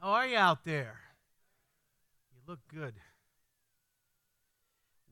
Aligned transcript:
How 0.00 0.10
are 0.10 0.28
you 0.28 0.36
out 0.36 0.64
there? 0.64 1.00
You 2.30 2.38
look 2.46 2.60
good. 2.72 2.94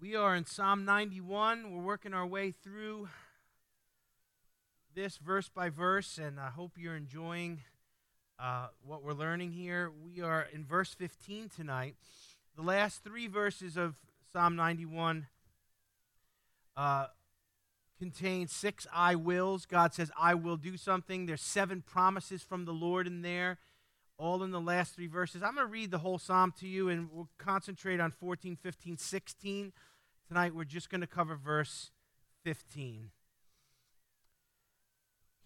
We 0.01 0.15
are 0.15 0.37
in 0.37 0.47
Psalm 0.47 0.85
91. 0.85 1.73
We're 1.73 1.83
working 1.83 2.15
our 2.15 2.25
way 2.25 2.53
through 2.53 3.09
this 4.95 5.17
verse 5.17 5.49
by 5.49 5.71
verse, 5.71 6.19
and 6.19 6.39
I 6.39 6.51
hope 6.51 6.79
you're 6.79 6.95
enjoying 6.95 7.63
uh, 8.39 8.69
what 8.85 9.03
we're 9.03 9.13
learning 9.13 9.51
here. 9.51 9.91
We 9.91 10.23
are 10.23 10.47
in 10.53 10.65
verse 10.65 10.95
15 10.95 11.49
tonight. 11.49 11.97
The 12.55 12.63
last 12.63 13.03
three 13.03 13.27
verses 13.27 13.77
of 13.77 13.97
Psalm 14.33 14.55
91 14.55 15.27
uh, 16.77 17.07
contain 17.99 18.47
six 18.47 18.87
I 18.95 19.17
wills. 19.17 19.67
God 19.67 19.95
says, 19.95 20.13
I 20.17 20.35
will 20.35 20.57
do 20.57 20.77
something. 20.77 21.27
There's 21.27 21.43
seven 21.43 21.83
promises 21.83 22.45
from 22.45 22.67
the 22.67 22.73
Lord 22.73 23.09
in 23.09 23.23
there 23.23 23.59
all 24.19 24.43
in 24.43 24.51
the 24.51 24.61
last 24.61 24.95
three 24.95 25.07
verses. 25.07 25.43
I'm 25.43 25.55
going 25.55 25.67
to 25.67 25.73
read 25.73 25.91
the 25.91 25.99
whole 25.99 26.19
psalm 26.19 26.53
to 26.61 26.67
you, 26.67 26.89
and 26.89 27.09
we'll 27.13 27.29
concentrate 27.39 28.01
on 28.01 28.11
14, 28.11 28.57
15, 28.57 28.97
16. 28.97 29.73
Tonight, 30.29 30.55
we're 30.55 30.65
just 30.65 30.91
going 30.91 31.03
to 31.03 31.07
cover 31.07 31.37
verse 31.37 31.91
15. 32.45 33.11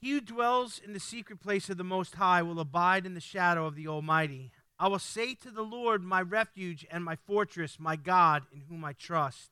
He 0.00 0.12
who 0.12 0.20
dwells 0.20 0.80
in 0.82 0.92
the 0.92 1.00
secret 1.00 1.40
place 1.40 1.68
of 1.68 1.76
the 1.76 1.84
Most 1.84 2.14
High 2.14 2.42
will 2.42 2.60
abide 2.60 3.04
in 3.04 3.14
the 3.14 3.20
shadow 3.20 3.66
of 3.66 3.74
the 3.74 3.88
Almighty. 3.88 4.50
I 4.78 4.88
will 4.88 4.98
say 4.98 5.34
to 5.34 5.50
the 5.50 5.62
Lord, 5.62 6.02
my 6.02 6.22
refuge 6.22 6.86
and 6.90 7.04
my 7.04 7.16
fortress, 7.16 7.78
my 7.78 7.96
God, 7.96 8.44
in 8.50 8.62
whom 8.62 8.82
I 8.82 8.94
trust. 8.94 9.50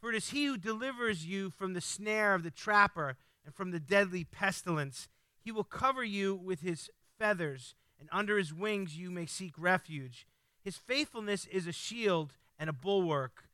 For 0.00 0.10
it 0.10 0.16
is 0.16 0.30
he 0.30 0.46
who 0.46 0.56
delivers 0.56 1.24
you 1.24 1.50
from 1.50 1.72
the 1.72 1.80
snare 1.80 2.34
of 2.34 2.42
the 2.42 2.50
trapper 2.50 3.16
and 3.44 3.54
from 3.54 3.70
the 3.70 3.78
deadly 3.78 4.24
pestilence. 4.24 5.08
He 5.40 5.52
will 5.52 5.64
cover 5.64 6.02
you 6.02 6.34
with 6.34 6.60
his 6.62 6.90
feathers 7.16 7.76
and 8.04 8.18
under 8.20 8.36
his 8.36 8.52
wings 8.52 8.98
you 8.98 9.10
may 9.10 9.24
seek 9.24 9.54
refuge. 9.56 10.26
His 10.62 10.76
faithfulness 10.76 11.46
is 11.46 11.66
a 11.66 11.72
shield 11.72 12.34
and 12.58 12.68
a 12.68 12.72
bulwark. 12.74 13.44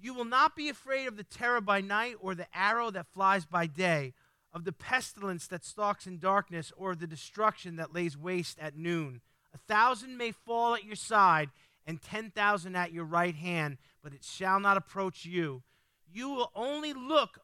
You 0.00 0.14
will 0.14 0.24
not 0.24 0.56
be 0.56 0.70
afraid 0.70 1.06
of 1.06 1.18
the 1.18 1.22
terror 1.22 1.60
by 1.60 1.82
night, 1.82 2.14
or 2.18 2.34
the 2.34 2.46
arrow 2.54 2.90
that 2.92 3.12
flies 3.12 3.44
by 3.44 3.66
day, 3.66 4.14
of 4.54 4.64
the 4.64 4.72
pestilence 4.72 5.46
that 5.48 5.66
stalks 5.66 6.06
in 6.06 6.18
darkness, 6.18 6.72
or 6.78 6.94
the 6.94 7.06
destruction 7.06 7.76
that 7.76 7.94
lays 7.94 8.16
waste 8.16 8.58
at 8.58 8.74
noon. 8.74 9.20
A 9.52 9.58
thousand 9.58 10.16
may 10.16 10.32
fall 10.32 10.74
at 10.74 10.84
your 10.84 10.96
side, 10.96 11.50
and 11.86 12.00
ten 12.00 12.30
thousand 12.30 12.76
at 12.76 12.94
your 12.94 13.04
right 13.04 13.34
hand, 13.34 13.76
but 14.02 14.14
it 14.14 14.24
shall 14.24 14.60
not 14.60 14.78
approach 14.78 15.26
you. 15.26 15.62
You 16.10 16.30
will 16.30 16.50
only 16.54 16.94
look 16.94 17.40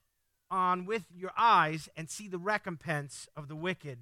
on 0.50 0.86
with 0.86 1.04
your 1.14 1.32
eyes 1.36 1.90
and 1.94 2.08
see 2.08 2.28
the 2.28 2.38
recompense 2.38 3.28
of 3.36 3.48
the 3.48 3.56
wicked. 3.56 3.98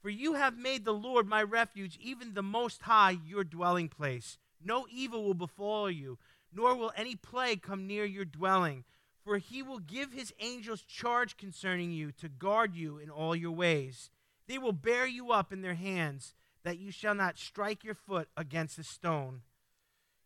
For 0.00 0.10
you 0.10 0.34
have 0.34 0.56
made 0.56 0.84
the 0.84 0.94
Lord 0.94 1.26
my 1.26 1.42
refuge, 1.42 1.98
even 2.00 2.34
the 2.34 2.42
Most 2.42 2.82
High 2.82 3.18
your 3.26 3.44
dwelling 3.44 3.88
place. 3.88 4.38
No 4.64 4.86
evil 4.90 5.24
will 5.24 5.34
befall 5.34 5.90
you, 5.90 6.18
nor 6.52 6.74
will 6.74 6.92
any 6.96 7.16
plague 7.16 7.62
come 7.62 7.86
near 7.86 8.04
your 8.04 8.24
dwelling. 8.24 8.84
For 9.24 9.38
he 9.38 9.62
will 9.62 9.80
give 9.80 10.12
his 10.12 10.32
angels 10.40 10.82
charge 10.82 11.36
concerning 11.36 11.92
you 11.92 12.12
to 12.12 12.28
guard 12.28 12.74
you 12.74 12.98
in 12.98 13.10
all 13.10 13.36
your 13.36 13.50
ways. 13.50 14.10
They 14.46 14.56
will 14.56 14.72
bear 14.72 15.06
you 15.06 15.32
up 15.32 15.52
in 15.52 15.60
their 15.60 15.74
hands, 15.74 16.34
that 16.62 16.78
you 16.78 16.90
shall 16.90 17.14
not 17.14 17.38
strike 17.38 17.84
your 17.84 17.94
foot 17.94 18.28
against 18.36 18.78
a 18.78 18.84
stone. 18.84 19.42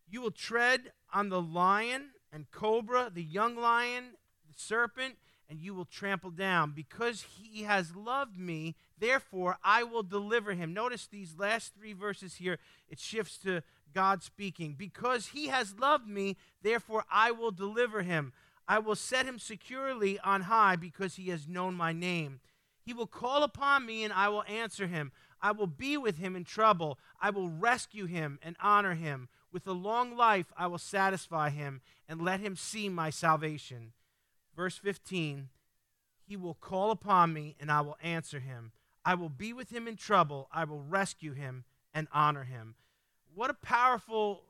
You 0.09 0.21
will 0.21 0.31
tread 0.31 0.93
on 1.13 1.29
the 1.29 1.41
lion 1.41 2.11
and 2.31 2.49
cobra, 2.51 3.11
the 3.13 3.23
young 3.23 3.55
lion, 3.55 4.15
the 4.47 4.53
serpent 4.55 5.15
and 5.49 5.59
you 5.59 5.73
will 5.73 5.85
trample 5.85 6.31
down. 6.31 6.71
Because 6.71 7.25
he 7.41 7.63
has 7.63 7.95
loved 7.95 8.37
me, 8.37 8.75
therefore 8.97 9.57
I 9.63 9.83
will 9.83 10.03
deliver 10.03 10.53
him. 10.53 10.73
Notice 10.73 11.07
these 11.07 11.35
last 11.37 11.73
three 11.75 11.93
verses 11.93 12.35
here, 12.35 12.59
it 12.89 12.99
shifts 12.99 13.37
to 13.39 13.61
God 13.93 14.23
speaking. 14.23 14.75
Because 14.77 15.27
he 15.27 15.47
has 15.47 15.77
loved 15.79 16.07
me, 16.07 16.37
therefore 16.61 17.05
I 17.11 17.31
will 17.31 17.51
deliver 17.51 18.01
him. 18.01 18.33
I 18.67 18.79
will 18.79 18.95
set 18.95 19.25
him 19.25 19.39
securely 19.39 20.19
on 20.19 20.41
high 20.43 20.75
because 20.75 21.15
he 21.15 21.29
has 21.29 21.47
known 21.47 21.75
my 21.75 21.91
name. 21.91 22.39
He 22.81 22.93
will 22.93 23.07
call 23.07 23.43
upon 23.43 23.85
me 23.85 24.03
and 24.03 24.13
I 24.13 24.29
will 24.29 24.43
answer 24.43 24.87
him. 24.87 25.11
I 25.41 25.51
will 25.51 25.67
be 25.67 25.97
with 25.97 26.17
him 26.17 26.35
in 26.35 26.45
trouble. 26.45 26.97
I 27.21 27.29
will 27.29 27.49
rescue 27.49 28.05
him 28.05 28.39
and 28.41 28.55
honor 28.61 28.93
him. 28.93 29.27
With 29.51 29.67
a 29.67 29.73
long 29.73 30.15
life 30.15 30.51
I 30.57 30.67
will 30.67 30.77
satisfy 30.77 31.49
him 31.49 31.81
and 32.07 32.21
let 32.21 32.39
him 32.39 32.55
see 32.55 32.89
my 32.89 33.09
salvation. 33.09 33.93
Verse 34.55 34.77
15 34.77 35.49
He 36.27 36.35
will 36.35 36.53
call 36.55 36.91
upon 36.91 37.33
me, 37.33 37.55
and 37.59 37.71
I 37.71 37.81
will 37.81 37.97
answer 38.01 38.39
him. 38.39 38.71
I 39.05 39.15
will 39.15 39.29
be 39.29 39.53
with 39.53 39.69
him 39.69 39.87
in 39.87 39.95
trouble. 39.95 40.47
I 40.51 40.63
will 40.63 40.81
rescue 40.81 41.33
him 41.33 41.65
and 41.93 42.07
honor 42.13 42.43
him. 42.43 42.75
What 43.35 43.49
a 43.49 43.55
powerful 43.55 44.43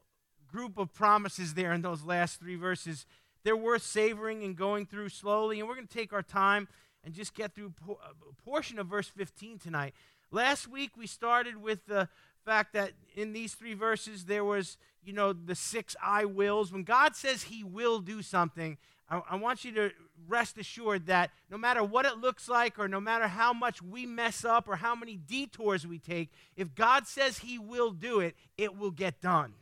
group 0.52 0.78
of 0.78 0.94
promises 0.94 1.56
there 1.56 1.74
in 1.74 1.82
those 1.82 2.04
last 2.04 2.40
three 2.40 2.56
verses. 2.56 3.06
They're 3.44 3.58
worth 3.58 3.82
savoring 3.82 4.44
and 4.44 4.56
going 4.56 4.86
through 4.86 5.10
slowly. 5.10 5.60
And 5.60 5.68
we're 5.68 5.76
going 5.76 5.88
to 5.88 5.94
take 5.94 6.14
our 6.14 6.22
time 6.22 6.68
and 7.04 7.14
just 7.14 7.34
get 7.34 7.54
through 7.54 7.74
uh, 7.90 7.94
a 8.30 8.44
portion 8.44 8.80
of 8.80 8.88
verse 8.88 9.08
15 9.08 9.60
tonight. 9.60 9.94
Last 10.32 10.68
week 10.68 10.92
we 10.98 11.08
started 11.08 11.62
with 11.62 11.86
the 11.86 12.08
fact 12.46 12.74
that 12.74 12.92
in 13.16 13.34
these 13.34 13.54
three 13.54 13.74
verses 13.74 14.26
there 14.26 14.44
was, 14.44 14.78
you 15.04 15.14
know, 15.14 15.34
the 15.34 15.56
six 15.56 15.96
I 16.02 16.26
wills. 16.26 16.72
When 16.72 16.84
God 16.84 17.16
says 17.16 17.44
he 17.44 17.64
will 17.64 18.00
do 18.00 18.22
something, 18.22 18.78
I, 19.14 19.22
I 19.32 19.36
want 19.36 19.64
you 19.64 19.72
to 19.74 19.92
rest 20.28 20.58
assured 20.58 21.06
that 21.06 21.32
no 21.50 21.58
matter 21.58 21.84
what 21.84 22.06
it 22.06 22.18
looks 22.18 22.50
like, 22.50 22.80
or 22.80 22.88
no 22.88 23.00
matter 23.00 23.28
how 23.28 23.54
much 23.54 23.82
we 23.82 24.06
mess 24.06 24.44
up, 24.44 24.68
or 24.68 24.78
how 24.78 24.96
many 24.96 25.18
detours 25.18 25.86
we 25.86 26.00
take, 26.00 26.32
if 26.56 26.74
God 26.74 27.08
says 27.08 27.40
He 27.40 27.60
will 27.60 27.92
do 27.92 28.20
it, 28.20 28.36
it 28.58 28.76
will 28.78 28.92
get 28.92 29.22
done. 29.22 29.54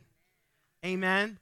Amen. 0.84 1.38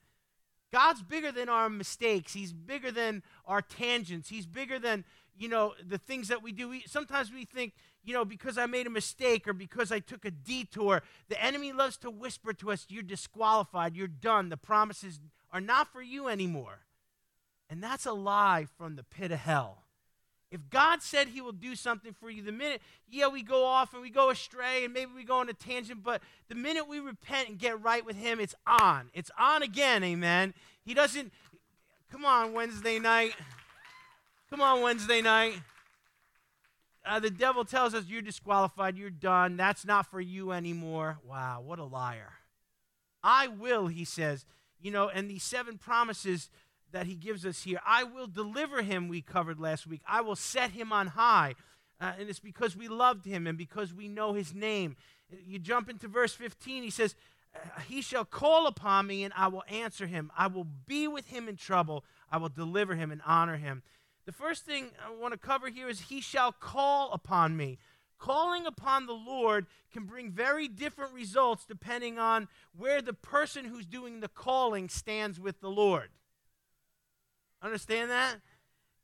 God's 0.73 1.03
bigger 1.03 1.33
than 1.33 1.49
our 1.49 1.69
mistakes. 1.69 2.33
He's 2.33 2.53
bigger 2.53 2.91
than 2.91 3.23
our 3.47 3.63
tangents. 3.63 4.29
He's 4.29 4.47
bigger 4.47 4.79
than, 4.79 5.05
you 5.37 5.49
know, 5.49 5.75
the 5.85 5.99
things 5.99 6.29
that 6.29 6.43
we 6.43 6.53
do. 6.53 6.69
We, 6.69 6.85
sometimes 6.87 7.33
we 7.33 7.45
think, 7.45 7.75
you 8.05 8.15
know, 8.15 8.25
because 8.25 8.57
I 8.57 8.67
made 8.67 8.87
a 8.87 8.91
mistake 8.91 9.49
or 9.49 9.53
because 9.53 9.91
I 9.91 9.99
took 9.99 10.25
a 10.25 10.31
detour, 10.31 11.03
the 11.29 11.43
enemy 11.43 11.73
loves 11.73 11.97
to 11.99 12.11
whisper 12.11 12.53
to 12.55 12.71
us, 12.71 12.87
you're 12.89 13.03
disqualified, 13.03 13.97
you're 13.97 14.09
done. 14.09 14.49
The 14.49 14.57
promises 14.57 15.19
are 15.53 15.61
not 15.61 15.93
for 15.93 16.03
you 16.03 16.29
anymore. 16.29 16.81
And 17.71 17.83
that's 17.83 18.05
a 18.05 18.13
lie 18.13 18.67
from 18.77 18.97
the 18.97 19.05
pit 19.05 19.31
of 19.31 19.39
hell. 19.39 19.85
If 20.51 20.69
God 20.69 21.01
said 21.01 21.29
he 21.29 21.41
will 21.41 21.53
do 21.53 21.77
something 21.77 22.13
for 22.13 22.29
you, 22.29 22.43
the 22.43 22.51
minute, 22.51 22.83
yeah, 23.09 23.29
we 23.29 23.45
go 23.45 23.65
off 23.65 23.95
and 23.95 24.03
we 24.03 24.11
go 24.11 24.31
astray 24.31 24.85
and 24.85 24.93
maybe 24.93 25.13
we 25.15 25.23
go 25.23 25.37
on 25.39 25.49
a 25.49 25.53
tangent, 25.53 26.03
but 26.03 26.21
the 26.49 26.57
minute 26.57 26.89
we 26.89 26.99
repent 26.99 27.49
and 27.49 27.57
get 27.57 27.81
right 27.81 28.05
with 28.05 28.17
him, 28.17 28.41
it's 28.41 28.57
on. 28.67 29.11
It's 29.15 29.31
on 29.39 29.63
again, 29.63 30.03
amen. 30.03 30.55
He 30.85 30.93
doesn't, 30.93 31.33
come 32.11 32.25
on, 32.25 32.53
Wednesday 32.53 32.99
night. 32.99 33.35
Come 34.51 34.61
on, 34.61 34.83
Wednesday 34.83 35.23
night. 35.23 35.55
Uh, 37.07 37.21
the 37.21 37.31
devil 37.31 37.65
tells 37.65 37.95
us 37.95 38.07
you're 38.09 38.21
disqualified, 38.21 38.99
you're 38.99 39.09
done, 39.09 39.57
that's 39.57 39.85
not 39.85 40.11
for 40.11 40.21
you 40.21 40.51
anymore. 40.51 41.19
Wow, 41.25 41.63
what 41.65 41.79
a 41.79 41.85
liar. 41.85 42.33
I 43.23 43.47
will, 43.47 43.87
he 43.87 44.05
says. 44.05 44.45
You 44.83 44.91
know, 44.91 45.09
and 45.09 45.31
these 45.31 45.45
seven 45.45 45.79
promises 45.79 46.51
that 46.93 47.07
he 47.07 47.15
gives 47.15 47.47
us 47.47 47.63
here. 47.63 47.81
I 47.87 48.05
will 48.05 48.27
deliver 48.27 48.83
him, 48.83 49.09
we 49.09 49.21
covered 49.23 49.61
last 49.61 49.87
week. 49.87 50.03
I 50.07 50.21
will 50.21 50.37
set 50.37 50.71
him 50.71 50.93
on 50.93 51.09
high. 51.09 51.55
Uh, 52.01 52.13
and 52.19 52.29
it's 52.29 52.41
because 52.41 52.77
we 52.77 52.89
loved 52.89 53.27
him 53.27 53.47
and 53.47 53.59
because 53.59 53.93
we 53.93 54.09
know 54.09 54.33
his 54.33 54.55
name. 54.55 54.97
You 55.47 55.59
jump 55.59 55.89
into 55.89 56.09
verse 56.09 56.33
15, 56.33 56.83
he 56.83 56.91
says, 56.91 57.15
uh, 57.55 57.81
He 57.81 58.01
shall 58.01 58.25
call 58.25 58.67
upon 58.67 59.07
me 59.07 59.23
and 59.23 59.35
I 59.37 59.49
will 59.49 59.65
answer 59.69 60.07
him. 60.07 60.33
I 60.37 60.47
will 60.47 60.67
be 60.87 61.07
with 61.07 61.27
him 61.27 61.49
in 61.49 61.57
trouble. 61.57 62.05
I 62.31 62.39
will 62.39 62.49
deliver 62.49 62.95
him 62.95 63.11
and 63.11 63.21
honor 63.27 63.57
him. 63.57 63.83
The 64.27 64.33
first 64.33 64.65
thing 64.65 64.91
I 65.05 65.11
want 65.11 65.33
to 65.33 65.39
cover 65.39 65.71
here 65.71 65.89
is 65.89 66.03
He 66.03 66.21
shall 66.21 66.53
call 66.53 67.11
upon 67.13 67.57
me. 67.57 67.79
Calling 68.19 68.67
upon 68.67 69.07
the 69.07 69.15
Lord 69.15 69.67
can 69.93 70.05
bring 70.05 70.31
very 70.31 70.69
different 70.69 71.15
results 71.15 71.65
depending 71.65 72.19
on 72.19 72.47
where 72.77 73.01
the 73.01 73.15
person 73.15 73.65
who's 73.65 73.87
doing 73.87 74.21
the 74.21 74.29
calling 74.29 74.89
stands 74.89 75.41
with 75.41 75.61
the 75.61 75.71
Lord. 75.71 76.11
Understand 77.63 78.11
that? 78.11 78.37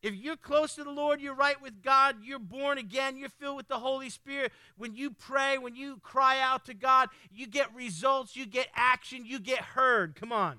If 0.03 0.15
you're 0.15 0.37
close 0.37 0.75
to 0.75 0.85
the 0.85 0.91
Lord, 0.91 1.21
you're 1.21 1.35
right 1.35 1.61
with 1.61 1.83
God, 1.83 2.17
you're 2.23 2.39
born 2.39 2.79
again, 2.79 3.17
you're 3.17 3.29
filled 3.29 3.57
with 3.57 3.69
the 3.69 3.79
Holy 3.79 4.11
Spirit. 4.11 4.53
When 4.77 4.95
you 4.95 5.11
pray, 5.11 5.59
when 5.59 5.75
you 5.75 5.99
cry 6.03 6.39
out 6.39 6.67
to 6.67 6.75
God, 6.75 7.09
you 7.33 7.47
get 7.47 7.75
results, 7.75 8.37
you 8.37 8.47
get 8.47 8.69
action, 8.75 9.25
you 9.27 9.41
get 9.41 9.59
heard. 9.59 10.15
Come 10.15 10.33
on. 10.33 10.59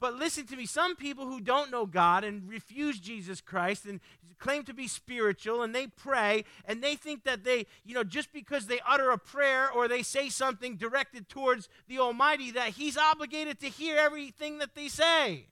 But 0.00 0.14
listen 0.16 0.46
to 0.46 0.56
me, 0.56 0.66
some 0.66 0.96
people 0.96 1.26
who 1.26 1.40
don't 1.40 1.70
know 1.70 1.86
God 1.86 2.24
and 2.24 2.48
refuse 2.48 2.98
Jesus 2.98 3.40
Christ 3.40 3.84
and 3.84 4.00
claim 4.40 4.64
to 4.64 4.74
be 4.74 4.88
spiritual 4.88 5.62
and 5.62 5.72
they 5.72 5.86
pray 5.86 6.44
and 6.64 6.82
they 6.82 6.96
think 6.96 7.22
that 7.22 7.44
they, 7.44 7.66
you 7.84 7.94
know, 7.94 8.02
just 8.02 8.32
because 8.32 8.66
they 8.66 8.80
utter 8.84 9.10
a 9.10 9.18
prayer 9.18 9.70
or 9.70 9.86
they 9.86 10.02
say 10.02 10.28
something 10.28 10.74
directed 10.74 11.28
towards 11.28 11.68
the 11.86 12.00
Almighty, 12.00 12.50
that 12.50 12.70
He's 12.70 12.96
obligated 12.98 13.60
to 13.60 13.68
hear 13.68 13.96
everything 13.96 14.58
that 14.58 14.74
they 14.74 14.88
say. 14.88 15.46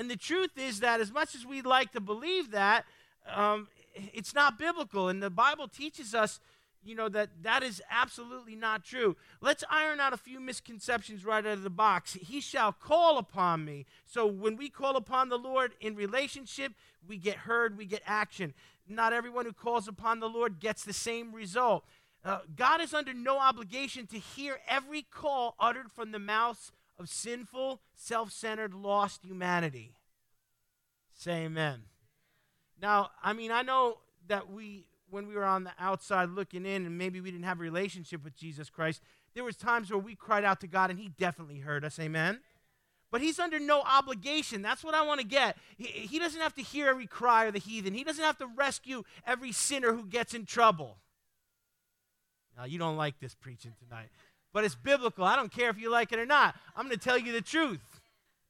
And 0.00 0.10
the 0.10 0.16
truth 0.16 0.56
is 0.56 0.80
that 0.80 0.98
as 0.98 1.12
much 1.12 1.34
as 1.34 1.44
we'd 1.44 1.66
like 1.66 1.92
to 1.92 2.00
believe 2.00 2.52
that, 2.52 2.86
um, 3.30 3.68
it's 4.14 4.34
not 4.34 4.58
biblical. 4.58 5.10
And 5.10 5.22
the 5.22 5.28
Bible 5.28 5.68
teaches 5.68 6.14
us, 6.14 6.40
you 6.82 6.94
know 6.94 7.10
that 7.10 7.28
that 7.42 7.62
is 7.62 7.82
absolutely 7.90 8.56
not 8.56 8.82
true. 8.82 9.14
Let's 9.42 9.62
iron 9.70 10.00
out 10.00 10.14
a 10.14 10.16
few 10.16 10.40
misconceptions 10.40 11.26
right 11.26 11.44
out 11.44 11.52
of 11.52 11.64
the 11.64 11.68
box. 11.68 12.14
He 12.14 12.40
shall 12.40 12.72
call 12.72 13.18
upon 13.18 13.66
me. 13.66 13.84
So 14.06 14.26
when 14.26 14.56
we 14.56 14.70
call 14.70 14.96
upon 14.96 15.28
the 15.28 15.36
lord 15.36 15.72
in 15.82 15.94
relationship 15.96 16.72
we 17.06 17.18
get 17.18 17.36
heard 17.36 17.76
we 17.76 17.84
get 17.84 18.00
action. 18.06 18.54
Not 18.88 19.12
everyone 19.12 19.44
who 19.44 19.52
calls 19.52 19.86
upon 19.86 20.20
the 20.20 20.30
lord 20.30 20.60
gets 20.60 20.82
the 20.82 20.94
same 20.94 21.34
result. 21.34 21.84
Uh, 22.24 22.38
god 22.56 22.80
is 22.80 22.94
under 22.94 23.12
no 23.12 23.38
obligation 23.38 24.06
to 24.06 24.18
hear 24.18 24.60
every 24.66 25.02
call 25.02 25.56
uttered 25.60 25.92
from 25.92 26.10
the 26.10 26.18
mouths 26.18 26.72
of 27.00 27.08
sinful 27.08 27.80
self-centered 27.94 28.74
lost 28.74 29.24
humanity 29.24 29.94
say 31.12 31.44
amen 31.44 31.80
now 32.80 33.10
i 33.22 33.32
mean 33.32 33.50
i 33.50 33.62
know 33.62 33.98
that 34.28 34.50
we 34.50 34.86
when 35.10 35.26
we 35.26 35.34
were 35.34 35.44
on 35.44 35.64
the 35.64 35.72
outside 35.78 36.30
looking 36.30 36.64
in 36.64 36.86
and 36.86 36.96
maybe 36.96 37.20
we 37.20 37.30
didn't 37.30 37.44
have 37.44 37.58
a 37.58 37.62
relationship 37.62 38.24
with 38.24 38.36
Jesus 38.36 38.70
Christ, 38.70 39.02
there 39.34 39.44
was 39.44 39.56
times 39.56 39.90
where 39.90 39.98
we 39.98 40.14
cried 40.14 40.44
out 40.44 40.60
to 40.60 40.66
God 40.66 40.90
and 40.90 40.98
he 40.98 41.08
definitely 41.08 41.58
heard 41.58 41.84
us. 41.84 41.98
Amen. 41.98 42.40
But 43.10 43.20
he's 43.20 43.40
under 43.40 43.58
no 43.58 43.80
obligation. 43.80 44.62
That's 44.62 44.84
what 44.84 44.94
I 44.94 45.02
want 45.02 45.20
to 45.20 45.26
get. 45.26 45.56
He, 45.76 45.86
he 45.86 46.18
doesn't 46.18 46.40
have 46.40 46.54
to 46.54 46.62
hear 46.62 46.88
every 46.88 47.06
cry 47.06 47.46
of 47.46 47.54
the 47.54 47.58
heathen. 47.58 47.92
He 47.92 48.04
doesn't 48.04 48.24
have 48.24 48.38
to 48.38 48.46
rescue 48.46 49.02
every 49.26 49.50
sinner 49.50 49.92
who 49.92 50.06
gets 50.06 50.32
in 50.32 50.46
trouble. 50.46 50.98
Now, 52.56 52.66
you 52.66 52.78
don't 52.78 52.96
like 52.96 53.18
this 53.18 53.34
preaching 53.34 53.72
tonight, 53.82 54.10
but 54.52 54.64
it's 54.64 54.74
biblical. 54.74 55.24
I 55.24 55.36
don't 55.36 55.52
care 55.52 55.70
if 55.70 55.78
you 55.78 55.90
like 55.90 56.12
it 56.12 56.18
or 56.18 56.26
not. 56.26 56.56
I'm 56.76 56.86
going 56.86 56.98
to 56.98 57.02
tell 57.02 57.18
you 57.18 57.32
the 57.32 57.40
truth. 57.40 58.00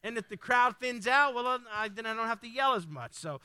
And 0.03 0.17
if 0.17 0.29
the 0.29 0.37
crowd 0.37 0.77
thins 0.81 1.07
out, 1.07 1.35
well, 1.35 1.61
I, 1.73 1.89
then 1.89 2.07
I 2.07 2.15
don't 2.15 2.27
have 2.27 2.41
to 2.41 2.49
yell 2.49 2.75
as 2.75 2.87
much. 2.87 3.13
So, 3.13 3.41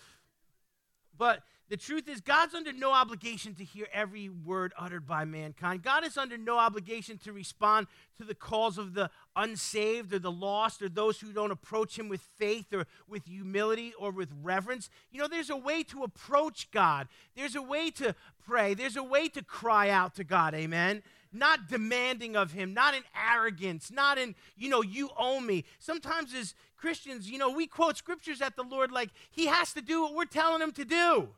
but 1.18 1.44
the 1.68 1.78
truth 1.78 2.08
is, 2.08 2.22
God's 2.22 2.54
under 2.54 2.72
no 2.72 2.94
obligation 2.94 3.56
to 3.56 3.64
hear 3.64 3.88
every 3.92 4.30
word 4.30 4.72
uttered 4.78 5.08
by 5.08 5.26
mankind. 5.26 5.82
God 5.82 6.06
is 6.06 6.16
under 6.16 6.38
no 6.38 6.60
obligation 6.60 7.18
to 7.20 7.34
respond 7.34 7.88
to 8.18 8.24
the 8.24 8.36
calls 8.36 8.78
of 8.78 8.94
the 8.94 9.10
unsaved 9.36 10.14
or 10.14 10.20
the 10.20 10.32
lost 10.32 10.84
or 10.84 10.90
those 10.90 11.20
who 11.20 11.34
don't 11.34 11.52
approach 11.52 11.98
Him 11.98 12.08
with 12.08 12.22
faith 12.22 12.72
or 12.72 12.86
with 13.08 13.26
humility 13.26 13.94
or 13.98 14.12
with 14.12 14.30
reverence. 14.44 14.90
You 15.12 15.20
know, 15.20 15.28
there's 15.28 15.50
a 15.50 15.58
way 15.58 15.82
to 15.84 16.04
approach 16.04 16.70
God, 16.72 17.08
there's 17.36 17.56
a 17.56 17.64
way 17.64 17.90
to 17.92 18.16
pray, 18.46 18.76
there's 18.76 18.96
a 18.96 19.04
way 19.04 19.28
to 19.30 19.44
cry 19.44 19.90
out 19.90 20.16
to 20.16 20.24
God. 20.24 20.54
Amen 20.54 21.02
not 21.36 21.68
demanding 21.68 22.36
of 22.36 22.52
him, 22.52 22.74
not 22.74 22.94
in 22.94 23.04
arrogance, 23.16 23.92
not 23.92 24.18
in, 24.18 24.36
you 24.56 24.70
know, 24.70 24.82
you 24.82 25.10
owe 25.18 25.40
me. 25.40 25.66
Sometimes 25.80 26.34
as 26.34 26.56
Christians, 26.78 27.30
you 27.30 27.38
know, 27.38 27.50
we 27.50 27.68
quote 27.68 27.98
scriptures 27.98 28.42
at 28.42 28.56
the 28.56 28.64
Lord 28.64 28.92
like 28.92 29.10
he 29.30 29.48
has 29.48 29.74
to 29.74 29.82
do 29.82 30.02
what 30.02 30.16
we're 30.16 30.26
telling 30.26 30.62
him 30.62 30.72
to 30.74 30.86
do. 30.86 31.30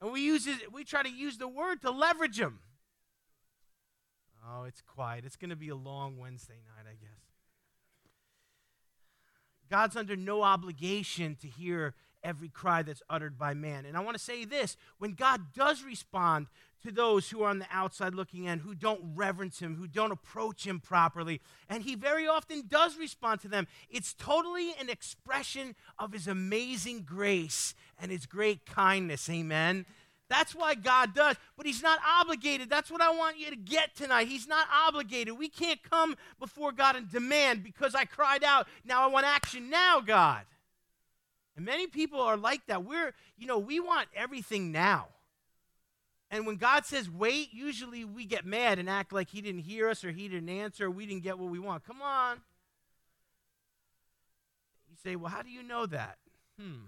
And 0.00 0.12
we 0.12 0.20
use 0.20 0.46
it, 0.46 0.72
we 0.72 0.84
try 0.84 1.02
to 1.02 1.10
use 1.10 1.38
the 1.38 1.48
word 1.48 1.80
to 1.82 1.90
leverage 1.90 2.38
him. 2.38 2.58
Oh, 4.44 4.64
it's 4.64 4.80
quiet. 4.80 5.24
It's 5.24 5.36
going 5.36 5.50
to 5.50 5.56
be 5.56 5.68
a 5.68 5.76
long 5.76 6.18
Wednesday 6.18 6.60
night, 6.66 6.90
I 6.90 6.94
guess. 6.94 7.20
God's 9.70 9.96
under 9.96 10.16
no 10.16 10.42
obligation 10.42 11.36
to 11.36 11.46
hear 11.46 11.94
every 12.22 12.48
cry 12.48 12.82
that's 12.82 13.02
uttered 13.08 13.38
by 13.38 13.54
man. 13.54 13.86
And 13.86 13.96
I 13.96 14.00
want 14.00 14.16
to 14.16 14.22
say 14.22 14.44
this 14.44 14.76
when 14.98 15.12
God 15.12 15.52
does 15.54 15.82
respond 15.82 16.48
to 16.82 16.92
those 16.92 17.30
who 17.30 17.42
are 17.42 17.50
on 17.50 17.58
the 17.58 17.66
outside 17.70 18.14
looking 18.14 18.44
in, 18.44 18.60
who 18.60 18.74
don't 18.74 19.00
reverence 19.14 19.58
him, 19.58 19.76
who 19.76 19.86
don't 19.86 20.12
approach 20.12 20.66
him 20.66 20.80
properly, 20.80 21.40
and 21.68 21.82
he 21.82 21.94
very 21.94 22.26
often 22.26 22.64
does 22.66 22.96
respond 22.96 23.40
to 23.40 23.48
them, 23.48 23.66
it's 23.90 24.14
totally 24.14 24.72
an 24.80 24.88
expression 24.88 25.74
of 25.98 26.12
his 26.12 26.26
amazing 26.26 27.02
grace 27.02 27.74
and 27.98 28.10
his 28.10 28.26
great 28.26 28.66
kindness. 28.66 29.28
Amen. 29.30 29.86
That's 30.32 30.54
why 30.54 30.74
God 30.74 31.14
does, 31.14 31.36
but 31.58 31.66
He's 31.66 31.82
not 31.82 31.98
obligated. 32.08 32.70
That's 32.70 32.90
what 32.90 33.02
I 33.02 33.10
want 33.10 33.38
you 33.38 33.50
to 33.50 33.56
get 33.56 33.94
tonight. 33.94 34.28
He's 34.28 34.48
not 34.48 34.66
obligated. 34.72 35.38
We 35.38 35.50
can't 35.50 35.82
come 35.82 36.16
before 36.40 36.72
God 36.72 36.96
and 36.96 37.10
demand 37.10 37.62
because 37.62 37.94
I 37.94 38.06
cried 38.06 38.42
out, 38.42 38.66
now 38.82 39.02
I 39.02 39.08
want 39.08 39.26
action 39.26 39.68
now, 39.68 40.00
God. 40.00 40.44
And 41.54 41.66
many 41.66 41.86
people 41.86 42.18
are 42.18 42.38
like 42.38 42.64
that. 42.68 42.82
We're, 42.82 43.12
you 43.36 43.46
know, 43.46 43.58
we 43.58 43.78
want 43.78 44.08
everything 44.16 44.72
now. 44.72 45.08
And 46.32 46.46
when 46.46 46.56
God 46.56 46.84
says 46.84 47.08
wait, 47.08 47.52
usually 47.52 48.04
we 48.04 48.24
get 48.24 48.44
mad 48.44 48.80
and 48.80 48.90
act 48.90 49.12
like 49.12 49.30
He 49.30 49.40
didn't 49.40 49.60
hear 49.60 49.88
us 49.88 50.02
or 50.02 50.10
He 50.10 50.26
didn't 50.26 50.48
answer 50.48 50.86
or 50.86 50.90
we 50.90 51.06
didn't 51.06 51.22
get 51.22 51.38
what 51.38 51.50
we 51.50 51.60
want. 51.60 51.84
Come 51.84 52.02
on. 52.02 52.38
You 54.90 54.96
say, 55.04 55.14
well, 55.14 55.30
how 55.30 55.42
do 55.42 55.50
you 55.50 55.62
know 55.62 55.86
that? 55.86 56.16
Hmm 56.58 56.86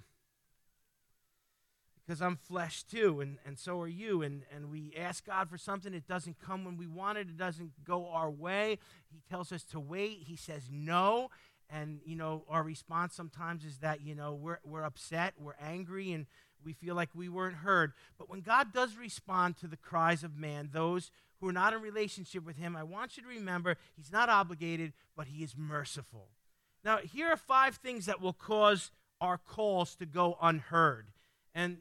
because 2.07 2.21
I'm 2.21 2.37
flesh 2.37 2.83
too, 2.83 3.21
and, 3.21 3.39
and 3.47 3.59
so 3.59 3.81
are 3.81 3.89
you. 3.89 4.23
And, 4.23 4.43
and 4.55 4.71
we 4.71 4.93
ask 4.97 5.27
God 5.27 5.49
for 5.49 5.57
something, 5.57 5.95
it 5.95 6.07
doesn't 6.07 6.39
come 6.39 6.65
when 6.65 6.77
we 6.77 6.87
want 6.87 7.19
it, 7.19 7.29
it 7.29 7.37
doesn't 7.37 7.73
go 7.85 8.09
our 8.09 8.31
way. 8.31 8.79
He 9.11 9.23
tells 9.29 9.53
us 9.53 9.65
to 9.65 9.81
wait, 9.81 10.25
He 10.27 10.37
says 10.37 10.69
no. 10.71 11.31
And, 11.71 12.01
you 12.05 12.15
know, 12.15 12.45
our 12.49 12.63
response 12.63 13.15
sometimes 13.15 13.65
is 13.65 13.79
that, 13.79 14.03
you 14.03 14.15
know, 14.15 14.35
we're, 14.35 14.59
we're 14.65 14.85
upset, 14.85 15.33
we're 15.39 15.55
angry, 15.59 16.13
and 16.13 16.27
we 16.65 16.73
feel 16.73 16.95
like 16.95 17.11
we 17.15 17.29
weren't 17.29 17.57
heard. 17.57 17.93
But 18.19 18.29
when 18.29 18.41
God 18.41 18.73
does 18.73 18.97
respond 18.97 19.57
to 19.59 19.67
the 19.67 19.77
cries 19.77 20.25
of 20.25 20.39
man, 20.39 20.71
those 20.73 21.11
who 21.41 21.49
are 21.49 21.53
not 21.53 21.73
in 21.73 21.81
relationship 21.81 22.45
with 22.45 22.57
Him, 22.57 22.77
I 22.77 22.83
want 22.83 23.17
you 23.17 23.23
to 23.23 23.29
remember 23.29 23.77
He's 23.97 24.13
not 24.13 24.29
obligated, 24.29 24.93
but 25.17 25.27
He 25.29 25.43
is 25.43 25.55
merciful. 25.57 26.29
Now, 26.85 26.99
here 26.99 27.29
are 27.29 27.37
five 27.37 27.77
things 27.77 28.07
that 28.07 28.21
will 28.21 28.33
cause 28.33 28.91
our 29.21 29.39
calls 29.39 29.95
to 29.97 30.07
go 30.07 30.37
unheard. 30.41 31.07
And 31.55 31.79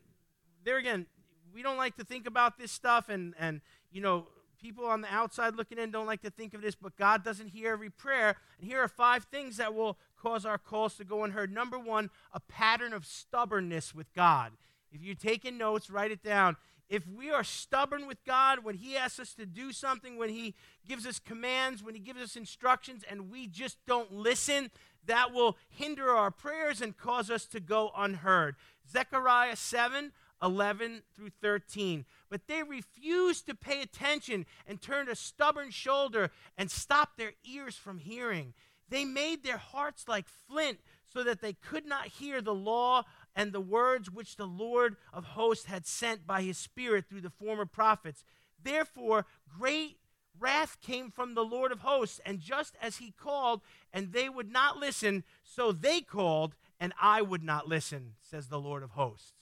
there 0.63 0.77
again, 0.77 1.07
we 1.53 1.61
don't 1.61 1.77
like 1.77 1.97
to 1.97 2.03
think 2.03 2.25
about 2.25 2.57
this 2.57 2.71
stuff, 2.71 3.09
and, 3.09 3.33
and 3.37 3.61
you 3.91 4.01
know, 4.01 4.27
people 4.63 4.85
on 4.85 5.01
the 5.01 5.13
outside 5.13 5.55
looking 5.55 5.77
in 5.77 5.91
don't 5.91 6.05
like 6.05 6.21
to 6.21 6.29
think 6.29 6.53
of 6.53 6.61
this, 6.61 6.73
but 6.73 6.95
God 6.95 7.23
doesn't 7.23 7.49
hear 7.49 7.73
every 7.73 7.89
prayer. 7.89 8.37
And 8.59 8.67
here 8.67 8.79
are 8.79 8.87
five 8.87 9.25
things 9.25 9.57
that 9.57 9.73
will 9.73 9.97
cause 10.17 10.45
our 10.45 10.57
calls 10.57 10.95
to 10.95 11.03
go 11.03 11.23
unheard. 11.23 11.53
Number 11.53 11.77
one, 11.77 12.09
a 12.31 12.39
pattern 12.39 12.93
of 12.93 13.05
stubbornness 13.05 13.93
with 13.93 14.11
God. 14.13 14.53
If 14.93 15.01
you're 15.01 15.15
taking 15.15 15.57
notes, 15.57 15.89
write 15.89 16.11
it 16.11 16.23
down. 16.23 16.55
If 16.89 17.07
we 17.07 17.31
are 17.31 17.43
stubborn 17.43 18.07
with 18.07 18.23
God 18.23 18.63
when 18.63 18.75
He 18.75 18.95
asks 18.95 19.19
us 19.19 19.33
to 19.35 19.45
do 19.45 19.71
something, 19.71 20.17
when 20.17 20.29
He 20.29 20.53
gives 20.87 21.07
us 21.07 21.19
commands, 21.19 21.81
when 21.81 21.95
He 21.95 21.99
gives 21.99 22.21
us 22.21 22.35
instructions, 22.35 23.03
and 23.09 23.31
we 23.31 23.47
just 23.47 23.77
don't 23.87 24.13
listen, 24.13 24.69
that 25.05 25.33
will 25.33 25.57
hinder 25.69 26.11
our 26.11 26.31
prayers 26.31 26.81
and 26.81 26.95
cause 26.95 27.29
us 27.31 27.45
to 27.47 27.59
go 27.59 27.91
unheard. 27.97 28.55
Zechariah 28.89 29.55
7 29.55 30.11
11 30.43 31.03
through 31.15 31.29
13. 31.41 32.05
But 32.29 32.47
they 32.47 32.63
refused 32.63 33.47
to 33.47 33.55
pay 33.55 33.81
attention 33.81 34.45
and 34.67 34.81
turned 34.81 35.07
a 35.07 35.15
stubborn 35.15 35.71
shoulder 35.71 36.31
and 36.57 36.69
stopped 36.69 37.17
their 37.17 37.31
ears 37.45 37.75
from 37.75 37.99
hearing. 37.99 38.53
They 38.89 39.05
made 39.05 39.43
their 39.43 39.57
hearts 39.57 40.07
like 40.07 40.25
flint 40.27 40.79
so 41.11 41.23
that 41.23 41.41
they 41.41 41.53
could 41.53 41.85
not 41.85 42.07
hear 42.07 42.41
the 42.41 42.53
law 42.53 43.03
and 43.35 43.51
the 43.51 43.61
words 43.61 44.11
which 44.11 44.35
the 44.35 44.45
Lord 44.45 44.95
of 45.11 45.25
hosts 45.25 45.65
had 45.65 45.85
sent 45.85 46.27
by 46.27 46.41
his 46.41 46.57
Spirit 46.57 47.05
through 47.07 47.21
the 47.21 47.29
former 47.29 47.65
prophets. 47.65 48.23
Therefore, 48.61 49.25
great 49.57 49.97
wrath 50.39 50.77
came 50.81 51.09
from 51.09 51.33
the 51.33 51.43
Lord 51.43 51.71
of 51.71 51.79
hosts, 51.79 52.19
and 52.25 52.39
just 52.39 52.75
as 52.81 52.97
he 52.97 53.11
called, 53.11 53.61
and 53.91 54.11
they 54.11 54.29
would 54.29 54.51
not 54.51 54.77
listen, 54.77 55.23
so 55.43 55.71
they 55.71 56.01
called, 56.01 56.55
and 56.79 56.93
I 57.01 57.21
would 57.21 57.43
not 57.43 57.67
listen, 57.67 58.13
says 58.21 58.47
the 58.47 58.59
Lord 58.59 58.83
of 58.83 58.91
hosts. 58.91 59.33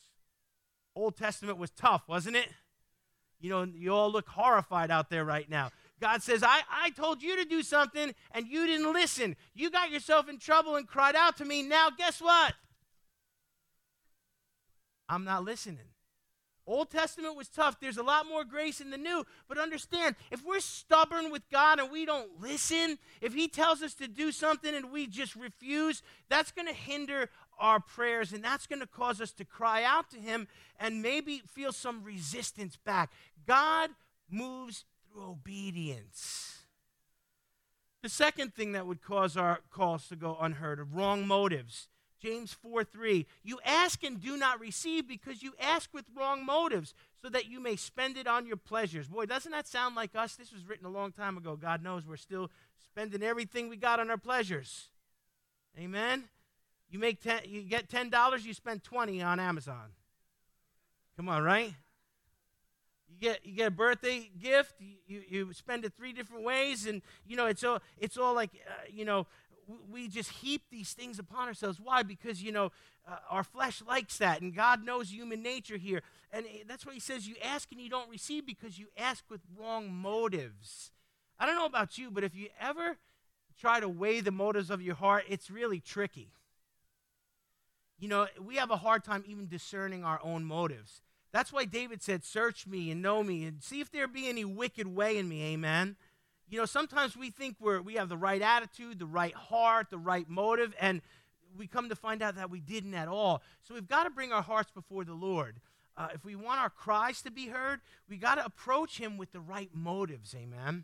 Old 0.95 1.15
Testament 1.15 1.57
was 1.57 1.71
tough, 1.71 2.03
wasn't 2.07 2.35
it? 2.35 2.49
You 3.39 3.49
know, 3.49 3.63
you 3.63 3.93
all 3.93 4.11
look 4.11 4.27
horrified 4.27 4.91
out 4.91 5.09
there 5.09 5.25
right 5.25 5.49
now. 5.49 5.71
God 5.99 6.21
says, 6.21 6.43
I, 6.43 6.61
I 6.69 6.89
told 6.91 7.23
you 7.23 7.37
to 7.37 7.45
do 7.45 7.63
something 7.63 8.13
and 8.31 8.47
you 8.47 8.67
didn't 8.67 8.91
listen. 8.91 9.35
You 9.53 9.69
got 9.69 9.91
yourself 9.91 10.27
in 10.29 10.37
trouble 10.37 10.75
and 10.75 10.87
cried 10.87 11.15
out 11.15 11.37
to 11.37 11.45
me. 11.45 11.63
Now, 11.63 11.89
guess 11.95 12.21
what? 12.21 12.53
I'm 15.11 15.25
not 15.25 15.43
listening. 15.43 15.89
Old 16.65 16.89
Testament 16.89 17.35
was 17.35 17.49
tough. 17.49 17.81
There's 17.81 17.97
a 17.97 18.03
lot 18.03 18.27
more 18.27 18.45
grace 18.45 18.79
in 18.79 18.91
the 18.91 18.97
new. 18.97 19.25
But 19.49 19.57
understand, 19.57 20.15
if 20.31 20.45
we're 20.45 20.61
stubborn 20.61 21.31
with 21.31 21.41
God 21.51 21.79
and 21.79 21.91
we 21.91 22.05
don't 22.05 22.39
listen, 22.39 22.97
if 23.19 23.33
He 23.33 23.49
tells 23.49 23.81
us 23.81 23.93
to 23.95 24.07
do 24.07 24.31
something 24.31 24.73
and 24.73 24.89
we 24.89 25.07
just 25.07 25.35
refuse, 25.35 26.01
that's 26.29 26.53
going 26.53 26.69
to 26.69 26.73
hinder 26.73 27.29
our 27.59 27.81
prayers, 27.81 28.31
and 28.31 28.41
that's 28.43 28.67
going 28.67 28.79
to 28.79 28.87
cause 28.87 29.19
us 29.19 29.31
to 29.33 29.43
cry 29.43 29.83
out 29.83 30.09
to 30.11 30.17
Him 30.17 30.47
and 30.79 31.01
maybe 31.01 31.41
feel 31.45 31.73
some 31.73 32.03
resistance 32.03 32.77
back. 32.77 33.11
God 33.45 33.89
moves 34.29 34.85
through 35.11 35.23
obedience. 35.23 36.59
The 38.01 38.09
second 38.09 38.55
thing 38.55 38.71
that 38.71 38.87
would 38.87 39.01
cause 39.01 39.35
our 39.35 39.59
calls 39.69 40.07
to 40.07 40.15
go 40.15 40.37
unheard 40.39 40.79
are 40.79 40.85
wrong 40.85 41.27
motives. 41.27 41.89
James 42.21 42.53
4 42.53 42.83
3. 42.83 43.25
You 43.43 43.59
ask 43.65 44.03
and 44.03 44.21
do 44.21 44.37
not 44.37 44.59
receive 44.59 45.07
because 45.07 45.41
you 45.41 45.53
ask 45.59 45.93
with 45.93 46.05
wrong 46.15 46.45
motives, 46.45 46.93
so 47.21 47.29
that 47.29 47.49
you 47.49 47.59
may 47.59 47.75
spend 47.75 48.17
it 48.17 48.27
on 48.27 48.45
your 48.45 48.57
pleasures. 48.57 49.07
Boy, 49.07 49.25
doesn't 49.25 49.51
that 49.51 49.67
sound 49.67 49.95
like 49.95 50.15
us? 50.15 50.35
This 50.35 50.51
was 50.51 50.67
written 50.67 50.85
a 50.85 50.89
long 50.89 51.11
time 51.11 51.37
ago. 51.37 51.55
God 51.55 51.83
knows 51.83 52.05
we're 52.05 52.17
still 52.17 52.49
spending 52.83 53.23
everything 53.23 53.69
we 53.69 53.77
got 53.77 53.99
on 53.99 54.09
our 54.09 54.17
pleasures. 54.17 54.89
Amen? 55.77 56.25
You 56.89 56.99
make 56.99 57.21
ten, 57.21 57.41
you 57.45 57.61
get 57.61 57.89
ten 57.89 58.09
dollars, 58.09 58.45
you 58.45 58.53
spend 58.53 58.83
twenty 58.83 59.21
on 59.21 59.39
Amazon. 59.39 59.91
Come 61.15 61.29
on, 61.29 61.43
right? 61.43 61.73
You 63.09 63.17
get 63.19 63.45
you 63.45 63.55
get 63.55 63.67
a 63.67 63.71
birthday 63.71 64.29
gift. 64.41 64.73
You, 65.07 65.21
you, 65.27 65.53
spend 65.53 65.85
it 65.85 65.93
three 65.95 66.13
different 66.13 66.43
ways, 66.43 66.85
and 66.85 67.01
you 67.25 67.35
know 67.35 67.45
it's 67.45 67.63
all 67.63 67.79
it's 67.97 68.17
all 68.17 68.33
like 68.33 68.51
uh, 68.67 68.83
you 68.91 69.05
know 69.05 69.27
we 69.91 70.07
just 70.07 70.29
heap 70.29 70.63
these 70.71 70.93
things 70.93 71.19
upon 71.19 71.47
ourselves. 71.47 71.79
Why? 71.79 72.03
Because, 72.03 72.41
you 72.41 72.51
know, 72.51 72.71
uh, 73.07 73.17
our 73.29 73.43
flesh 73.43 73.81
likes 73.87 74.17
that, 74.17 74.41
and 74.41 74.53
God 74.53 74.83
knows 74.83 75.11
human 75.11 75.41
nature 75.41 75.77
here. 75.77 76.01
And 76.31 76.45
that's 76.67 76.85
why 76.85 76.93
He 76.93 76.99
says 76.99 77.27
you 77.27 77.35
ask 77.43 77.71
and 77.71 77.81
you 77.81 77.89
don't 77.89 78.09
receive 78.09 78.45
because 78.45 78.77
you 78.77 78.87
ask 78.97 79.23
with 79.29 79.41
wrong 79.57 79.91
motives. 79.91 80.91
I 81.39 81.45
don't 81.45 81.55
know 81.55 81.65
about 81.65 81.97
you, 81.97 82.11
but 82.11 82.23
if 82.23 82.35
you 82.35 82.49
ever 82.59 82.97
try 83.59 83.79
to 83.79 83.89
weigh 83.89 84.21
the 84.21 84.31
motives 84.31 84.69
of 84.69 84.81
your 84.81 84.95
heart, 84.95 85.25
it's 85.27 85.49
really 85.49 85.79
tricky. 85.79 86.29
You 87.99 88.07
know, 88.07 88.27
we 88.43 88.55
have 88.55 88.71
a 88.71 88.77
hard 88.77 89.03
time 89.03 89.23
even 89.27 89.47
discerning 89.47 90.03
our 90.03 90.19
own 90.23 90.43
motives. 90.43 91.01
That's 91.31 91.53
why 91.53 91.65
David 91.65 92.01
said, 92.01 92.23
Search 92.23 92.67
me 92.67 92.91
and 92.91 93.01
know 93.01 93.23
me 93.23 93.45
and 93.45 93.63
see 93.63 93.79
if 93.79 93.91
there 93.91 94.07
be 94.07 94.27
any 94.27 94.43
wicked 94.43 94.87
way 94.87 95.17
in 95.17 95.29
me. 95.29 95.53
Amen. 95.53 95.95
You 96.51 96.57
know, 96.57 96.65
sometimes 96.65 97.15
we 97.15 97.29
think 97.29 97.55
we're, 97.61 97.81
we 97.81 97.93
have 97.95 98.09
the 98.09 98.17
right 98.17 98.41
attitude, 98.41 98.99
the 98.99 99.05
right 99.05 99.33
heart, 99.33 99.87
the 99.89 99.97
right 99.97 100.29
motive, 100.29 100.75
and 100.81 101.01
we 101.57 101.65
come 101.65 101.87
to 101.87 101.95
find 101.95 102.21
out 102.21 102.35
that 102.35 102.49
we 102.49 102.59
didn't 102.59 102.93
at 102.93 103.07
all. 103.07 103.41
So 103.63 103.73
we've 103.73 103.87
got 103.87 104.03
to 104.03 104.09
bring 104.09 104.33
our 104.33 104.41
hearts 104.41 104.69
before 104.69 105.05
the 105.05 105.13
Lord. 105.13 105.61
Uh, 105.95 106.09
if 106.13 106.25
we 106.25 106.35
want 106.35 106.59
our 106.59 106.69
cries 106.69 107.21
to 107.21 107.31
be 107.31 107.47
heard, 107.47 107.79
we 108.09 108.17
got 108.17 108.35
to 108.35 108.43
approach 108.43 108.97
Him 108.97 109.17
with 109.17 109.31
the 109.31 109.39
right 109.39 109.69
motives. 109.73 110.35
Amen. 110.35 110.83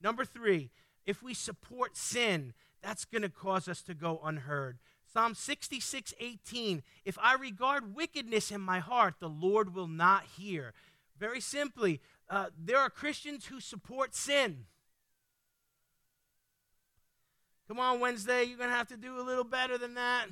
Number 0.00 0.24
three, 0.24 0.70
if 1.04 1.20
we 1.20 1.34
support 1.34 1.96
sin, 1.96 2.54
that's 2.80 3.04
going 3.04 3.22
to 3.22 3.28
cause 3.28 3.66
us 3.66 3.82
to 3.82 3.94
go 3.94 4.20
unheard. 4.22 4.78
Psalm 5.12 5.34
66, 5.34 6.14
18. 6.20 6.80
If 7.04 7.18
I 7.20 7.34
regard 7.34 7.96
wickedness 7.96 8.52
in 8.52 8.60
my 8.60 8.78
heart, 8.78 9.14
the 9.18 9.28
Lord 9.28 9.74
will 9.74 9.88
not 9.88 10.26
hear. 10.36 10.74
Very 11.18 11.40
simply, 11.40 12.00
uh, 12.30 12.50
there 12.56 12.78
are 12.78 12.90
Christians 12.90 13.46
who 13.46 13.58
support 13.58 14.14
sin. 14.14 14.66
Come 17.68 17.80
on, 17.80 18.00
Wednesday, 18.00 18.44
you're 18.44 18.56
going 18.56 18.70
to 18.70 18.76
have 18.76 18.88
to 18.88 18.96
do 18.96 19.20
a 19.20 19.22
little 19.22 19.44
better 19.44 19.76
than 19.76 19.94
that. 19.94 20.26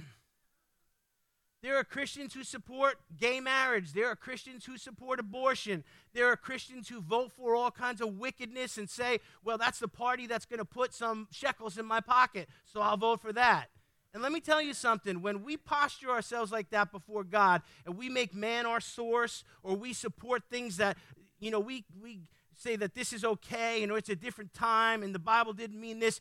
There 1.63 1.77
are 1.77 1.85
Christians 1.85 2.33
who 2.33 2.45
support 2.45 2.97
gay 3.19 3.41
marriage. 3.41 3.93
There 3.93 4.07
are 4.07 4.17
Christians 4.17 4.65
who 4.65 4.79
support 4.79 5.21
abortion. 5.21 5.85
There 6.15 6.29
are 6.29 6.37
Christians 6.37 6.89
who 6.89 7.03
vote 7.03 7.33
for 7.33 7.55
all 7.55 7.71
kinds 7.71 8.01
of 8.01 8.19
wickedness 8.19 8.79
and 8.79 8.89
say, 8.89 9.21
well, 9.45 9.59
that's 9.59 9.79
the 9.79 9.89
party 9.89 10.27
that's 10.27 10.47
going 10.47 10.61
to 10.61 10.65
put 10.65 10.95
some 10.95 11.29
shekels 11.31 11.77
in 11.77 11.85
my 11.85 12.01
pocket, 12.01 12.49
so 12.65 12.81
I'll 12.81 12.97
vote 12.97 13.21
for 13.21 13.33
that. 13.35 13.67
And 14.15 14.23
let 14.23 14.33
me 14.33 14.41
tell 14.41 14.63
you 14.63 14.73
something 14.73 15.21
when 15.21 15.45
we 15.45 15.59
posture 15.59 16.11
ourselves 16.11 16.51
like 16.51 16.71
that 16.71 16.91
before 16.91 17.23
God 17.23 17.61
and 17.85 17.99
we 17.99 18.09
make 18.09 18.35
man 18.35 18.65
our 18.65 18.81
source 18.81 19.45
or 19.63 19.77
we 19.77 19.93
support 19.93 20.45
things 20.51 20.79
that, 20.79 20.97
you 21.39 21.51
know, 21.51 21.61
we, 21.61 21.85
we 22.01 22.21
say 22.57 22.77
that 22.77 22.95
this 22.95 23.13
is 23.13 23.25
okay 23.25 23.83
and 23.83 23.93
it's 23.93 24.09
a 24.09 24.17
different 24.17 24.55
time 24.55 25.03
and 25.03 25.15
the 25.15 25.19
Bible 25.19 25.53
didn't 25.53 25.79
mean 25.79 25.99
this, 25.99 26.21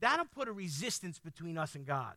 that'll 0.00 0.26
put 0.26 0.48
a 0.48 0.52
resistance 0.52 1.18
between 1.18 1.58
us 1.58 1.74
and 1.74 1.86
God. 1.86 2.14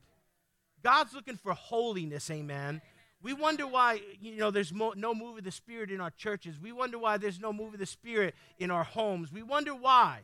God's 0.84 1.14
looking 1.14 1.38
for 1.38 1.54
holiness, 1.54 2.30
amen. 2.30 2.82
We 3.24 3.34
wonder 3.34 3.68
why, 3.68 4.02
you 4.20 4.36
know, 4.36 4.50
there's 4.50 4.74
mo- 4.74 4.94
no 4.96 5.14
move 5.14 5.38
of 5.38 5.44
the 5.44 5.52
Spirit 5.52 5.92
in 5.92 6.02
our 6.02 6.10
churches. 6.10 6.60
We 6.60 6.72
wonder 6.72 6.98
why 6.98 7.18
there's 7.18 7.40
no 7.40 7.54
move 7.54 7.74
of 7.74 7.80
the 7.80 7.86
Spirit 7.86 8.34
in 8.58 8.72
our 8.72 8.84
homes. 8.84 9.32
We 9.32 9.44
wonder 9.44 9.76
why. 9.76 10.22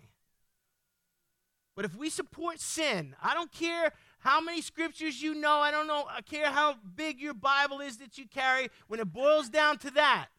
But 1.76 1.86
if 1.86 1.96
we 1.96 2.10
support 2.10 2.60
sin, 2.60 3.16
I 3.22 3.36
don't 3.36 3.52
care 3.52 3.94
how 4.20 4.42
many 4.42 4.62
scriptures 4.62 5.22
you 5.22 5.36
know, 5.36 5.60
I 5.60 5.70
don't 5.70 5.86
know, 5.86 6.08
I 6.10 6.22
care 6.22 6.48
how 6.48 6.76
big 6.96 7.22
your 7.22 7.36
Bible 7.36 7.82
is 7.82 7.98
that 7.98 8.18
you 8.18 8.26
carry, 8.28 8.70
when 8.88 9.00
it 9.00 9.14
boils 9.14 9.48
down 9.48 9.78
to 9.80 9.92
that, 9.92 10.30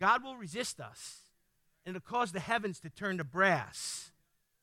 God 0.00 0.22
will 0.22 0.36
resist 0.36 0.80
us. 0.80 1.22
And 1.84 1.96
it'll 1.96 2.08
cause 2.08 2.30
the 2.30 2.40
heavens 2.40 2.78
to 2.80 2.90
turn 2.90 3.18
to 3.18 3.24
brass. 3.24 4.12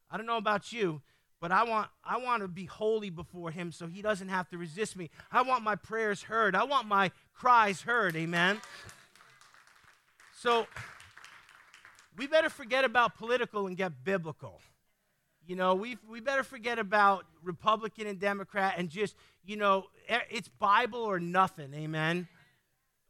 I 0.09 0.17
don't 0.17 0.25
know 0.25 0.37
about 0.37 0.71
you, 0.71 1.01
but 1.41 1.51
I 1.51 1.63
want, 1.63 1.89
I 2.05 2.17
want 2.17 2.43
to 2.43 2.47
be 2.47 2.65
holy 2.65 3.09
before 3.09 3.49
him 3.49 3.71
so 3.71 3.87
he 3.87 4.03
doesn't 4.03 4.29
have 4.29 4.47
to 4.49 4.57
resist 4.59 4.95
me. 4.95 5.09
I 5.31 5.41
want 5.41 5.63
my 5.63 5.75
prayers 5.75 6.21
heard. 6.21 6.55
I 6.55 6.63
want 6.63 6.87
my 6.87 7.11
cries 7.33 7.81
heard. 7.81 8.15
Amen. 8.15 8.61
So 10.37 10.67
we 12.15 12.27
better 12.27 12.49
forget 12.49 12.85
about 12.85 13.17
political 13.17 13.65
and 13.65 13.75
get 13.75 14.03
biblical. 14.03 14.61
You 15.47 15.55
know, 15.55 15.73
we 15.73 15.97
we 16.07 16.21
better 16.21 16.43
forget 16.43 16.77
about 16.77 17.25
Republican 17.41 18.05
and 18.05 18.19
Democrat 18.19 18.75
and 18.77 18.89
just, 18.89 19.15
you 19.43 19.57
know, 19.57 19.85
it's 20.29 20.47
Bible 20.47 20.99
or 20.99 21.19
nothing. 21.19 21.73
Amen. 21.73 22.27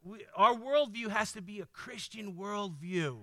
We, 0.04 0.26
our 0.36 0.56
worldview 0.56 1.10
has 1.10 1.34
to 1.34 1.42
be 1.42 1.60
a 1.60 1.66
Christian 1.66 2.36
worldview. 2.36 3.18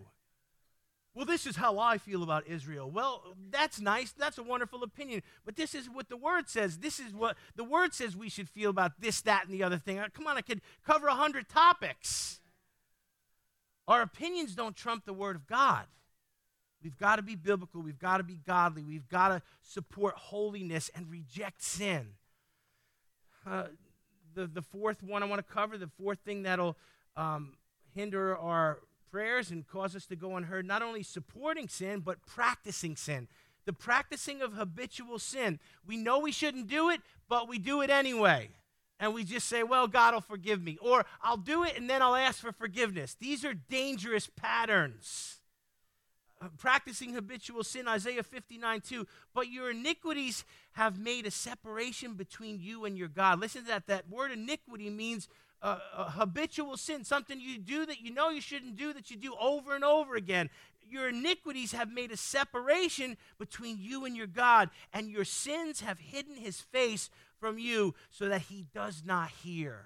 Well, 1.18 1.26
this 1.26 1.48
is 1.48 1.56
how 1.56 1.80
I 1.80 1.98
feel 1.98 2.22
about 2.22 2.46
Israel. 2.46 2.88
Well, 2.88 3.34
that's 3.50 3.80
nice. 3.80 4.12
That's 4.12 4.38
a 4.38 4.42
wonderful 4.44 4.84
opinion. 4.84 5.24
But 5.44 5.56
this 5.56 5.74
is 5.74 5.90
what 5.90 6.08
the 6.08 6.16
Word 6.16 6.48
says. 6.48 6.78
This 6.78 7.00
is 7.00 7.12
what 7.12 7.36
the 7.56 7.64
Word 7.64 7.92
says 7.92 8.16
we 8.16 8.28
should 8.28 8.48
feel 8.48 8.70
about 8.70 9.00
this, 9.00 9.20
that, 9.22 9.44
and 9.44 9.52
the 9.52 9.64
other 9.64 9.78
thing. 9.78 10.00
Come 10.14 10.28
on, 10.28 10.36
I 10.36 10.42
could 10.42 10.60
cover 10.86 11.08
a 11.08 11.16
hundred 11.16 11.48
topics. 11.48 12.38
Our 13.88 14.00
opinions 14.00 14.54
don't 14.54 14.76
trump 14.76 15.06
the 15.06 15.12
Word 15.12 15.34
of 15.34 15.48
God. 15.48 15.86
We've 16.84 16.96
got 16.96 17.16
to 17.16 17.22
be 17.22 17.34
biblical. 17.34 17.82
We've 17.82 17.98
got 17.98 18.18
to 18.18 18.22
be 18.22 18.38
godly. 18.46 18.84
We've 18.84 19.08
got 19.08 19.30
to 19.30 19.42
support 19.60 20.14
holiness 20.14 20.88
and 20.94 21.10
reject 21.10 21.64
sin. 21.64 22.10
Uh, 23.44 23.64
the, 24.36 24.46
the 24.46 24.62
fourth 24.62 25.02
one 25.02 25.24
I 25.24 25.26
want 25.26 25.44
to 25.44 25.52
cover, 25.52 25.78
the 25.78 25.90
fourth 26.00 26.20
thing 26.20 26.44
that'll 26.44 26.76
um, 27.16 27.54
hinder 27.92 28.38
our 28.38 28.78
prayers 29.10 29.50
and 29.50 29.66
cause 29.66 29.94
us 29.96 30.06
to 30.06 30.16
go 30.16 30.36
unheard, 30.36 30.66
not 30.66 30.82
only 30.82 31.02
supporting 31.02 31.68
sin, 31.68 32.00
but 32.00 32.24
practicing 32.26 32.96
sin. 32.96 33.28
The 33.64 33.72
practicing 33.72 34.40
of 34.40 34.54
habitual 34.54 35.18
sin. 35.18 35.58
We 35.86 35.96
know 35.96 36.18
we 36.18 36.32
shouldn't 36.32 36.68
do 36.68 36.88
it, 36.90 37.00
but 37.28 37.48
we 37.48 37.58
do 37.58 37.82
it 37.82 37.90
anyway. 37.90 38.50
And 39.00 39.14
we 39.14 39.24
just 39.24 39.46
say, 39.46 39.62
well, 39.62 39.86
God 39.86 40.14
will 40.14 40.20
forgive 40.20 40.62
me. 40.62 40.78
Or 40.80 41.04
I'll 41.22 41.36
do 41.36 41.64
it 41.64 41.76
and 41.76 41.88
then 41.88 42.02
I'll 42.02 42.16
ask 42.16 42.40
for 42.40 42.52
forgiveness. 42.52 43.16
These 43.18 43.44
are 43.44 43.54
dangerous 43.54 44.26
patterns. 44.26 45.36
Uh, 46.40 46.46
practicing 46.56 47.14
habitual 47.14 47.64
sin, 47.64 47.88
Isaiah 47.88 48.22
59 48.22 48.80
2. 48.80 49.06
But 49.34 49.48
your 49.48 49.70
iniquities 49.70 50.44
have 50.72 50.98
made 50.98 51.26
a 51.26 51.30
separation 51.30 52.14
between 52.14 52.60
you 52.60 52.84
and 52.84 52.96
your 52.96 53.08
God. 53.08 53.40
Listen 53.40 53.62
to 53.62 53.68
that. 53.68 53.86
That 53.86 54.08
word 54.08 54.30
iniquity 54.30 54.88
means 54.88 55.28
a, 55.62 55.78
a 55.96 56.10
habitual 56.10 56.76
sin, 56.76 57.04
something 57.04 57.40
you 57.40 57.58
do 57.58 57.86
that 57.86 58.00
you 58.00 58.12
know 58.12 58.30
you 58.30 58.40
shouldn't 58.40 58.76
do, 58.76 58.92
that 58.92 59.10
you 59.10 59.16
do 59.16 59.34
over 59.40 59.74
and 59.74 59.84
over 59.84 60.14
again. 60.14 60.50
Your 60.90 61.08
iniquities 61.08 61.72
have 61.72 61.92
made 61.92 62.12
a 62.12 62.16
separation 62.16 63.16
between 63.38 63.78
you 63.78 64.04
and 64.04 64.16
your 64.16 64.26
God, 64.26 64.70
and 64.92 65.10
your 65.10 65.24
sins 65.24 65.80
have 65.80 65.98
hidden 65.98 66.36
his 66.36 66.60
face 66.60 67.10
from 67.38 67.58
you 67.58 67.94
so 68.10 68.28
that 68.28 68.42
he 68.42 68.66
does 68.74 69.02
not 69.04 69.30
hear. 69.30 69.84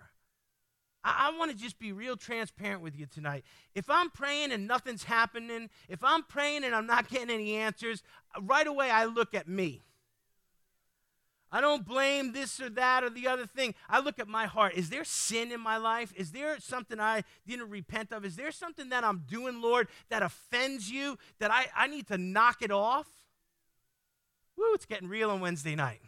I, 1.05 1.31
I 1.33 1.39
want 1.39 1.51
to 1.51 1.57
just 1.57 1.79
be 1.79 1.93
real 1.93 2.17
transparent 2.17 2.83
with 2.83 2.97
you 2.97 3.07
tonight. 3.07 3.45
If 3.75 3.91
I'm 3.91 4.11
praying 4.11 4.53
and 4.53 4.67
nothing's 4.67 5.05
happening, 5.05 5.71
if 5.89 6.05
I'm 6.05 6.23
praying 6.25 6.65
and 6.65 6.75
I'm 6.75 6.87
not 6.87 7.09
getting 7.09 7.31
any 7.31 7.57
answers, 7.57 8.03
right 8.41 8.67
away 8.67 8.91
I 8.91 9.07
look 9.07 9.35
at 9.35 9.49
me. 9.49 9.83
I 11.55 11.61
don't 11.61 11.87
blame 11.87 12.33
this 12.33 12.59
or 12.61 12.71
that 12.71 13.05
or 13.05 13.11
the 13.11 13.29
other 13.29 13.45
thing. 13.45 13.75
I 13.87 14.01
look 14.01 14.19
at 14.19 14.27
my 14.27 14.47
heart. 14.47 14.73
Is 14.75 14.89
there 14.89 15.05
sin 15.05 15.53
in 15.53 15.61
my 15.61 15.77
life? 15.77 16.11
Is 16.17 16.33
there 16.33 16.59
something 16.59 16.99
I 16.99 17.25
didn't 17.47 17.69
repent 17.69 18.11
of? 18.11 18.25
Is 18.25 18.37
there 18.37 18.51
something 18.51 18.89
that 18.89 19.05
I'm 19.05 19.25
doing, 19.29 19.61
Lord, 19.61 19.89
that 20.09 20.23
offends 20.23 20.91
you 20.91 21.19
that 21.41 21.51
I, 21.51 21.67
I 21.77 21.89
need 21.89 22.09
to 22.09 22.17
knock 22.17 22.63
it 22.63 22.71
off? 22.71 23.07
Woo, 24.57 24.73
it's 24.73 24.87
getting 24.87 25.09
real 25.09 25.31
on 25.31 25.41
Wednesday 25.41 25.75
night. 25.75 26.01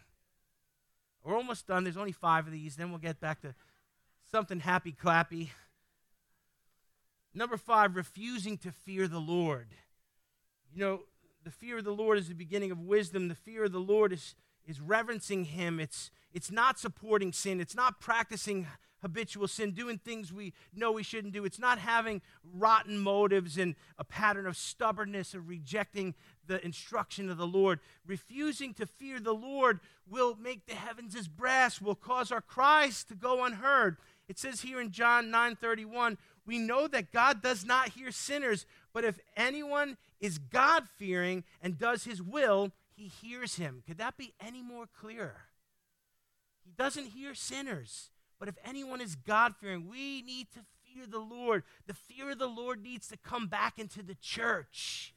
We're 1.22 1.36
almost 1.36 1.66
done. 1.66 1.84
There's 1.84 1.98
only 1.98 2.12
five 2.12 2.46
of 2.46 2.52
these. 2.52 2.76
Then 2.76 2.88
we'll 2.88 2.98
get 2.98 3.20
back 3.20 3.42
to 3.42 3.54
something 4.30 4.60
happy 4.60 4.92
clappy. 4.92 5.50
Number 7.34 7.58
five, 7.58 7.96
refusing 7.96 8.56
to 8.58 8.72
fear 8.72 9.08
the 9.08 9.18
Lord. 9.18 9.68
You 10.72 10.80
know, 10.80 11.00
the 11.44 11.50
fear 11.50 11.78
of 11.78 11.84
the 11.84 11.94
Lord 11.94 12.16
is 12.16 12.28
the 12.28 12.34
beginning 12.34 12.70
of 12.70 12.80
wisdom. 12.80 13.28
The 13.28 13.34
fear 13.34 13.64
of 13.64 13.72
the 13.72 13.78
Lord 13.78 14.12
is 14.12 14.34
is 14.66 14.80
reverencing 14.80 15.44
Him. 15.44 15.80
It's, 15.80 16.10
it's 16.32 16.50
not 16.50 16.78
supporting 16.78 17.32
sin. 17.32 17.60
It's 17.60 17.74
not 17.74 18.00
practicing 18.00 18.66
habitual 19.04 19.46
sin, 19.46 19.72
doing 19.72 19.98
things 19.98 20.32
we 20.32 20.54
know 20.74 20.90
we 20.90 21.02
shouldn't 21.02 21.34
do. 21.34 21.44
It's 21.44 21.58
not 21.58 21.78
having 21.78 22.22
rotten 22.54 22.98
motives 22.98 23.58
and 23.58 23.74
a 23.98 24.04
pattern 24.04 24.46
of 24.46 24.56
stubbornness 24.56 25.34
or 25.34 25.42
rejecting 25.42 26.14
the 26.46 26.64
instruction 26.64 27.28
of 27.28 27.36
the 27.36 27.46
Lord. 27.46 27.80
Refusing 28.06 28.72
to 28.74 28.86
fear 28.86 29.20
the 29.20 29.34
Lord 29.34 29.80
will 30.08 30.36
make 30.36 30.66
the 30.66 30.74
heavens 30.74 31.14
as 31.14 31.28
brass, 31.28 31.82
will 31.82 31.94
cause 31.94 32.32
our 32.32 32.40
cries 32.40 33.04
to 33.04 33.14
go 33.14 33.44
unheard. 33.44 33.98
It 34.26 34.38
says 34.38 34.62
here 34.62 34.80
in 34.80 34.90
John 34.90 35.30
9:31, 35.30 36.16
we 36.46 36.58
know 36.58 36.88
that 36.88 37.12
God 37.12 37.42
does 37.42 37.64
not 37.64 37.90
hear 37.90 38.10
sinners, 38.10 38.64
but 38.94 39.04
if 39.04 39.18
anyone 39.36 39.98
is 40.18 40.38
God-fearing 40.38 41.44
and 41.60 41.78
does 41.78 42.04
his 42.04 42.22
will, 42.22 42.72
he 42.96 43.08
hears 43.08 43.56
him. 43.56 43.82
Could 43.86 43.98
that 43.98 44.16
be 44.16 44.34
any 44.40 44.62
more 44.62 44.86
clear? 44.86 45.34
He 46.64 46.72
doesn't 46.76 47.06
hear 47.06 47.34
sinners. 47.34 48.10
But 48.38 48.48
if 48.48 48.56
anyone 48.64 49.00
is 49.00 49.14
God 49.14 49.54
fearing, 49.56 49.88
we 49.88 50.22
need 50.22 50.48
to 50.52 50.60
fear 50.82 51.06
the 51.06 51.18
Lord. 51.18 51.62
The 51.86 51.94
fear 51.94 52.30
of 52.32 52.38
the 52.38 52.46
Lord 52.46 52.82
needs 52.82 53.08
to 53.08 53.16
come 53.16 53.46
back 53.46 53.78
into 53.78 54.02
the 54.02 54.16
church. 54.16 55.13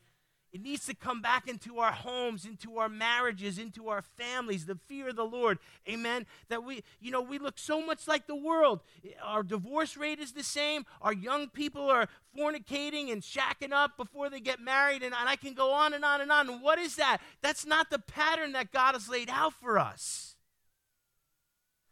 It 0.54 0.62
needs 0.62 0.86
to 0.86 0.96
come 0.96 1.22
back 1.22 1.48
into 1.48 1.80
our 1.80 1.92
homes, 1.92 2.46
into 2.46 2.78
our 2.78 2.88
marriages, 2.88 3.58
into 3.58 3.90
our 3.90 4.02
families, 4.02 4.66
the 4.66 4.80
fear 4.88 5.10
of 5.10 5.18
the 5.18 5.26
Lord. 5.26 5.60
Amen. 5.90 6.26
That 6.48 6.64
we, 6.64 6.84
you 7.02 7.12
know, 7.12 7.22
we 7.22 7.38
look 7.38 7.60
so 7.60 7.86
much 7.86 8.08
like 8.08 8.28
the 8.28 8.36
world. 8.36 8.80
Our 9.22 9.44
divorce 9.44 9.98
rate 9.98 10.20
is 10.20 10.32
the 10.32 10.44
same. 10.44 10.86
Our 11.02 11.14
young 11.14 11.50
people 11.50 11.90
are 11.90 12.08
fornicating 12.38 13.12
and 13.12 13.22
shacking 13.22 13.74
up 13.74 13.98
before 13.98 14.30
they 14.30 14.40
get 14.40 14.62
married. 14.62 15.04
And, 15.04 15.14
and 15.14 15.28
I 15.28 15.36
can 15.36 15.54
go 15.54 15.74
on 15.74 15.94
and 15.94 16.06
on 16.06 16.22
and 16.22 16.32
on. 16.32 16.62
What 16.62 16.80
is 16.80 16.96
that? 16.96 17.20
That's 17.42 17.66
not 17.66 17.90
the 17.90 18.00
pattern 18.00 18.54
that 18.54 18.72
God 18.72 18.94
has 18.94 19.10
laid 19.10 19.30
out 19.30 19.54
for 19.54 19.78
us. 19.78 20.38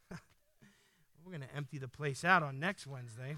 We're 1.23 1.31
going 1.31 1.41
to 1.41 1.55
empty 1.55 1.77
the 1.77 1.89
place 1.89 2.23
out 2.23 2.41
on 2.41 2.59
next 2.59 2.87
Wednesday. 2.87 3.35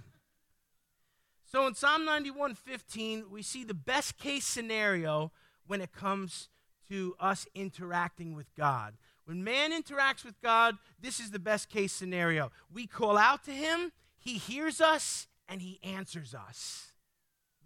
So 1.50 1.66
in 1.66 1.76
Psalm 1.76 2.06
91:15, 2.06 3.30
we 3.30 3.42
see 3.42 3.64
the 3.64 3.74
best 3.74 4.18
case 4.18 4.46
scenario 4.46 5.32
when 5.66 5.80
it 5.82 5.94
comes 5.94 6.50
to 6.90 7.16
us 7.20 7.48
interacting 7.56 8.36
with 8.36 8.54
God. 8.56 8.98
When 9.24 9.44
man 9.44 9.72
interacts 9.72 10.26
with 10.26 10.42
God, 10.42 10.78
this 11.00 11.22
is 11.22 11.32
the 11.32 11.40
best 11.40 11.70
case 11.70 11.94
scenario. 11.94 12.52
We 12.72 12.86
call 12.86 13.18
out 13.18 13.46
to 13.46 13.52
him, 13.52 13.94
he 14.18 14.38
hears 14.38 14.82
us, 14.82 15.28
and 15.48 15.62
he 15.62 15.80
answers 15.84 16.36
us. 16.36 16.92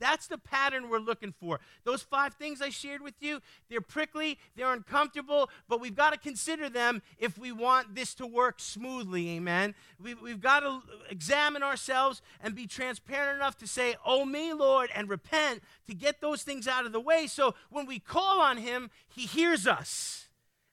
That's 0.01 0.25
the 0.25 0.39
pattern 0.39 0.89
we're 0.89 0.98
looking 0.98 1.31
for. 1.31 1.60
Those 1.84 2.01
five 2.01 2.34
things 2.34 2.60
I 2.60 2.70
shared 2.70 3.01
with 3.01 3.13
you, 3.20 3.39
they're 3.70 3.81
prickly, 3.81 4.39
they're 4.55 4.74
uncomfortable, 4.74 5.50
but 5.70 5.79
we've 5.79 5.96
got 5.96 6.12
to 6.12 6.20
consider 6.20 6.70
them 6.70 7.03
if 7.20 7.38
we 7.38 7.51
want 7.51 7.93
this 7.93 8.15
to 8.15 8.25
work 8.25 8.60
smoothly. 8.60 9.29
Amen. 9.29 9.75
We've, 10.01 10.20
we've 10.20 10.41
got 10.41 10.62
to 10.62 10.81
examine 11.10 11.62
ourselves 11.62 12.24
and 12.41 12.55
be 12.55 12.65
transparent 12.65 13.36
enough 13.36 13.58
to 13.60 13.67
say, 13.67 13.96
Oh, 14.03 14.25
me, 14.25 14.53
Lord, 14.53 14.89
and 14.96 15.08
repent 15.08 15.62
to 15.86 15.93
get 15.93 16.20
those 16.20 16.41
things 16.41 16.67
out 16.67 16.88
of 16.88 16.91
the 16.91 17.00
way. 17.00 17.27
So 17.27 17.53
when 17.70 17.86
we 17.86 18.00
call 18.00 18.41
on 18.41 18.58
Him, 18.58 18.89
He 19.08 19.27
hears 19.27 19.67
us. 19.67 20.27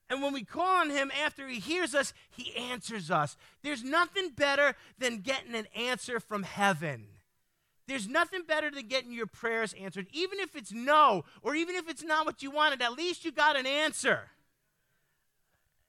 And 0.09 0.23
when 0.23 0.33
we 0.33 0.43
call 0.43 0.81
on 0.81 0.89
him 0.89 1.11
after 1.23 1.47
he 1.47 1.59
hears 1.59 1.93
us, 1.93 2.13
he 2.31 2.55
answers 2.55 3.11
us. 3.11 3.37
There's 3.61 3.83
nothing 3.83 4.29
better 4.29 4.73
than 4.97 5.19
getting 5.19 5.53
an 5.53 5.67
answer 5.75 6.19
from 6.19 6.41
heaven. 6.41 7.05
There's 7.89 8.07
nothing 8.07 8.43
better 8.47 8.69
than 8.69 8.87
getting 8.87 9.11
your 9.11 9.25
prayers 9.25 9.73
answered. 9.73 10.05
Even 10.13 10.39
if 10.39 10.55
it's 10.55 10.71
no, 10.71 11.25
or 11.41 11.55
even 11.55 11.75
if 11.75 11.89
it's 11.89 12.03
not 12.03 12.25
what 12.25 12.43
you 12.43 12.51
wanted, 12.51 12.83
at 12.83 12.93
least 12.93 13.25
you 13.25 13.31
got 13.31 13.57
an 13.57 13.65
answer. 13.65 14.29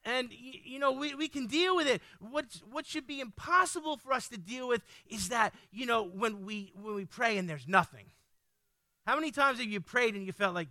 And, 0.02 0.30
you 0.32 0.78
know, 0.78 0.92
we, 0.92 1.14
we 1.14 1.28
can 1.28 1.46
deal 1.46 1.76
with 1.76 1.86
it. 1.86 2.00
What, 2.18 2.46
what 2.72 2.86
should 2.86 3.06
be 3.06 3.20
impossible 3.20 3.98
for 3.98 4.14
us 4.14 4.28
to 4.28 4.38
deal 4.38 4.66
with 4.66 4.82
is 5.10 5.28
that, 5.28 5.52
you 5.70 5.84
know, 5.84 6.02
when 6.02 6.46
we, 6.46 6.72
when 6.80 6.94
we 6.94 7.04
pray 7.04 7.36
and 7.36 7.46
there's 7.46 7.68
nothing. 7.68 8.06
How 9.06 9.14
many 9.14 9.30
times 9.30 9.58
have 9.58 9.68
you 9.68 9.82
prayed 9.82 10.14
and 10.14 10.24
you 10.24 10.32
felt 10.32 10.54
like 10.54 10.68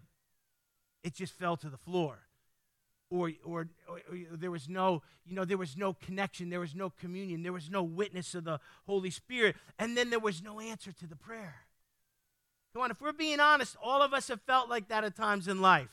it 1.04 1.14
just 1.14 1.34
fell 1.34 1.58
to 1.58 1.70
the 1.70 1.78
floor? 1.78 2.18
Or, 3.10 3.32
or, 3.44 3.68
or, 3.88 4.00
there 4.34 4.52
was 4.52 4.70
no 4.70 5.02
you 5.26 5.36
know 5.36 5.46
there 5.46 5.58
was 5.58 5.76
no 5.76 5.94
connection 5.94 6.50
there 6.50 6.60
was 6.60 6.76
no 6.76 6.90
communion 6.90 7.44
there 7.44 7.54
was 7.54 7.70
no 7.70 7.84
witness 7.84 8.36
of 8.36 8.44
the 8.44 8.60
holy 8.86 9.10
spirit 9.10 9.56
and 9.78 9.98
then 9.98 10.10
there 10.10 10.20
was 10.20 10.42
no 10.42 10.60
answer 10.60 10.92
to 10.92 11.08
the 11.08 11.16
prayer. 11.16 11.56
Come 12.74 12.84
on 12.84 12.92
if 12.92 13.02
we're 13.02 13.14
being 13.14 13.40
honest 13.40 13.76
all 13.82 14.02
of 14.02 14.14
us 14.14 14.28
have 14.28 14.42
felt 14.42 14.70
like 14.70 14.88
that 14.90 15.04
at 15.04 15.16
times 15.16 15.48
in 15.48 15.62
life. 15.62 15.90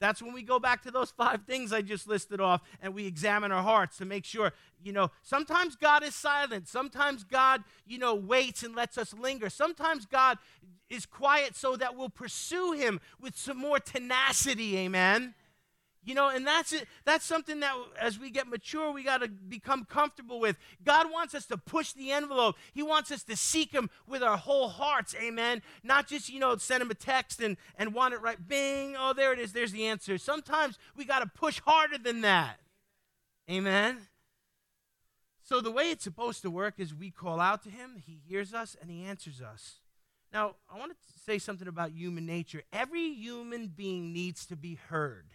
That's 0.00 0.20
when 0.20 0.34
we 0.34 0.42
go 0.42 0.58
back 0.58 0.82
to 0.82 0.90
those 0.90 1.10
five 1.10 1.42
things 1.44 1.72
i 1.72 1.82
just 1.82 2.06
listed 2.06 2.40
off 2.40 2.62
and 2.80 2.94
we 2.94 3.06
examine 3.06 3.50
our 3.50 3.62
hearts 3.62 3.96
to 3.98 4.04
make 4.04 4.24
sure 4.24 4.52
you 4.82 4.92
know 4.92 5.10
sometimes 5.22 5.76
god 5.76 6.04
is 6.04 6.14
silent. 6.14 6.68
Sometimes 6.68 7.24
god 7.24 7.64
you 7.86 7.98
know 7.98 8.14
waits 8.14 8.62
and 8.62 8.76
lets 8.76 8.96
us 8.96 9.12
linger. 9.12 9.50
Sometimes 9.50 10.06
god 10.06 10.38
is 10.88 11.04
quiet 11.04 11.56
so 11.56 11.74
that 11.74 11.96
we'll 11.96 12.10
pursue 12.10 12.72
him 12.72 13.00
with 13.20 13.36
some 13.36 13.56
more 13.56 13.80
tenacity 13.80 14.78
amen 14.78 15.34
you 16.04 16.14
know, 16.14 16.28
and 16.28 16.46
that's 16.46 16.72
it. 16.72 16.86
That's 17.04 17.24
something 17.24 17.60
that 17.60 17.74
as 17.98 18.18
we 18.18 18.30
get 18.30 18.46
mature, 18.46 18.90
we 18.92 19.02
got 19.02 19.22
to 19.22 19.28
become 19.28 19.84
comfortable 19.84 20.38
with. 20.38 20.56
God 20.84 21.10
wants 21.10 21.34
us 21.34 21.46
to 21.46 21.56
push 21.56 21.92
the 21.92 22.12
envelope. 22.12 22.56
He 22.72 22.82
wants 22.82 23.10
us 23.10 23.22
to 23.24 23.36
seek 23.36 23.72
Him 23.72 23.88
with 24.06 24.22
our 24.22 24.36
whole 24.36 24.68
hearts. 24.68 25.14
Amen. 25.20 25.62
Not 25.82 26.06
just, 26.06 26.28
you 26.28 26.38
know, 26.40 26.56
send 26.56 26.82
Him 26.82 26.90
a 26.90 26.94
text 26.94 27.40
and, 27.40 27.56
and 27.76 27.94
want 27.94 28.14
it 28.14 28.20
right. 28.20 28.36
Bing. 28.46 28.96
Oh, 28.98 29.12
there 29.12 29.32
it 29.32 29.38
is. 29.38 29.52
There's 29.52 29.72
the 29.72 29.86
answer. 29.86 30.18
Sometimes 30.18 30.78
we 30.96 31.04
got 31.04 31.20
to 31.20 31.26
push 31.26 31.60
harder 31.64 31.98
than 31.98 32.20
that. 32.20 32.60
Amen. 33.50 33.98
So 35.42 35.60
the 35.60 35.70
way 35.70 35.90
it's 35.90 36.04
supposed 36.04 36.42
to 36.42 36.50
work 36.50 36.74
is 36.78 36.94
we 36.94 37.10
call 37.10 37.40
out 37.40 37.62
to 37.64 37.70
Him, 37.70 38.02
He 38.04 38.20
hears 38.26 38.54
us, 38.54 38.76
and 38.80 38.90
He 38.90 39.04
answers 39.04 39.42
us. 39.42 39.80
Now, 40.32 40.56
I 40.72 40.78
want 40.78 40.90
to 40.90 40.96
say 41.24 41.38
something 41.38 41.68
about 41.68 41.92
human 41.92 42.26
nature. 42.26 42.62
Every 42.72 43.12
human 43.12 43.68
being 43.68 44.12
needs 44.12 44.46
to 44.46 44.56
be 44.56 44.74
heard 44.88 45.33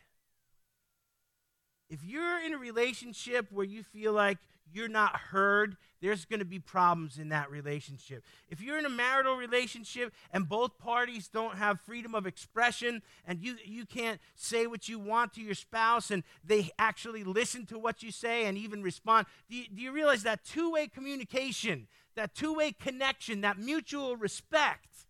if 1.90 2.04
you're 2.04 2.40
in 2.44 2.54
a 2.54 2.58
relationship 2.58 3.48
where 3.52 3.66
you 3.66 3.84
feel 3.84 4.14
like 4.14 4.38
you're 4.72 4.88
not 4.88 5.16
heard, 5.16 5.76
there's 6.02 6.26
going 6.26 6.40
to 6.40 6.46
be 6.46 6.60
problems 6.60 7.18
in 7.18 7.30
that 7.30 7.50
relationship. 7.50 8.24
If 8.50 8.62
you're 8.62 8.78
in 8.78 8.86
a 8.86 8.90
marital 8.90 9.36
relationship 9.36 10.14
and 10.32 10.48
both 10.48 10.78
parties 10.78 11.28
don't 11.28 11.58
have 11.58 11.82
freedom 11.82 12.14
of 12.16 12.28
expression 12.28 13.02
and 13.26 13.42
you, 13.42 13.56
you 13.66 13.86
can't 13.86 14.22
say 14.36 14.68
what 14.68 14.88
you 14.88 15.00
want 15.00 15.34
to 15.34 15.42
your 15.42 15.56
spouse 15.56 16.12
and 16.12 16.24
they 16.44 16.70
actually 16.78 17.24
listen 17.24 17.66
to 17.68 17.80
what 17.80 18.04
you 18.04 18.12
say 18.12 18.46
and 18.46 18.58
even 18.58 18.84
respond, 18.84 19.26
do 19.50 19.58
you, 19.58 19.66
do 19.74 19.82
you 19.82 19.92
realize 19.92 20.24
that 20.24 20.46
two 20.46 20.72
way 20.72 20.88
communication, 20.88 21.88
that 22.16 22.36
two 22.36 22.54
way 22.54 22.72
connection, 22.72 23.42
that 23.42 23.58
mutual 23.58 24.16
respect 24.16 25.08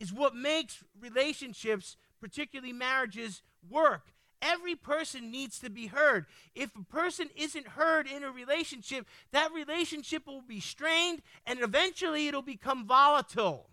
is 0.00 0.12
what 0.12 0.34
makes 0.34 0.82
relationships, 1.00 1.96
particularly 2.20 2.72
marriages, 2.72 3.42
work? 3.70 4.08
Every 4.42 4.74
person 4.74 5.30
needs 5.30 5.60
to 5.60 5.70
be 5.70 5.86
heard. 5.86 6.26
If 6.54 6.74
a 6.76 6.82
person 6.82 7.28
isn't 7.36 7.68
heard 7.68 8.08
in 8.08 8.24
a 8.24 8.30
relationship, 8.30 9.06
that 9.30 9.52
relationship 9.52 10.26
will 10.26 10.42
be 10.42 10.58
strained 10.58 11.22
and 11.46 11.60
eventually 11.60 12.26
it'll 12.26 12.42
become 12.42 12.84
volatile. 12.84 13.70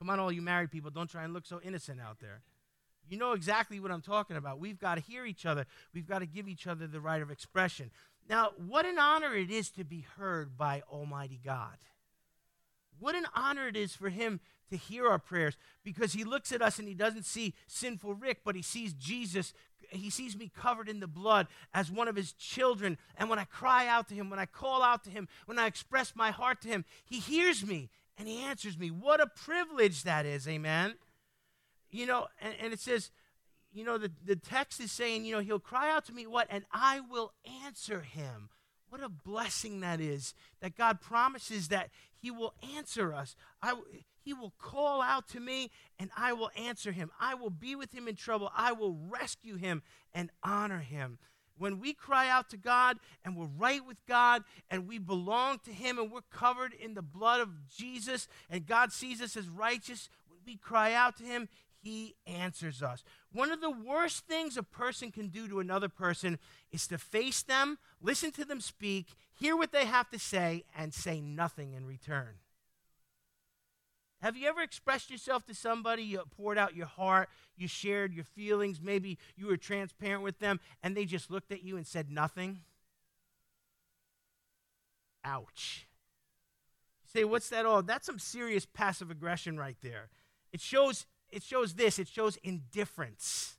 Come 0.00 0.10
on, 0.10 0.18
all 0.18 0.32
you 0.32 0.42
married 0.42 0.70
people, 0.70 0.90
don't 0.90 1.10
try 1.10 1.24
and 1.24 1.32
look 1.32 1.46
so 1.46 1.60
innocent 1.62 2.00
out 2.00 2.18
there. 2.20 2.42
You 3.08 3.16
know 3.16 3.32
exactly 3.32 3.80
what 3.80 3.90
I'm 3.90 4.02
talking 4.02 4.36
about. 4.36 4.58
We've 4.58 4.78
got 4.78 4.96
to 4.96 5.00
hear 5.00 5.24
each 5.24 5.46
other, 5.46 5.66
we've 5.94 6.06
got 6.06 6.18
to 6.18 6.26
give 6.26 6.48
each 6.48 6.66
other 6.66 6.86
the 6.86 7.00
right 7.00 7.22
of 7.22 7.30
expression. 7.30 7.90
Now, 8.28 8.50
what 8.56 8.84
an 8.84 8.98
honor 8.98 9.34
it 9.34 9.50
is 9.50 9.70
to 9.70 9.84
be 9.84 10.04
heard 10.18 10.58
by 10.58 10.82
Almighty 10.92 11.40
God. 11.42 11.78
What 12.98 13.14
an 13.14 13.24
honor 13.34 13.68
it 13.68 13.76
is 13.76 13.94
for 13.94 14.10
Him 14.10 14.40
to 14.70 14.76
hear 14.76 15.06
our 15.08 15.18
prayers 15.18 15.56
because 15.84 16.12
he 16.12 16.24
looks 16.24 16.52
at 16.52 16.62
us 16.62 16.78
and 16.78 16.88
he 16.88 16.94
doesn't 16.94 17.24
see 17.24 17.54
sinful 17.66 18.14
Rick, 18.14 18.40
but 18.44 18.54
he 18.54 18.62
sees 18.62 18.92
Jesus. 18.92 19.52
He 19.90 20.10
sees 20.10 20.36
me 20.36 20.50
covered 20.54 20.88
in 20.88 21.00
the 21.00 21.06
blood 21.06 21.46
as 21.72 21.90
one 21.90 22.08
of 22.08 22.16
his 22.16 22.32
children. 22.32 22.98
And 23.16 23.30
when 23.30 23.38
I 23.38 23.44
cry 23.44 23.86
out 23.86 24.08
to 24.08 24.14
him, 24.14 24.30
when 24.30 24.38
I 24.38 24.46
call 24.46 24.82
out 24.82 25.04
to 25.04 25.10
him, 25.10 25.28
when 25.46 25.58
I 25.58 25.66
express 25.66 26.14
my 26.14 26.30
heart 26.30 26.60
to 26.62 26.68
him, 26.68 26.84
he 27.04 27.18
hears 27.18 27.66
me 27.66 27.90
and 28.16 28.28
he 28.28 28.40
answers 28.40 28.78
me. 28.78 28.90
What 28.90 29.20
a 29.20 29.26
privilege 29.26 30.02
that 30.02 30.26
is, 30.26 30.46
amen. 30.46 30.94
You 31.90 32.06
know, 32.06 32.26
and, 32.40 32.54
and 32.60 32.72
it 32.72 32.80
says, 32.80 33.10
you 33.72 33.84
know, 33.84 33.98
the, 33.98 34.10
the 34.24 34.36
text 34.36 34.80
is 34.80 34.92
saying, 34.92 35.24
you 35.24 35.32
know, 35.32 35.40
he'll 35.40 35.58
cry 35.58 35.90
out 35.90 36.04
to 36.06 36.12
me, 36.12 36.26
what? 36.26 36.46
And 36.50 36.64
I 36.72 37.00
will 37.00 37.32
answer 37.64 38.00
him. 38.00 38.50
What 38.90 39.02
a 39.02 39.08
blessing 39.08 39.80
that 39.80 40.00
is 40.00 40.34
that 40.60 40.76
God 40.76 41.00
promises 41.00 41.68
that 41.68 41.90
He 42.20 42.30
will 42.30 42.54
answer 42.76 43.12
us. 43.12 43.36
I, 43.62 43.74
he 44.28 44.34
will 44.34 44.52
call 44.58 45.00
out 45.00 45.26
to 45.26 45.40
me 45.40 45.70
and 45.98 46.10
I 46.14 46.34
will 46.34 46.50
answer 46.54 46.92
him. 46.92 47.10
I 47.18 47.34
will 47.34 47.48
be 47.48 47.74
with 47.74 47.94
him 47.94 48.06
in 48.06 48.14
trouble. 48.14 48.52
I 48.54 48.72
will 48.72 48.92
rescue 49.08 49.56
him 49.56 49.82
and 50.12 50.30
honor 50.42 50.80
him. 50.80 51.18
When 51.56 51.80
we 51.80 51.94
cry 51.94 52.28
out 52.28 52.50
to 52.50 52.58
God 52.58 52.98
and 53.24 53.34
we're 53.34 53.46
right 53.46 53.80
with 53.86 53.96
God 54.06 54.42
and 54.70 54.86
we 54.86 54.98
belong 54.98 55.60
to 55.64 55.72
him 55.72 55.98
and 55.98 56.12
we're 56.12 56.20
covered 56.30 56.74
in 56.74 56.92
the 56.92 57.00
blood 57.00 57.40
of 57.40 57.68
Jesus 57.74 58.28
and 58.50 58.66
God 58.66 58.92
sees 58.92 59.22
us 59.22 59.34
as 59.34 59.48
righteous, 59.48 60.10
when 60.28 60.40
we 60.44 60.56
cry 60.56 60.92
out 60.92 61.16
to 61.16 61.24
him, 61.24 61.48
he 61.80 62.14
answers 62.26 62.82
us. 62.82 63.02
One 63.32 63.50
of 63.50 63.62
the 63.62 63.70
worst 63.70 64.26
things 64.26 64.58
a 64.58 64.62
person 64.62 65.10
can 65.10 65.28
do 65.28 65.48
to 65.48 65.58
another 65.58 65.88
person 65.88 66.38
is 66.70 66.86
to 66.88 66.98
face 66.98 67.42
them, 67.42 67.78
listen 68.02 68.30
to 68.32 68.44
them 68.44 68.60
speak, 68.60 69.06
hear 69.32 69.56
what 69.56 69.72
they 69.72 69.86
have 69.86 70.10
to 70.10 70.18
say, 70.18 70.64
and 70.76 70.92
say 70.92 71.18
nothing 71.18 71.72
in 71.72 71.86
return. 71.86 72.34
Have 74.20 74.36
you 74.36 74.48
ever 74.48 74.60
expressed 74.60 75.10
yourself 75.10 75.44
to 75.46 75.54
somebody? 75.54 76.02
You 76.02 76.22
poured 76.36 76.58
out 76.58 76.74
your 76.74 76.86
heart, 76.86 77.28
you 77.56 77.68
shared 77.68 78.12
your 78.12 78.24
feelings, 78.24 78.80
maybe 78.82 79.16
you 79.36 79.46
were 79.46 79.56
transparent 79.56 80.24
with 80.24 80.40
them, 80.40 80.58
and 80.82 80.96
they 80.96 81.04
just 81.04 81.30
looked 81.30 81.52
at 81.52 81.62
you 81.62 81.76
and 81.76 81.86
said 81.86 82.10
nothing? 82.10 82.60
Ouch. 85.24 85.86
You 87.04 87.20
say, 87.20 87.24
what's 87.24 87.48
that 87.50 87.64
all? 87.64 87.82
That's 87.82 88.06
some 88.06 88.18
serious 88.18 88.66
passive 88.66 89.10
aggression 89.10 89.56
right 89.56 89.76
there. 89.82 90.08
It 90.52 90.60
shows, 90.60 91.06
it 91.30 91.44
shows 91.44 91.74
this, 91.74 91.98
it 91.98 92.08
shows 92.08 92.38
indifference. 92.42 93.56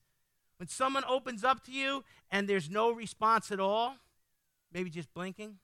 When 0.58 0.67
someone 0.67 1.06
opens 1.08 1.45
up 1.45 1.63
to 1.65 1.72
you 1.72 2.04
and 2.30 2.50
there's 2.50 2.69
no 2.69 2.91
response 2.91 3.50
at 3.50 3.62
all, 3.62 3.95
maybe 4.74 4.89
just 4.89 5.13
blinking 5.13 5.56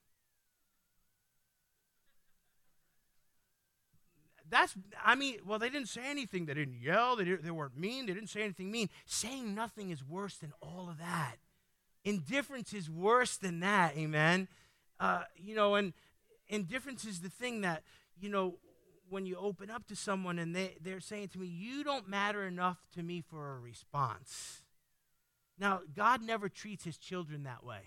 that's, 4.48 4.74
I 5.04 5.14
mean, 5.14 5.38
well, 5.46 5.58
they 5.58 5.70
didn't 5.70 5.88
say 5.88 6.02
anything. 6.04 6.46
They 6.46 6.54
didn't 6.54 6.80
yell. 6.80 7.16
They, 7.16 7.24
didn't, 7.24 7.44
they 7.44 7.50
weren't 7.50 7.76
mean. 7.76 8.06
They 8.06 8.14
didn't 8.14 8.30
say 8.30 8.42
anything 8.42 8.70
mean. 8.70 8.88
Saying 9.04 9.54
nothing 9.54 9.90
is 9.90 10.04
worse 10.04 10.36
than 10.36 10.52
all 10.60 10.88
of 10.90 10.98
that. 10.98 11.36
Indifference 12.04 12.72
is 12.72 12.88
worse 12.88 13.36
than 13.36 13.60
that, 13.60 13.96
amen? 13.96 14.48
Uh, 15.00 15.22
you 15.36 15.54
know, 15.54 15.74
and 15.74 15.92
indifference 16.48 17.04
is 17.04 17.20
the 17.20 17.28
thing 17.28 17.62
that, 17.62 17.82
you 18.20 18.28
know, 18.28 18.58
when 19.08 19.26
you 19.26 19.36
open 19.36 19.70
up 19.70 19.86
to 19.88 19.96
someone 19.96 20.38
and 20.38 20.54
they, 20.54 20.76
they're 20.80 21.00
saying 21.00 21.28
to 21.28 21.38
me, 21.38 21.46
You 21.46 21.84
don't 21.84 22.08
matter 22.08 22.46
enough 22.46 22.78
to 22.94 23.02
me 23.02 23.20
for 23.20 23.56
a 23.56 23.58
response. 23.58 24.62
Now, 25.58 25.80
God 25.94 26.22
never 26.22 26.48
treats 26.48 26.84
his 26.84 26.98
children 26.98 27.44
that 27.44 27.64
way. 27.64 27.80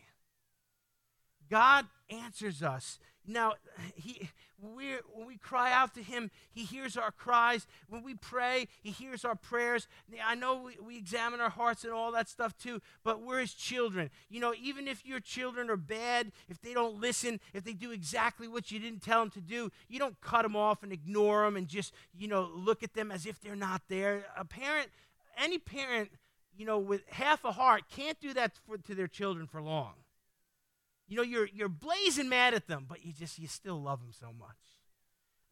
God 1.49 1.85
answers 2.09 2.63
us. 2.63 2.99
Now, 3.29 3.53
he, 3.95 4.29
we 4.59 4.95
when 5.13 5.27
we 5.27 5.37
cry 5.37 5.71
out 5.71 5.93
to 5.93 6.03
Him, 6.03 6.31
He 6.51 6.63
hears 6.63 6.97
our 6.97 7.11
cries. 7.11 7.67
When 7.87 8.03
we 8.03 8.15
pray, 8.15 8.67
He 8.81 8.89
hears 8.89 9.23
our 9.23 9.35
prayers. 9.35 9.87
I 10.25 10.35
know 10.35 10.63
we, 10.63 10.77
we 10.85 10.97
examine 10.97 11.39
our 11.39 11.49
hearts 11.49 11.83
and 11.83 11.93
all 11.93 12.11
that 12.13 12.27
stuff 12.27 12.57
too, 12.57 12.81
but 13.03 13.21
we're 13.21 13.39
His 13.39 13.53
children. 13.53 14.09
You 14.29 14.39
know, 14.39 14.53
even 14.59 14.87
if 14.87 15.05
your 15.05 15.19
children 15.19 15.69
are 15.69 15.77
bad, 15.77 16.31
if 16.49 16.59
they 16.61 16.73
don't 16.73 16.99
listen, 16.99 17.39
if 17.53 17.63
they 17.63 17.73
do 17.73 17.91
exactly 17.91 18.47
what 18.47 18.71
you 18.71 18.79
didn't 18.79 19.03
tell 19.03 19.19
them 19.19 19.29
to 19.31 19.41
do, 19.41 19.71
you 19.87 19.99
don't 19.99 20.19
cut 20.21 20.41
them 20.41 20.55
off 20.55 20.81
and 20.81 20.91
ignore 20.91 21.45
them 21.45 21.55
and 21.55 21.67
just, 21.67 21.93
you 22.17 22.27
know, 22.27 22.49
look 22.53 22.81
at 22.81 22.93
them 22.93 23.11
as 23.11 23.27
if 23.27 23.39
they're 23.39 23.55
not 23.55 23.83
there. 23.89 24.25
A 24.35 24.43
parent, 24.43 24.89
any 25.37 25.59
parent, 25.59 26.09
you 26.57 26.65
know, 26.65 26.79
with 26.79 27.07
half 27.09 27.45
a 27.45 27.51
heart 27.51 27.83
can't 27.89 28.19
do 28.19 28.33
that 28.33 28.53
for, 28.65 28.77
to 28.77 28.95
their 28.95 29.07
children 29.07 29.45
for 29.45 29.61
long. 29.61 29.93
You 31.09 31.17
know, 31.17 31.23
you're, 31.23 31.49
you're 31.53 31.67
blazing 31.67 32.29
mad 32.29 32.53
at 32.53 32.67
them, 32.67 32.85
but 32.87 33.03
you 33.03 33.11
just, 33.11 33.39
you 33.39 33.47
still 33.47 33.81
love 33.81 33.99
them 33.99 34.13
so 34.17 34.27
much. 34.27 34.55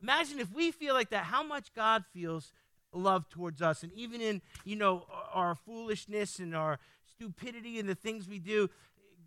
Imagine 0.02 0.40
if 0.40 0.54
we 0.54 0.72
feel 0.72 0.94
like 0.94 1.10
that, 1.10 1.26
how 1.26 1.42
much 1.42 1.74
God 1.74 2.06
feels 2.14 2.54
love 2.94 3.28
towards 3.28 3.62
us. 3.62 3.84
And 3.84 3.92
even 3.94 4.22
in, 4.22 4.42
you 4.64 4.76
know, 4.76 5.06
our 5.34 5.56
foolishness 5.56 6.40
and 6.40 6.56
our 6.56 6.80
stupidity 7.12 7.80
and 7.80 7.90
the 7.90 7.96
things 7.96 8.30
we 8.30 8.40
do, 8.40 8.70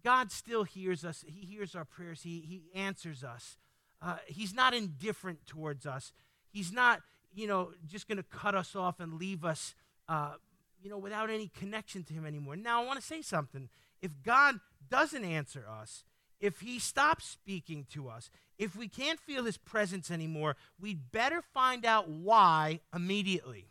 God 0.04 0.30
still 0.30 0.62
hears 0.64 1.04
us. 1.04 1.24
He 1.26 1.44
hears 1.44 1.74
our 1.74 1.84
prayers. 1.84 2.22
He, 2.22 2.40
he 2.40 2.62
answers 2.78 3.24
us. 3.24 3.56
Uh, 4.00 4.16
he's 4.26 4.54
not 4.54 4.72
indifferent 4.72 5.46
towards 5.46 5.84
us. 5.84 6.12
He's 6.52 6.72
not, 6.72 7.02
you 7.34 7.46
know, 7.46 7.72
just 7.86 8.08
going 8.08 8.18
to 8.18 8.22
cut 8.22 8.54
us 8.54 8.74
off 8.74 9.00
and 9.00 9.14
leave 9.14 9.44
us, 9.44 9.74
uh, 10.08 10.34
you 10.80 10.88
know, 10.88 10.98
without 10.98 11.28
any 11.28 11.48
connection 11.48 12.04
to 12.04 12.14
him 12.14 12.24
anymore. 12.24 12.56
Now, 12.56 12.82
I 12.82 12.86
want 12.86 13.00
to 13.00 13.06
say 13.06 13.20
something. 13.20 13.68
If 14.00 14.12
God 14.22 14.56
doesn't 14.88 15.24
answer 15.24 15.66
us, 15.68 16.04
if 16.40 16.60
he 16.60 16.78
stops 16.78 17.26
speaking 17.26 17.86
to 17.92 18.08
us, 18.08 18.30
if 18.58 18.74
we 18.76 18.88
can't 18.88 19.20
feel 19.20 19.44
his 19.44 19.56
presence 19.56 20.10
anymore, 20.10 20.56
we'd 20.80 21.12
better 21.12 21.42
find 21.42 21.84
out 21.84 22.08
why 22.08 22.80
immediately. 22.94 23.68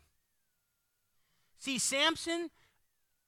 See, 1.57 1.77
Samson 1.77 2.49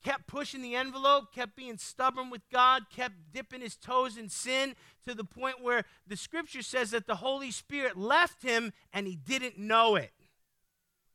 kept 0.04 0.28
pushing 0.28 0.62
the 0.62 0.76
envelope, 0.76 1.34
kept 1.34 1.56
being 1.56 1.78
stubborn 1.78 2.30
with 2.30 2.42
God, 2.52 2.84
kept 2.90 3.32
dipping 3.32 3.62
his 3.62 3.76
toes 3.76 4.18
in 4.18 4.30
sin 4.30 4.76
to 5.06 5.14
the 5.14 5.24
point 5.24 5.62
where 5.62 5.86
the 6.08 6.18
scripture 6.18 6.62
says 6.62 6.92
that 6.92 7.08
the 7.08 7.16
Holy 7.16 7.52
Spirit 7.52 7.98
left 7.98 8.44
him 8.44 8.74
and 8.94 9.06
he 9.06 9.16
didn't 9.16 9.58
know 9.58 9.96
it. 9.96 10.12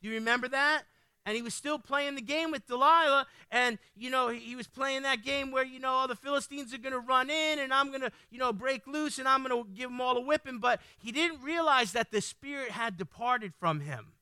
Do 0.00 0.08
you 0.08 0.14
remember 0.14 0.48
that? 0.48 0.84
And 1.26 1.34
he 1.34 1.42
was 1.42 1.54
still 1.54 1.78
playing 1.78 2.14
the 2.14 2.22
game 2.22 2.52
with 2.52 2.66
Delilah. 2.68 3.26
And, 3.50 3.78
you 3.96 4.10
know, 4.10 4.28
he, 4.28 4.54
was 4.54 4.68
playing 4.68 5.02
that 5.02 5.24
game 5.24 5.50
where, 5.50 5.64
you 5.64 5.80
know, 5.80 5.90
all 5.90 6.06
the 6.06 6.14
Philistines 6.14 6.72
are 6.72 6.78
going 6.78 6.92
to 6.92 7.00
run 7.00 7.28
in 7.30 7.58
and 7.58 7.74
I'm 7.74 7.88
going 7.88 8.02
to, 8.02 8.12
you 8.30 8.38
know, 8.38 8.52
break 8.52 8.86
loose 8.86 9.18
and 9.18 9.26
I'm 9.26 9.44
going 9.44 9.64
to 9.64 9.68
give 9.70 9.90
them 9.90 10.00
all 10.00 10.16
a 10.16 10.20
whipping. 10.20 10.60
But 10.60 10.80
he 10.98 11.10
didn't 11.10 11.42
realize 11.42 11.92
that 11.92 12.12
the 12.12 12.20
Spirit 12.20 12.70
had 12.70 12.96
departed 12.96 13.52
from 13.58 13.80
him. 13.80 14.12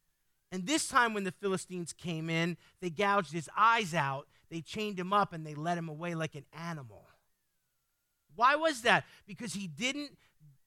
And 0.50 0.66
this 0.66 0.88
time 0.88 1.12
when 1.12 1.24
the 1.24 1.32
Philistines 1.32 1.92
came 1.92 2.30
in, 2.30 2.56
they 2.80 2.88
gouged 2.88 3.32
his 3.32 3.50
eyes 3.56 3.92
out, 3.92 4.26
they 4.50 4.62
chained 4.62 4.98
him 4.98 5.12
up, 5.12 5.32
and 5.34 5.46
they 5.46 5.54
led 5.54 5.76
him 5.76 5.90
away 5.90 6.14
like 6.14 6.34
an 6.34 6.46
animal. 6.52 7.08
Why 8.34 8.56
was 8.56 8.82
that? 8.82 9.04
Because 9.26 9.52
he 9.52 9.66
didn't 9.66 10.16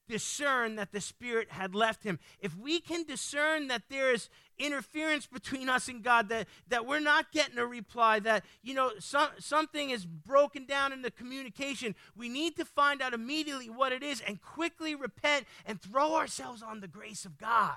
discern 0.08 0.76
that 0.76 0.92
the 0.92 1.00
Spirit 1.00 1.50
had 1.50 1.74
left 1.74 2.02
him. 2.02 2.18
If 2.40 2.56
we 2.56 2.80
can 2.80 3.04
discern 3.04 3.68
that 3.68 3.82
there 3.88 4.12
is 4.12 4.28
interference 4.58 5.26
between 5.26 5.68
us 5.68 5.88
and 5.88 6.02
God, 6.02 6.28
that, 6.30 6.48
that 6.68 6.86
we're 6.86 6.98
not 6.98 7.30
getting 7.30 7.58
a 7.58 7.66
reply, 7.66 8.18
that, 8.20 8.44
you 8.62 8.74
know, 8.74 8.92
some, 8.98 9.28
something 9.38 9.90
is 9.90 10.04
broken 10.04 10.66
down 10.66 10.92
in 10.92 11.02
the 11.02 11.10
communication, 11.10 11.94
we 12.16 12.28
need 12.28 12.56
to 12.56 12.64
find 12.64 13.00
out 13.00 13.14
immediately 13.14 13.70
what 13.70 13.92
it 13.92 14.02
is 14.02 14.20
and 14.20 14.40
quickly 14.40 14.94
repent 14.94 15.46
and 15.64 15.80
throw 15.80 16.14
ourselves 16.14 16.62
on 16.62 16.80
the 16.80 16.88
grace 16.88 17.24
of 17.24 17.38
God. 17.38 17.76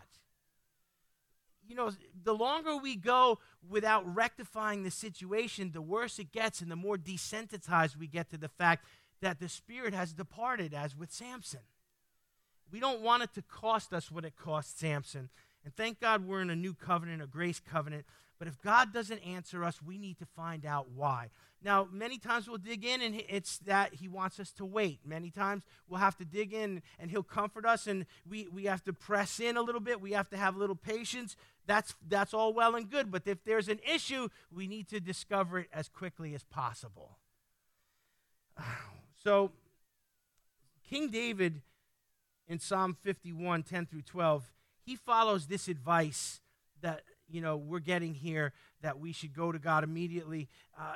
You 1.68 1.76
know, 1.76 1.92
the 2.24 2.34
longer 2.34 2.76
we 2.76 2.96
go 2.96 3.40
without 3.70 4.04
rectifying 4.14 4.84
the 4.84 4.92
situation, 4.92 5.72
the 5.72 5.82
worse 5.82 6.20
it 6.20 6.32
gets 6.32 6.60
and 6.62 6.72
the 6.72 6.76
more 6.76 6.98
desensitized 6.98 7.96
we 7.96 8.08
get 8.08 8.30
to 8.32 8.38
the 8.38 8.50
fact 8.50 8.86
that 9.22 9.40
the 9.40 9.48
Spirit 9.48 9.94
has 9.94 10.14
departed, 10.14 10.74
as 10.74 10.98
with 10.98 11.12
Samson. 11.12 11.62
We 12.72 12.80
don't 12.80 13.02
want 13.02 13.24
it 13.24 13.34
to 13.36 13.42
cost 13.42 13.94
us 13.94 14.10
what 14.10 14.26
it 14.26 14.36
cost 14.38 14.80
Samson. 14.80 15.30
And 15.64 15.76
thank 15.76 16.00
God 16.00 16.26
we're 16.26 16.42
in 16.42 16.50
a 16.50 16.56
new 16.56 16.74
covenant, 16.74 17.22
a 17.22 17.28
grace 17.28 17.60
covenant. 17.60 18.06
But 18.40 18.48
if 18.48 18.60
God 18.62 18.92
doesn't 18.92 19.20
answer 19.20 19.64
us, 19.64 19.82
we 19.84 20.00
need 20.00 20.18
to 20.18 20.26
find 20.26 20.66
out 20.66 20.88
why. 20.96 21.30
Now, 21.64 21.88
many 21.92 22.18
times 22.18 22.48
we'll 22.48 22.58
dig 22.58 22.84
in 22.84 23.02
and 23.02 23.22
it's 23.30 23.60
that 23.60 23.94
He 23.94 24.08
wants 24.08 24.40
us 24.40 24.52
to 24.54 24.66
wait. 24.66 25.02
Many 25.06 25.30
times 25.30 25.64
we'll 25.88 26.00
have 26.00 26.18
to 26.18 26.26
dig 26.26 26.52
in 26.52 26.82
and 26.98 27.12
He'll 27.12 27.22
comfort 27.22 27.68
us 27.68 27.86
and 27.86 28.08
we, 28.28 28.48
we 28.48 28.64
have 28.66 28.84
to 28.86 28.94
press 28.94 29.40
in 29.40 29.58
a 29.58 29.62
little 29.62 29.82
bit. 29.82 30.02
We 30.02 30.14
have 30.14 30.30
to 30.30 30.38
have 30.38 30.56
a 30.56 30.60
little 30.60 30.76
patience. 30.76 31.36
That's, 31.68 31.94
that's 32.08 32.34
all 32.34 32.52
well 32.54 32.76
and 32.76 32.90
good. 32.90 33.12
But 33.12 33.28
if 33.28 33.44
there's 33.44 33.68
an 33.68 33.80
issue, 33.88 34.30
we 34.52 34.66
need 34.66 34.88
to 34.88 35.00
discover 35.00 35.60
it 35.60 35.68
as 35.72 35.88
quickly 35.88 36.34
as 36.34 36.44
possible. 36.44 37.18
So, 39.24 39.52
King 40.90 41.12
David 41.12 41.62
in 42.52 42.60
Psalm 42.60 42.98
51, 43.02 43.64
10 43.64 43.86
through 43.86 44.02
12, 44.02 44.52
he 44.84 44.98
follows 44.98 45.48
this 45.48 45.70
advice 45.70 46.42
that 46.82 47.04
you 47.30 47.40
know 47.40 47.56
we're 47.56 47.80
getting 47.80 48.14
here 48.14 48.52
that 48.82 49.00
we 49.00 49.14
should 49.14 49.34
go 49.34 49.54
to 49.54 49.58
God 49.58 49.86
immediately. 49.86 50.50
Uh, 50.78 50.96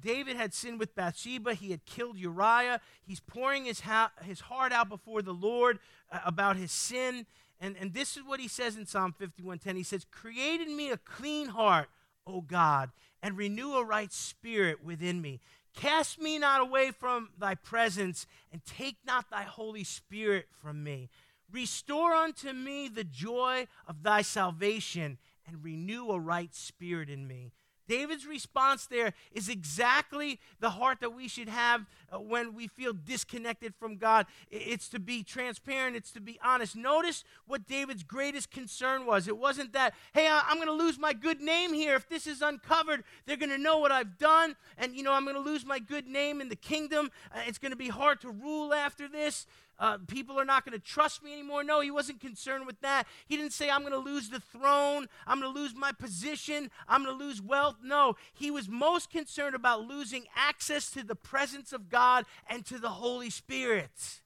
David 0.00 0.36
had 0.36 0.54
sinned 0.54 0.80
with 0.80 0.94
Bathsheba. 0.94 1.52
He 1.52 1.70
had 1.70 1.84
killed 1.84 2.16
Uriah. 2.16 2.80
He's 3.06 3.20
pouring 3.20 3.66
his, 3.66 3.80
ha- 3.80 4.12
his 4.22 4.40
heart 4.40 4.72
out 4.72 4.88
before 4.88 5.20
the 5.20 5.34
Lord 5.34 5.80
uh, 6.10 6.20
about 6.24 6.56
his 6.56 6.72
sin. 6.72 7.26
And, 7.60 7.76
and 7.78 7.92
this 7.92 8.16
is 8.16 8.22
what 8.24 8.40
he 8.40 8.48
says 8.48 8.76
in 8.76 8.86
Psalm 8.86 9.14
51:10. 9.20 9.76
He 9.76 9.82
says, 9.82 10.06
"Create 10.10 10.62
in 10.62 10.74
me 10.74 10.90
a 10.90 10.96
clean 10.96 11.48
heart, 11.48 11.88
O 12.26 12.40
God, 12.40 12.90
and 13.22 13.36
renew 13.36 13.74
a 13.74 13.84
right 13.84 14.12
spirit 14.12 14.82
within 14.82 15.20
me. 15.20 15.40
Cast 15.76 16.20
me 16.20 16.38
not 16.38 16.62
away 16.62 16.90
from 16.90 17.28
thy 17.38 17.54
presence, 17.54 18.26
and 18.50 18.64
take 18.64 18.96
not 19.06 19.30
thy 19.30 19.42
Holy 19.42 19.84
Spirit 19.84 20.48
from 20.60 20.82
me. 20.82 21.10
Restore 21.52 22.14
unto 22.14 22.52
me 22.52 22.88
the 22.88 23.04
joy 23.04 23.68
of 23.86 24.02
thy 24.02 24.22
salvation, 24.22 25.18
and 25.46 25.62
renew 25.62 26.10
a 26.10 26.18
right 26.18 26.52
spirit 26.54 27.08
in 27.08 27.28
me. 27.28 27.52
David's 27.88 28.26
response 28.26 28.86
there 28.86 29.12
is 29.32 29.48
exactly 29.48 30.40
the 30.60 30.70
heart 30.70 31.00
that 31.00 31.14
we 31.14 31.28
should 31.28 31.48
have 31.48 31.86
uh, 32.12 32.18
when 32.18 32.54
we 32.54 32.66
feel 32.66 32.92
disconnected 32.92 33.74
from 33.74 33.96
God. 33.96 34.26
It's 34.50 34.88
to 34.90 34.98
be 34.98 35.22
transparent, 35.22 35.96
it's 35.96 36.10
to 36.12 36.20
be 36.20 36.38
honest. 36.44 36.76
Notice 36.76 37.24
what 37.46 37.66
David's 37.66 38.02
greatest 38.02 38.50
concern 38.50 39.06
was. 39.06 39.28
It 39.28 39.36
wasn't 39.36 39.72
that, 39.72 39.94
hey, 40.12 40.28
I'm 40.30 40.56
going 40.56 40.66
to 40.66 40.72
lose 40.72 40.98
my 40.98 41.12
good 41.12 41.40
name 41.40 41.72
here. 41.72 41.94
If 41.94 42.08
this 42.08 42.26
is 42.26 42.42
uncovered, 42.42 43.04
they're 43.26 43.36
going 43.36 43.50
to 43.50 43.58
know 43.58 43.78
what 43.78 43.92
I've 43.92 44.18
done, 44.18 44.56
and, 44.78 44.94
you 44.94 45.02
know, 45.02 45.12
I'm 45.12 45.24
going 45.24 45.36
to 45.36 45.40
lose 45.40 45.64
my 45.64 45.78
good 45.78 46.06
name 46.06 46.40
in 46.40 46.48
the 46.48 46.56
kingdom. 46.56 47.10
Uh, 47.34 47.40
it's 47.46 47.58
going 47.58 47.72
to 47.72 47.76
be 47.76 47.88
hard 47.88 48.20
to 48.22 48.30
rule 48.30 48.74
after 48.74 49.08
this 49.08 49.46
uh, 49.78 49.98
people 50.06 50.38
are 50.38 50.44
not 50.44 50.64
going 50.64 50.78
to 50.78 50.84
trust 50.84 51.22
me 51.22 51.32
anymore. 51.32 51.62
No, 51.64 51.80
he 51.80 51.90
wasn't 51.90 52.20
concerned 52.20 52.66
with 52.66 52.80
that. 52.80 53.06
He 53.26 53.36
didn't 53.36 53.52
say, 53.52 53.70
I'm 53.70 53.82
going 53.82 53.92
to 53.92 53.98
lose 53.98 54.28
the 54.28 54.40
throne, 54.40 55.06
I'm 55.26 55.40
going 55.40 55.52
to 55.52 55.58
lose 55.58 55.74
my 55.74 55.92
position, 55.92 56.70
I'm 56.88 57.04
going 57.04 57.16
to 57.18 57.24
lose 57.24 57.42
wealth. 57.42 57.76
No, 57.82 58.16
he 58.32 58.50
was 58.50 58.68
most 58.68 59.10
concerned 59.10 59.54
about 59.54 59.86
losing 59.86 60.24
access 60.34 60.90
to 60.92 61.04
the 61.04 61.14
presence 61.14 61.72
of 61.72 61.88
God 61.88 62.24
and 62.48 62.64
to 62.66 62.78
the 62.78 62.90
Holy 62.90 63.30
Spirit. 63.30 64.20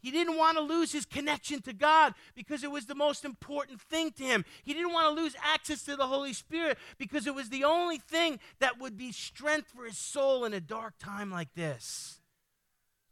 He 0.00 0.10
didn't 0.10 0.38
want 0.38 0.56
to 0.56 0.62
lose 0.62 0.92
his 0.92 1.04
connection 1.04 1.60
to 1.62 1.72
God 1.72 2.14
because 2.34 2.64
it 2.64 2.70
was 2.70 2.86
the 2.86 2.94
most 2.94 3.24
important 3.24 3.80
thing 3.80 4.12
to 4.12 4.24
him. 4.24 4.44
He 4.62 4.72
didn't 4.72 4.92
want 4.92 5.14
to 5.14 5.22
lose 5.22 5.36
access 5.42 5.82
to 5.84 5.96
the 5.96 6.06
Holy 6.06 6.32
Spirit 6.32 6.78
because 6.98 7.26
it 7.26 7.34
was 7.34 7.50
the 7.50 7.64
only 7.64 7.98
thing 7.98 8.40
that 8.60 8.80
would 8.80 8.96
be 8.96 9.12
strength 9.12 9.68
for 9.74 9.84
his 9.84 9.98
soul 9.98 10.44
in 10.46 10.54
a 10.54 10.60
dark 10.60 10.94
time 10.98 11.30
like 11.30 11.52
this. 11.54 12.19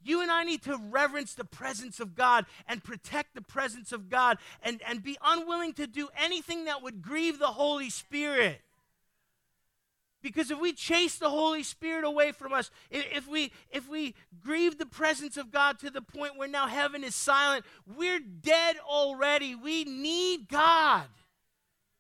You 0.02 0.22
and 0.22 0.30
I 0.30 0.44
need 0.44 0.62
to 0.62 0.76
reverence 0.76 1.34
the 1.34 1.44
presence 1.44 2.00
of 2.00 2.14
God 2.14 2.46
and 2.66 2.82
protect 2.82 3.34
the 3.34 3.42
presence 3.42 3.92
of 3.92 4.08
God 4.08 4.38
and, 4.62 4.80
and 4.86 5.02
be 5.02 5.18
unwilling 5.24 5.72
to 5.74 5.86
do 5.86 6.08
anything 6.16 6.64
that 6.66 6.82
would 6.82 7.02
grieve 7.02 7.38
the 7.38 7.46
Holy 7.46 7.90
Spirit. 7.90 8.60
Because 10.20 10.50
if 10.50 10.60
we 10.60 10.72
chase 10.72 11.16
the 11.16 11.30
Holy 11.30 11.62
Spirit 11.62 12.04
away 12.04 12.32
from 12.32 12.52
us, 12.52 12.70
if 12.90 13.28
we 13.28 13.52
if 13.70 13.88
we 13.88 14.14
grieve 14.40 14.76
the 14.76 14.86
presence 14.86 15.36
of 15.36 15.52
God 15.52 15.78
to 15.78 15.90
the 15.90 16.02
point 16.02 16.36
where 16.36 16.48
now 16.48 16.66
heaven 16.66 17.04
is 17.04 17.14
silent, 17.14 17.64
we're 17.96 18.18
dead 18.18 18.76
already. 18.84 19.54
We 19.54 19.84
need 19.84 20.48
God. 20.48 21.06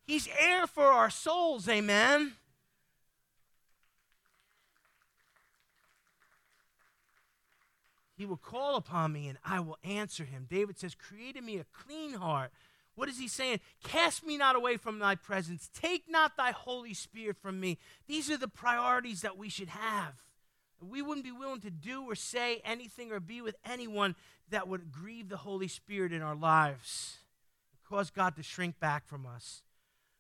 He's 0.04 0.28
air 0.38 0.66
for 0.66 0.86
our 0.86 1.10
souls, 1.10 1.68
amen. 1.68 2.32
He 8.18 8.26
will 8.26 8.36
call 8.36 8.74
upon 8.74 9.12
me 9.12 9.28
and 9.28 9.38
I 9.44 9.60
will 9.60 9.78
answer 9.84 10.24
him. 10.24 10.48
David 10.50 10.76
says, 10.76 10.96
Create 10.96 11.36
in 11.36 11.46
me 11.46 11.58
a 11.58 11.66
clean 11.72 12.14
heart. 12.14 12.50
What 12.96 13.08
is 13.08 13.16
he 13.16 13.28
saying? 13.28 13.60
Cast 13.84 14.26
me 14.26 14.36
not 14.36 14.56
away 14.56 14.76
from 14.76 14.98
thy 14.98 15.14
presence. 15.14 15.70
Take 15.72 16.10
not 16.10 16.36
thy 16.36 16.50
Holy 16.50 16.94
Spirit 16.94 17.36
from 17.40 17.60
me. 17.60 17.78
These 18.08 18.28
are 18.28 18.36
the 18.36 18.48
priorities 18.48 19.20
that 19.20 19.38
we 19.38 19.48
should 19.48 19.68
have. 19.68 20.14
We 20.80 21.00
wouldn't 21.00 21.24
be 21.24 21.30
willing 21.30 21.60
to 21.60 21.70
do 21.70 22.02
or 22.02 22.16
say 22.16 22.60
anything 22.64 23.12
or 23.12 23.20
be 23.20 23.40
with 23.40 23.54
anyone 23.64 24.16
that 24.50 24.66
would 24.66 24.90
grieve 24.90 25.28
the 25.28 25.36
Holy 25.36 25.68
Spirit 25.68 26.12
in 26.12 26.20
our 26.20 26.34
lives, 26.34 27.18
cause 27.88 28.10
God 28.10 28.34
to 28.34 28.42
shrink 28.42 28.80
back 28.80 29.06
from 29.06 29.26
us. 29.26 29.62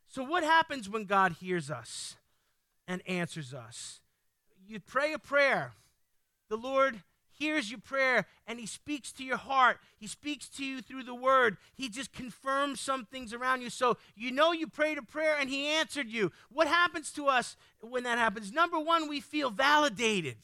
So, 0.06 0.22
what 0.22 0.44
happens 0.44 0.88
when 0.88 1.04
God 1.04 1.36
hears 1.40 1.70
us 1.70 2.16
and 2.86 3.02
answers 3.08 3.52
us? 3.52 4.00
You 4.66 4.78
pray 4.78 5.12
a 5.12 5.18
prayer. 5.18 5.72
The 6.48 6.56
Lord 6.56 7.02
hears 7.38 7.70
your 7.70 7.80
prayer 7.80 8.26
and 8.46 8.58
he 8.58 8.66
speaks 8.66 9.12
to 9.12 9.24
your 9.24 9.36
heart. 9.36 9.78
He 9.98 10.06
speaks 10.06 10.48
to 10.50 10.64
you 10.64 10.80
through 10.80 11.04
the 11.04 11.14
word. 11.14 11.56
He 11.74 11.88
just 11.88 12.12
confirms 12.12 12.80
some 12.80 13.04
things 13.04 13.32
around 13.32 13.62
you. 13.62 13.70
So 13.70 13.96
you 14.16 14.30
know 14.30 14.52
you 14.52 14.66
prayed 14.66 14.98
a 14.98 15.02
prayer 15.02 15.36
and 15.38 15.48
he 15.48 15.66
answered 15.66 16.08
you. 16.08 16.32
What 16.50 16.66
happens 16.66 17.12
to 17.12 17.26
us 17.26 17.56
when 17.80 18.02
that 18.04 18.18
happens? 18.18 18.52
Number 18.52 18.78
one, 18.78 19.08
we 19.08 19.20
feel 19.20 19.50
validated. 19.50 20.36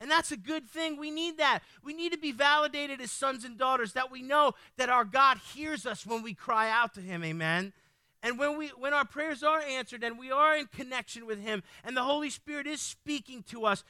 And 0.00 0.10
that's 0.10 0.32
a 0.32 0.36
good 0.36 0.68
thing. 0.68 0.96
We 0.96 1.10
need 1.10 1.36
that. 1.36 1.60
We 1.84 1.92
need 1.92 2.12
to 2.12 2.18
be 2.18 2.32
validated 2.32 3.00
as 3.02 3.10
sons 3.10 3.44
and 3.44 3.58
daughters 3.58 3.92
that 3.92 4.10
we 4.10 4.22
know 4.22 4.54
that 4.78 4.88
our 4.88 5.04
God 5.04 5.38
hears 5.54 5.84
us 5.84 6.06
when 6.06 6.22
we 6.22 6.32
cry 6.32 6.70
out 6.70 6.94
to 6.94 7.00
him. 7.00 7.22
Amen. 7.22 7.74
And 8.22 8.38
when 8.38 8.58
we 8.58 8.68
when 8.68 8.92
our 8.92 9.04
prayers 9.04 9.42
are 9.42 9.60
answered 9.60 10.04
and 10.04 10.18
we 10.18 10.30
are 10.30 10.56
in 10.56 10.66
connection 10.66 11.26
with 11.26 11.40
him 11.40 11.62
and 11.84 11.96
the 11.96 12.02
Holy 12.02 12.28
Spirit 12.28 12.66
is 12.66 12.80
speaking 12.80 13.42
to 13.44 13.64
us, 13.64 13.82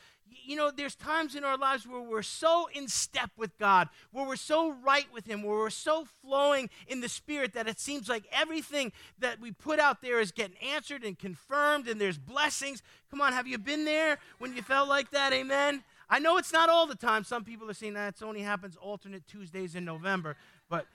you 0.45 0.57
know, 0.57 0.71
there's 0.71 0.95
times 0.95 1.35
in 1.35 1.45
our 1.45 1.57
lives 1.57 1.87
where 1.87 2.01
we're 2.01 2.23
so 2.23 2.69
in 2.73 2.89
step 2.89 3.31
with 3.37 3.57
God, 3.59 3.89
where 4.13 4.27
we're 4.27 4.37
so 4.37 4.75
right 4.85 5.07
with 5.13 5.27
Him, 5.27 5.43
where 5.43 5.57
we're 5.57 5.71
so 5.71 6.07
flowing 6.23 6.71
in 6.87 7.01
the 7.01 7.09
Spirit 7.09 7.55
that 7.55 7.69
it 7.69 7.79
seems 7.79 8.09
like 8.09 8.25
everything 8.33 8.93
that 9.19 9.41
we 9.41 9.53
put 9.53 9.79
out 9.79 10.03
there 10.03 10.21
is 10.21 10.33
getting 10.33 10.57
answered 10.59 11.05
and 11.05 11.19
confirmed, 11.19 11.89
and 11.89 12.01
there's 12.01 12.19
blessings. 12.19 12.83
Come 13.11 13.21
on, 13.21 13.33
have 13.33 13.47
you 13.47 13.59
been 13.59 13.85
there 13.85 14.19
when 14.39 14.55
you 14.55 14.63
felt 14.63 14.89
like 14.89 15.11
that? 15.11 15.33
Amen. 15.33 15.83
I 16.09 16.19
know 16.19 16.37
it's 16.39 16.53
not 16.53 16.69
all 16.69 16.87
the 16.87 16.97
time. 16.97 17.23
Some 17.23 17.45
people 17.45 17.71
are 17.71 17.75
saying 17.75 17.95
that 17.95 18.17
it 18.17 18.23
only 18.25 18.43
happens 18.43 18.77
alternate 18.77 19.27
Tuesdays 19.29 19.75
in 19.75 19.85
November, 19.85 20.37
but 20.69 20.87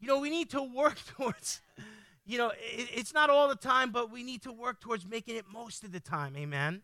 you 0.00 0.08
know, 0.08 0.18
we 0.18 0.30
need 0.30 0.50
to 0.50 0.62
work 0.62 0.98
towards. 1.16 1.60
You 2.24 2.38
know, 2.38 2.48
it, 2.50 2.88
it's 2.94 3.14
not 3.14 3.30
all 3.30 3.48
the 3.48 3.56
time, 3.56 3.90
but 3.90 4.10
we 4.12 4.22
need 4.22 4.42
to 4.42 4.52
work 4.52 4.80
towards 4.80 5.06
making 5.06 5.36
it 5.36 5.44
most 5.52 5.84
of 5.84 5.92
the 5.92 6.00
time. 6.00 6.36
Amen. 6.36 6.82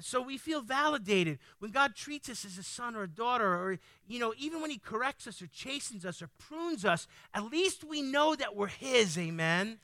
So 0.00 0.22
we 0.22 0.38
feel 0.38 0.60
validated 0.60 1.38
when 1.58 1.70
God 1.70 1.94
treats 1.94 2.28
us 2.28 2.44
as 2.44 2.58
a 2.58 2.62
son 2.62 2.96
or 2.96 3.04
a 3.04 3.08
daughter, 3.08 3.46
or, 3.46 3.78
you 4.06 4.18
know, 4.18 4.34
even 4.38 4.60
when 4.60 4.70
He 4.70 4.78
corrects 4.78 5.26
us 5.26 5.40
or 5.42 5.46
chastens 5.46 6.04
us 6.04 6.22
or 6.22 6.28
prunes 6.38 6.84
us, 6.84 7.06
at 7.32 7.50
least 7.50 7.84
we 7.84 8.02
know 8.02 8.34
that 8.34 8.56
we're 8.56 8.66
His, 8.66 9.18
amen? 9.18 9.78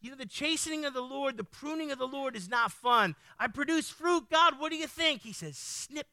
You 0.00 0.10
know, 0.10 0.16
the 0.16 0.26
chastening 0.26 0.84
of 0.84 0.94
the 0.94 1.00
Lord, 1.00 1.36
the 1.36 1.44
pruning 1.44 1.90
of 1.90 1.98
the 1.98 2.06
Lord 2.06 2.36
is 2.36 2.48
not 2.48 2.70
fun. 2.70 3.16
I 3.38 3.48
produce 3.48 3.90
fruit. 3.90 4.30
God, 4.30 4.60
what 4.60 4.70
do 4.70 4.76
you 4.76 4.86
think? 4.86 5.22
He 5.22 5.32
says, 5.32 5.56
snip. 5.56 6.06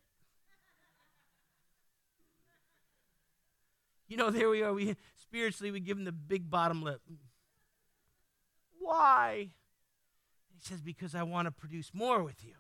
You 4.08 4.18
know, 4.18 4.30
there 4.30 4.50
we 4.50 4.62
are. 4.62 4.74
We 4.74 4.96
spiritually 5.18 5.72
we 5.72 5.80
give 5.80 5.98
him 5.98 6.06
the 6.06 6.12
big 6.12 6.50
bottom 6.50 6.82
lip. 6.84 7.02
Why? 8.80 9.50
He 10.54 10.60
says, 10.62 10.82
Because 10.82 11.16
I 11.16 11.24
want 11.24 11.48
to 11.48 11.52
produce 11.52 11.92
more 11.94 12.24
with 12.24 12.44
you. 12.44 12.54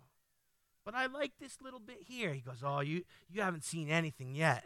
But 0.85 0.95
I 0.95 1.05
like 1.05 1.31
this 1.39 1.57
little 1.61 1.79
bit 1.79 1.99
here. 2.07 2.33
He 2.33 2.41
goes, 2.41 2.63
Oh, 2.63 2.81
you, 2.81 3.03
you 3.29 3.41
haven't 3.41 3.63
seen 3.63 3.89
anything 3.89 4.35
yet. 4.35 4.65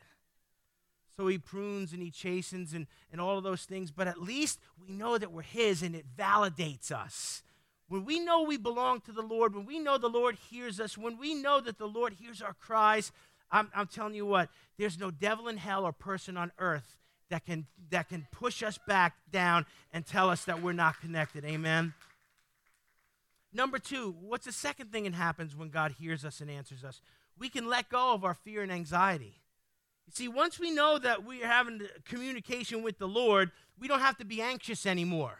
So 1.17 1.27
he 1.27 1.39
prunes 1.39 1.93
and 1.93 2.01
he 2.01 2.12
chastens 2.12 2.73
and, 2.73 2.86
and 3.12 3.19
all 3.19 3.39
of 3.39 3.43
those 3.43 3.63
things, 3.63 3.91
but 3.91 4.08
at 4.08 4.21
least 4.21 4.60
we 4.80 4.93
know 4.93 5.17
that 5.17 5.32
we're 5.32 5.41
his 5.41 5.82
and 5.82 5.95
it 5.95 6.06
validates 6.15 6.91
us. 6.91 7.41
When 7.89 8.06
we 8.06 8.19
know 8.19 8.43
we 8.43 8.58
belong 8.58 9.01
to 9.01 9.12
the 9.12 9.23
Lord, 9.23 9.56
when 9.56 9.65
we 9.65 9.80
know 9.80 9.97
the 9.97 10.10
Lord 10.10 10.38
hears 10.51 10.80
us, 10.80 10.97
when 10.97 11.17
we 11.17 11.34
know 11.34 11.60
that 11.60 11.80
the 11.80 11.88
Lord 11.88 12.13
hears 12.13 12.41
our 12.41 12.53
cries, 12.53 13.12
I'm, 13.49 13.71
I'm 13.73 13.88
telling 13.88 14.13
you 14.13 14.25
what, 14.25 14.49
there's 14.77 14.99
no 14.99 15.10
devil 15.10 15.47
in 15.47 15.58
hell 15.58 15.86
or 15.86 15.91
person 15.91 16.38
on 16.38 16.51
earth 16.60 16.97
that 17.30 17.45
can, 17.45 17.65
that 17.89 18.10
can 18.10 18.27
push 18.32 18.62
us 18.62 18.77
back 18.88 19.15
down 19.32 19.65
and 19.91 20.06
tell 20.06 20.30
us 20.30 20.45
that 20.45 20.62
we're 20.62 20.73
not 20.73 20.99
connected. 20.99 21.45
Amen. 21.45 21.93
Number 23.58 23.80
two, 23.80 24.15
what's 24.22 24.46
the 24.46 24.52
second 24.52 24.91
thing 24.91 25.06
that 25.06 25.15
happens 25.15 25.56
when 25.56 25.70
God 25.70 25.96
hears 25.98 26.24
us 26.24 26.41
and 26.41 26.50
answers 26.50 26.84
us? 26.84 27.02
We 27.39 27.50
can 27.50 27.67
let 27.67 27.89
go 27.89 28.13
of 28.13 28.24
our 28.24 28.36
fear 28.36 28.62
and 28.62 28.72
anxiety. 28.72 29.41
You 30.06 30.13
see, 30.13 30.28
once 30.28 30.60
we 30.60 30.70
know 30.70 31.00
that 31.00 31.26
we 31.26 31.43
are 31.43 31.48
having 31.48 31.82
communication 32.06 32.84
with 32.84 33.00
the 33.00 33.08
Lord, 33.08 33.50
we 33.80 33.88
don't 33.88 34.02
have 34.02 34.15
to 34.20 34.26
be 34.26 34.43
anxious 34.43 34.86
anymore. 34.86 35.39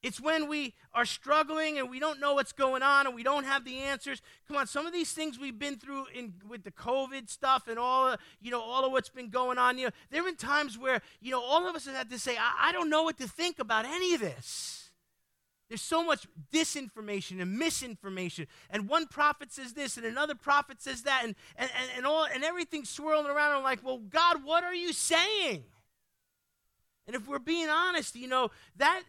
It's 0.00 0.20
when 0.20 0.48
we 0.48 0.74
are 0.94 1.04
struggling 1.04 1.76
and 1.76 1.90
we 1.90 1.98
don't 1.98 2.20
know 2.20 2.34
what's 2.34 2.52
going 2.52 2.84
on 2.84 3.08
and 3.08 3.16
we 3.16 3.24
don't 3.24 3.44
have 3.44 3.64
the 3.64 3.78
answers. 3.78 4.22
Come 4.46 4.56
on, 4.56 4.68
some 4.68 4.86
of 4.86 4.92
these 4.92 5.12
things 5.12 5.40
we've 5.40 5.58
been 5.58 5.76
through 5.76 6.04
in 6.14 6.34
with 6.48 6.62
the 6.62 6.70
COVID 6.70 7.28
stuff 7.28 7.66
and 7.66 7.80
all, 7.80 8.14
you 8.40 8.52
know, 8.52 8.62
all 8.62 8.84
of 8.86 8.92
what's 8.92 9.10
been 9.10 9.28
going 9.28 9.58
on. 9.58 9.76
You 9.76 9.86
know, 9.86 9.92
there 10.10 10.22
have 10.22 10.26
been 10.26 10.36
times 10.36 10.78
where 10.78 11.02
you 11.20 11.32
know 11.32 11.42
all 11.42 11.68
of 11.68 11.74
us 11.74 11.86
have 11.86 11.96
had 11.96 12.10
to 12.10 12.18
say, 12.18 12.36
I, 12.36 12.68
I 12.68 12.72
don't 12.72 12.88
know 12.88 13.02
what 13.02 13.18
to 13.18 13.26
think 13.26 13.58
about 13.58 13.86
any 13.86 14.14
of 14.14 14.20
this. 14.20 14.89
There's 15.70 15.80
so 15.80 16.02
much 16.02 16.26
disinformation 16.52 17.40
and 17.40 17.56
misinformation. 17.56 18.48
And 18.70 18.88
one 18.88 19.06
prophet 19.06 19.52
says 19.52 19.72
this, 19.72 19.96
and 19.96 20.04
another 20.04 20.34
prophet 20.34 20.82
says 20.82 21.02
that, 21.04 21.22
and, 21.22 21.36
and, 21.54 21.70
and, 21.80 21.90
and, 21.98 22.06
all, 22.06 22.24
and 22.24 22.42
everything's 22.42 22.90
swirling 22.90 23.30
around. 23.30 23.52
I'm 23.52 23.62
like, 23.62 23.78
well, 23.84 23.98
God, 23.98 24.44
what 24.44 24.64
are 24.64 24.74
you 24.74 24.92
saying? 24.92 25.62
And 27.06 27.14
if 27.14 27.28
we're 27.28 27.38
being 27.38 27.68
honest, 27.68 28.16
you 28.16 28.26
know, 28.26 28.50
that, 28.78 29.02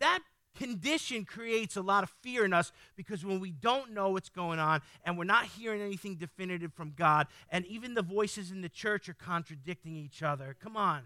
that 0.00 0.18
condition 0.56 1.24
creates 1.24 1.76
a 1.76 1.82
lot 1.82 2.02
of 2.02 2.10
fear 2.20 2.44
in 2.44 2.52
us 2.52 2.72
because 2.96 3.24
when 3.24 3.38
we 3.38 3.52
don't 3.52 3.92
know 3.92 4.10
what's 4.10 4.28
going 4.28 4.58
on 4.58 4.82
and 5.04 5.16
we're 5.16 5.22
not 5.22 5.44
hearing 5.44 5.80
anything 5.80 6.16
definitive 6.16 6.72
from 6.72 6.94
God, 6.96 7.28
and 7.48 7.64
even 7.66 7.94
the 7.94 8.02
voices 8.02 8.50
in 8.50 8.60
the 8.60 8.68
church 8.68 9.08
are 9.08 9.14
contradicting 9.14 9.94
each 9.94 10.20
other. 10.20 10.56
Come 10.60 10.76
on. 10.76 11.02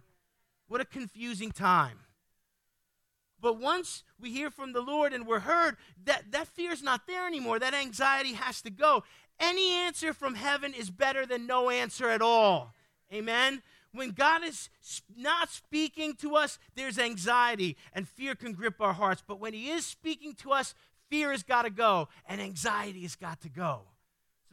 What 0.68 0.80
a 0.80 0.86
confusing 0.86 1.52
time. 1.52 1.98
But 3.40 3.60
once 3.60 4.02
we 4.20 4.30
hear 4.30 4.50
from 4.50 4.72
the 4.72 4.80
Lord 4.80 5.12
and 5.12 5.26
we're 5.26 5.40
heard, 5.40 5.76
that, 6.04 6.32
that 6.32 6.48
fear 6.48 6.72
is 6.72 6.82
not 6.82 7.06
there 7.06 7.26
anymore. 7.26 7.58
That 7.58 7.74
anxiety 7.74 8.32
has 8.32 8.62
to 8.62 8.70
go. 8.70 9.04
Any 9.38 9.72
answer 9.72 10.12
from 10.12 10.34
heaven 10.34 10.72
is 10.72 10.90
better 10.90 11.26
than 11.26 11.46
no 11.46 11.68
answer 11.68 12.08
at 12.08 12.22
all. 12.22 12.74
Amen? 13.12 13.62
When 13.92 14.10
God 14.10 14.42
is 14.44 14.68
not 15.16 15.50
speaking 15.50 16.14
to 16.16 16.36
us, 16.36 16.58
there's 16.74 16.98
anxiety 16.98 17.76
and 17.92 18.08
fear 18.08 18.34
can 18.34 18.52
grip 18.52 18.80
our 18.80 18.92
hearts. 18.92 19.22
But 19.26 19.40
when 19.40 19.54
He 19.54 19.70
is 19.70 19.86
speaking 19.86 20.34
to 20.36 20.52
us, 20.52 20.74
fear 21.08 21.30
has 21.30 21.42
got 21.42 21.62
to 21.62 21.70
go 21.70 22.08
and 22.26 22.40
anxiety 22.40 23.02
has 23.02 23.16
got 23.16 23.40
to 23.42 23.48
go. 23.48 23.82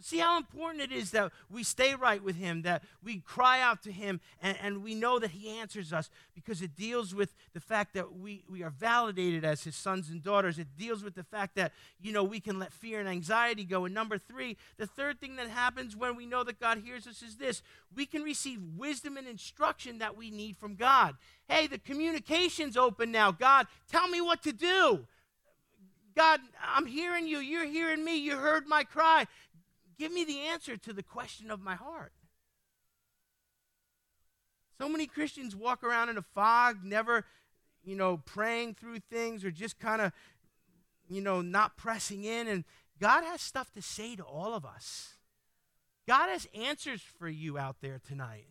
See 0.03 0.17
how 0.17 0.35
important 0.35 0.83
it 0.83 0.91
is 0.91 1.11
that 1.11 1.31
we 1.49 1.63
stay 1.63 1.95
right 1.95 2.21
with 2.21 2.35
Him, 2.35 2.63
that 2.63 2.83
we 3.01 3.19
cry 3.19 3.61
out 3.61 3.81
to 3.83 3.91
Him, 3.91 4.19
and, 4.41 4.57
and, 4.61 4.83
we 4.83 4.95
know 4.95 5.17
that 5.17 5.31
He 5.31 5.57
answers 5.59 5.93
us 5.93 6.09
because 6.35 6.61
it 6.61 6.75
deals 6.75 7.15
with 7.15 7.33
the 7.53 7.61
fact 7.61 7.93
that 7.93 8.13
we, 8.13 8.43
we 8.49 8.63
are 8.63 8.69
validated 8.69 9.45
as 9.45 9.63
His 9.63 9.77
sons 9.77 10.09
and 10.09 10.21
daughters. 10.21 10.59
It 10.59 10.67
deals 10.77 11.05
with 11.05 11.15
the 11.15 11.23
fact 11.23 11.55
that, 11.55 11.71
you 12.01 12.11
know, 12.11 12.25
we 12.25 12.41
can 12.41 12.59
let 12.59 12.73
fear 12.73 12.99
and 12.99 13.07
anxiety 13.07 13.63
go. 13.63 13.85
And 13.85 13.93
number 13.93 14.17
three, 14.17 14.57
the 14.75 14.87
third 14.87 15.21
thing 15.21 15.37
that 15.37 15.47
happens 15.47 15.95
when 15.95 16.17
we 16.17 16.25
know 16.25 16.43
that 16.43 16.59
God 16.59 16.79
hears 16.83 17.07
us 17.07 17.21
is 17.21 17.37
this 17.37 17.61
we 17.95 18.05
can 18.05 18.23
receive 18.23 18.59
wisdom 18.75 19.15
and 19.15 19.25
instruction 19.25 19.99
that 19.99 20.17
we 20.17 20.31
need 20.31 20.57
from 20.57 20.75
God. 20.75 21.15
Hey, 21.47 21.67
the 21.67 21.77
communication's 21.77 22.75
open 22.75 23.09
now. 23.09 23.31
God, 23.31 23.67
tell 23.89 24.09
me 24.09 24.19
what 24.19 24.43
to 24.43 24.51
do. 24.51 25.05
God, 26.15 26.41
I'm 26.61 26.85
hearing 26.85 27.27
you. 27.27 27.39
You're 27.39 27.65
hearing 27.65 28.03
me. 28.03 28.17
You 28.17 28.37
heard 28.37 28.67
my 28.67 28.83
cry. 28.83 29.25
Give 29.97 30.11
me 30.11 30.23
the 30.23 30.39
answer 30.39 30.77
to 30.77 30.93
the 30.93 31.03
question 31.03 31.51
of 31.51 31.61
my 31.61 31.75
heart. 31.75 32.13
So 34.79 34.89
many 34.89 35.05
Christians 35.05 35.55
walk 35.55 35.83
around 35.83 36.09
in 36.09 36.17
a 36.17 36.23
fog, 36.33 36.83
never, 36.83 37.25
you 37.83 37.95
know, 37.95 38.17
praying 38.17 38.75
through 38.75 38.99
things 38.99 39.45
or 39.45 39.51
just 39.51 39.79
kind 39.79 40.01
of, 40.01 40.11
you 41.07 41.21
know, 41.21 41.41
not 41.41 41.77
pressing 41.77 42.23
in. 42.23 42.47
And 42.47 42.63
God 42.99 43.23
has 43.23 43.41
stuff 43.41 43.71
to 43.73 43.81
say 43.81 44.15
to 44.15 44.23
all 44.23 44.53
of 44.53 44.65
us. 44.65 45.15
God 46.07 46.29
has 46.29 46.47
answers 46.53 47.01
for 47.01 47.29
you 47.29 47.57
out 47.57 47.77
there 47.81 47.99
tonight. 48.05 48.47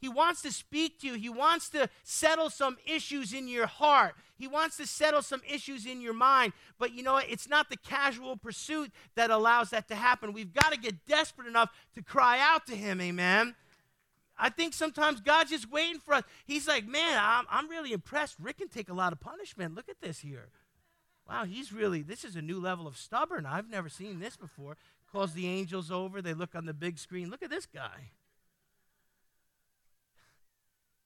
He 0.00 0.08
wants 0.08 0.42
to 0.42 0.52
speak 0.52 1.00
to 1.00 1.06
you. 1.06 1.14
He 1.14 1.28
wants 1.28 1.70
to 1.70 1.88
settle 2.02 2.50
some 2.50 2.76
issues 2.86 3.32
in 3.32 3.48
your 3.48 3.66
heart. 3.66 4.14
He 4.36 4.46
wants 4.46 4.76
to 4.76 4.86
settle 4.86 5.22
some 5.22 5.40
issues 5.48 5.86
in 5.86 6.00
your 6.00 6.12
mind. 6.12 6.52
But 6.78 6.92
you 6.92 7.02
know 7.02 7.14
what? 7.14 7.30
It's 7.30 7.48
not 7.48 7.70
the 7.70 7.76
casual 7.76 8.36
pursuit 8.36 8.92
that 9.14 9.30
allows 9.30 9.70
that 9.70 9.88
to 9.88 9.94
happen. 9.94 10.32
We've 10.32 10.52
got 10.52 10.72
to 10.72 10.78
get 10.78 11.06
desperate 11.06 11.48
enough 11.48 11.70
to 11.94 12.02
cry 12.02 12.38
out 12.38 12.66
to 12.66 12.76
Him. 12.76 13.00
Amen. 13.00 13.54
I 14.36 14.50
think 14.50 14.74
sometimes 14.74 15.20
God's 15.20 15.50
just 15.50 15.70
waiting 15.70 16.00
for 16.00 16.14
us. 16.14 16.24
He's 16.44 16.66
like, 16.66 16.86
man, 16.86 17.18
I'm, 17.20 17.46
I'm 17.48 17.68
really 17.70 17.92
impressed. 17.92 18.36
Rick 18.40 18.58
can 18.58 18.68
take 18.68 18.88
a 18.88 18.94
lot 18.94 19.12
of 19.12 19.20
punishment. 19.20 19.74
Look 19.74 19.88
at 19.88 20.00
this 20.00 20.18
here. 20.18 20.48
Wow, 21.28 21.44
he's 21.44 21.72
really, 21.72 22.02
this 22.02 22.24
is 22.24 22.36
a 22.36 22.42
new 22.42 22.60
level 22.60 22.86
of 22.86 22.98
stubborn. 22.98 23.46
I've 23.46 23.70
never 23.70 23.88
seen 23.88 24.18
this 24.18 24.36
before. 24.36 24.76
Calls 25.10 25.32
the 25.32 25.46
angels 25.46 25.90
over. 25.90 26.20
They 26.20 26.34
look 26.34 26.54
on 26.54 26.66
the 26.66 26.74
big 26.74 26.98
screen. 26.98 27.30
Look 27.30 27.42
at 27.42 27.50
this 27.50 27.66
guy. 27.66 28.10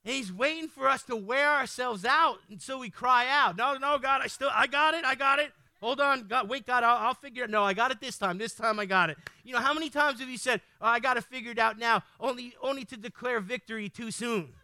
He's 0.09 0.33
waiting 0.33 0.69
for 0.71 0.89
us 0.89 1.03
to 1.03 1.17
wear 1.17 1.53
ourselves 1.53 2.07
out 2.07 2.39
until 2.49 2.79
we 2.79 2.89
cry 2.89 3.27
out. 3.29 3.59
No, 3.59 3.75
no, 3.75 3.99
God, 3.99 4.23
I 4.25 4.29
still, 4.29 4.49
I 4.51 4.67
got 4.67 4.95
it, 4.95 5.05
I 5.05 5.15
got 5.15 5.39
it. 5.39 5.53
Hold 5.83 6.01
on, 6.01 6.27
God, 6.27 6.49
wait, 6.49 6.67
God, 6.67 6.83
I'll, 6.83 6.97
I'll, 7.09 7.15
figure 7.15 7.45
it. 7.45 7.51
No, 7.51 7.63
I 7.63 7.75
got 7.75 7.91
it 7.91 8.01
this 8.01 8.17
time. 8.17 8.39
This 8.39 8.55
time 8.55 8.81
I 8.81 8.87
got 8.87 9.11
it. 9.11 9.19
You 9.45 9.53
know, 9.53 9.59
how 9.59 9.75
many 9.75 9.91
times 9.91 10.21
have 10.21 10.31
you 10.31 10.39
said, 10.39 10.63
oh, 10.81 10.87
I 10.87 10.99
got 10.99 11.19
it 11.19 11.25
figured 11.25 11.59
out 11.59 11.79
now, 11.79 12.03
only, 12.19 12.55
only 12.63 12.87
to 12.87 12.97
declare 12.97 13.39
victory 13.39 13.91
too 13.91 14.11
soon? 14.11 14.55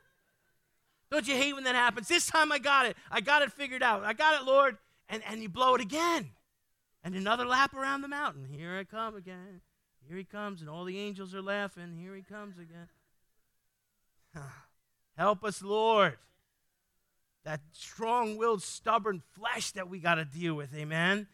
Don't 1.10 1.28
you 1.28 1.34
hate 1.34 1.52
when 1.52 1.64
that 1.64 1.74
happens? 1.74 2.08
This 2.08 2.24
time 2.24 2.50
I 2.50 2.58
got 2.58 2.86
it. 2.86 2.96
I 3.10 3.20
got 3.20 3.42
it 3.42 3.52
figured 3.52 3.82
out. 3.82 4.02
I 4.02 4.14
got 4.14 4.40
it, 4.40 4.46
Lord. 4.46 4.78
And, 5.10 5.22
and 5.28 5.42
you 5.42 5.50
blow 5.50 5.74
it 5.74 5.82
again. 5.82 6.30
And 7.04 7.14
another 7.14 7.44
lap 7.44 7.74
around 7.74 8.00
the 8.00 8.08
mountain. 8.08 8.46
Here 8.50 8.78
I 8.78 8.84
come 8.84 9.14
again. 9.14 9.60
Here 10.08 10.16
he 10.16 10.24
comes, 10.24 10.62
and 10.62 10.70
all 10.70 10.84
the 10.84 10.98
angels 10.98 11.34
are 11.34 11.42
laughing. 11.42 11.98
Here 12.00 12.14
he 12.16 12.22
comes 12.22 12.56
again. 12.58 12.88
Ah. 14.36 14.63
Help 15.16 15.44
us, 15.44 15.62
Lord 15.62 16.18
that 17.44 17.60
strong 17.72 18.36
willed, 18.36 18.62
stubborn 18.62 19.22
flesh 19.38 19.70
that 19.72 19.88
we 19.88 19.98
got 19.98 20.16
to 20.16 20.24
deal 20.24 20.54
with. 20.54 20.74
Amen. 20.74 21.28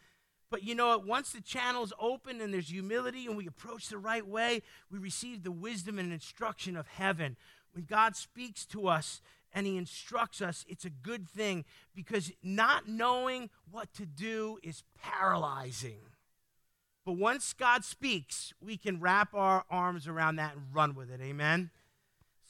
But 0.50 0.64
you 0.64 0.74
know 0.74 0.88
what? 0.88 1.06
Once 1.06 1.32
the 1.32 1.40
channel's 1.40 1.92
open 2.00 2.40
and 2.40 2.52
there's 2.52 2.68
humility 2.68 3.26
and 3.26 3.36
we 3.36 3.46
approach 3.46 3.88
the 3.88 3.98
right 3.98 4.26
way, 4.26 4.62
we 4.90 4.98
receive 4.98 5.44
the 5.44 5.52
wisdom 5.52 5.98
and 5.98 6.12
instruction 6.12 6.76
of 6.76 6.88
heaven. 6.88 7.36
When 7.72 7.84
God 7.84 8.16
speaks 8.16 8.66
to 8.66 8.88
us 8.88 9.22
and 9.52 9.66
He 9.66 9.76
instructs 9.76 10.42
us, 10.42 10.64
it's 10.68 10.84
a 10.84 10.90
good 10.90 11.28
thing 11.28 11.64
because 11.94 12.32
not 12.42 12.88
knowing 12.88 13.48
what 13.70 13.94
to 13.94 14.06
do 14.06 14.58
is 14.64 14.82
paralyzing. 15.00 16.00
But 17.06 17.12
once 17.12 17.52
God 17.52 17.84
speaks, 17.84 18.52
we 18.60 18.76
can 18.76 19.00
wrap 19.00 19.32
our 19.32 19.64
arms 19.70 20.08
around 20.08 20.36
that 20.36 20.56
and 20.56 20.64
run 20.72 20.96
with 20.96 21.10
it. 21.12 21.20
Amen. 21.22 21.70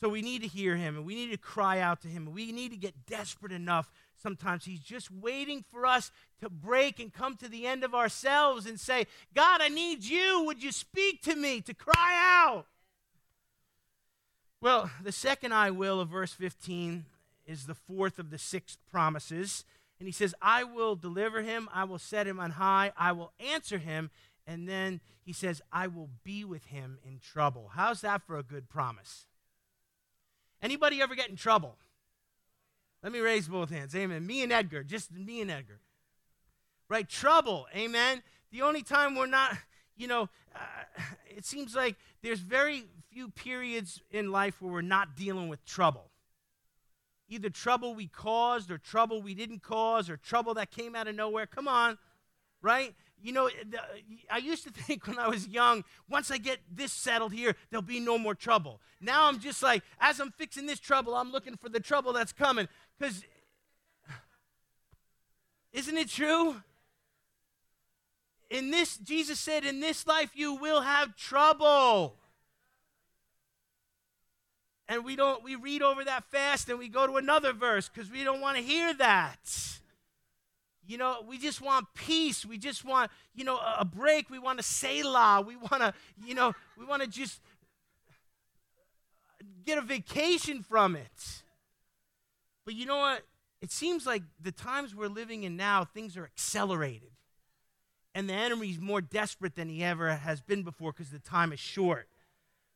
So 0.00 0.08
we 0.08 0.22
need 0.22 0.40
to 0.40 0.48
hear 0.48 0.76
him 0.76 0.96
and 0.96 1.04
we 1.04 1.14
need 1.14 1.30
to 1.30 1.36
cry 1.36 1.80
out 1.80 2.00
to 2.02 2.08
him. 2.08 2.26
And 2.26 2.34
we 2.34 2.52
need 2.52 2.70
to 2.70 2.76
get 2.76 3.06
desperate 3.06 3.52
enough. 3.52 3.90
Sometimes 4.16 4.64
he's 4.64 4.80
just 4.80 5.10
waiting 5.10 5.62
for 5.70 5.84
us 5.84 6.10
to 6.40 6.48
break 6.48 6.98
and 7.00 7.12
come 7.12 7.36
to 7.36 7.48
the 7.48 7.66
end 7.66 7.84
of 7.84 7.94
ourselves 7.94 8.64
and 8.66 8.80
say, 8.80 9.06
God, 9.34 9.60
I 9.60 9.68
need 9.68 10.04
you. 10.04 10.44
Would 10.44 10.62
you 10.62 10.72
speak 10.72 11.22
to 11.22 11.36
me 11.36 11.60
to 11.62 11.74
cry 11.74 12.16
out? 12.18 12.66
Well, 14.62 14.90
the 15.02 15.12
second 15.12 15.52
I 15.52 15.70
will 15.70 16.00
of 16.00 16.08
verse 16.08 16.32
15 16.32 17.04
is 17.46 17.66
the 17.66 17.74
fourth 17.74 18.18
of 18.18 18.30
the 18.30 18.38
six 18.38 18.78
promises. 18.90 19.64
And 19.98 20.06
he 20.06 20.12
says, 20.12 20.34
I 20.40 20.64
will 20.64 20.96
deliver 20.96 21.42
him, 21.42 21.68
I 21.74 21.84
will 21.84 21.98
set 21.98 22.26
him 22.26 22.40
on 22.40 22.52
high, 22.52 22.92
I 22.96 23.12
will 23.12 23.32
answer 23.38 23.76
him. 23.76 24.10
And 24.46 24.66
then 24.66 25.00
he 25.22 25.34
says, 25.34 25.60
I 25.70 25.86
will 25.86 26.08
be 26.24 26.42
with 26.42 26.66
him 26.66 26.98
in 27.04 27.18
trouble. 27.18 27.72
How's 27.74 28.00
that 28.00 28.22
for 28.22 28.38
a 28.38 28.42
good 28.42 28.70
promise? 28.70 29.26
Anybody 30.62 31.00
ever 31.00 31.14
get 31.14 31.30
in 31.30 31.36
trouble? 31.36 31.76
Let 33.02 33.12
me 33.12 33.20
raise 33.20 33.48
both 33.48 33.70
hands. 33.70 33.94
Amen. 33.94 34.26
Me 34.26 34.42
and 34.42 34.52
Edgar, 34.52 34.82
just 34.84 35.12
me 35.12 35.40
and 35.40 35.50
Edgar. 35.50 35.80
Right? 36.88 37.08
Trouble. 37.08 37.66
Amen. 37.74 38.22
The 38.52 38.62
only 38.62 38.82
time 38.82 39.14
we're 39.14 39.26
not, 39.26 39.56
you 39.96 40.06
know, 40.06 40.28
uh, 40.54 40.58
it 41.28 41.46
seems 41.46 41.74
like 41.74 41.96
there's 42.22 42.40
very 42.40 42.84
few 43.10 43.30
periods 43.30 44.02
in 44.10 44.30
life 44.30 44.60
where 44.60 44.72
we're 44.72 44.82
not 44.82 45.16
dealing 45.16 45.48
with 45.48 45.64
trouble. 45.64 46.10
Either 47.28 47.48
trouble 47.48 47.94
we 47.94 48.08
caused, 48.08 48.70
or 48.70 48.76
trouble 48.78 49.22
we 49.22 49.34
didn't 49.34 49.62
cause, 49.62 50.10
or 50.10 50.16
trouble 50.16 50.52
that 50.54 50.70
came 50.70 50.96
out 50.96 51.06
of 51.06 51.14
nowhere. 51.14 51.46
Come 51.46 51.68
on. 51.68 51.96
Right? 52.60 52.94
You 53.22 53.32
know, 53.32 53.48
I 54.30 54.38
used 54.38 54.64
to 54.64 54.70
think 54.82 55.06
when 55.06 55.18
I 55.18 55.28
was 55.28 55.48
young, 55.48 55.84
once 56.08 56.30
I 56.30 56.38
get 56.38 56.58
this 56.70 56.92
settled 56.92 57.32
here, 57.32 57.54
there'll 57.70 57.82
be 57.82 58.00
no 58.00 58.18
more 58.18 58.34
trouble. 58.34 58.80
Now 59.00 59.26
I'm 59.26 59.40
just 59.40 59.62
like, 59.62 59.82
as 60.00 60.20
I'm 60.20 60.32
fixing 60.32 60.66
this 60.66 60.80
trouble, 60.80 61.14
I'm 61.14 61.32
looking 61.32 61.56
for 61.56 61.68
the 61.68 61.80
trouble 61.80 62.12
that's 62.12 62.32
coming. 62.32 62.68
Because, 62.98 63.24
isn't 65.72 65.96
it 65.96 66.08
true? 66.08 66.56
In 68.50 68.70
this, 68.70 68.96
Jesus 68.96 69.38
said, 69.38 69.64
in 69.64 69.80
this 69.80 70.06
life 70.06 70.30
you 70.34 70.54
will 70.54 70.80
have 70.80 71.16
trouble. 71.16 72.16
And 74.88 75.04
we 75.04 75.14
don't, 75.14 75.44
we 75.44 75.54
read 75.54 75.82
over 75.82 76.02
that 76.04 76.24
fast 76.24 76.68
and 76.68 76.76
we 76.76 76.88
go 76.88 77.06
to 77.06 77.16
another 77.16 77.52
verse 77.52 77.88
because 77.88 78.10
we 78.10 78.24
don't 78.24 78.40
want 78.40 78.56
to 78.56 78.62
hear 78.62 78.92
that. 78.94 79.38
You 80.90 80.98
know, 80.98 81.18
we 81.24 81.38
just 81.38 81.60
want 81.60 81.86
peace. 81.94 82.44
We 82.44 82.58
just 82.58 82.84
want, 82.84 83.12
you 83.32 83.44
know, 83.44 83.60
a 83.78 83.84
break. 83.84 84.28
We 84.28 84.40
want 84.40 84.58
to 84.58 84.64
Selah. 84.64 85.40
We 85.46 85.54
want 85.54 85.78
to, 85.78 85.94
you 86.26 86.34
know, 86.34 86.52
we 86.76 86.84
want 86.84 87.00
to 87.02 87.08
just 87.08 87.40
get 89.64 89.78
a 89.78 89.82
vacation 89.82 90.64
from 90.64 90.96
it. 90.96 91.42
But 92.64 92.74
you 92.74 92.86
know 92.86 92.96
what? 92.96 93.22
It 93.62 93.70
seems 93.70 94.04
like 94.04 94.24
the 94.42 94.50
times 94.50 94.92
we're 94.92 95.06
living 95.06 95.44
in 95.44 95.56
now, 95.56 95.84
things 95.84 96.16
are 96.16 96.24
accelerated. 96.24 97.12
And 98.12 98.28
the 98.28 98.34
enemy's 98.34 98.80
more 98.80 99.00
desperate 99.00 99.54
than 99.54 99.68
he 99.68 99.84
ever 99.84 100.16
has 100.16 100.40
been 100.40 100.64
before 100.64 100.90
because 100.90 101.10
the 101.10 101.20
time 101.20 101.52
is 101.52 101.60
short. 101.60 102.08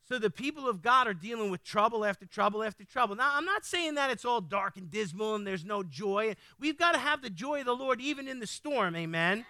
So 0.06 0.18
the 0.18 0.30
people 0.30 0.68
of 0.68 0.82
God 0.82 1.06
are 1.06 1.14
dealing 1.14 1.50
with 1.50 1.64
trouble 1.64 2.04
after 2.04 2.26
trouble 2.26 2.62
after 2.62 2.84
trouble. 2.84 3.16
Now, 3.16 3.30
I'm 3.32 3.46
not 3.46 3.64
saying 3.64 3.94
that 3.94 4.10
it's 4.10 4.24
all 4.24 4.42
dark 4.42 4.76
and 4.76 4.90
dismal 4.90 5.34
and 5.34 5.46
there's 5.46 5.64
no 5.64 5.82
joy. 5.82 6.36
We've 6.60 6.78
got 6.78 6.92
to 6.92 6.98
have 6.98 7.22
the 7.22 7.30
joy 7.30 7.60
of 7.60 7.66
the 7.66 7.74
Lord 7.74 8.00
even 8.00 8.28
in 8.28 8.38
the 8.38 8.46
storm, 8.46 8.94
amen? 8.96 9.46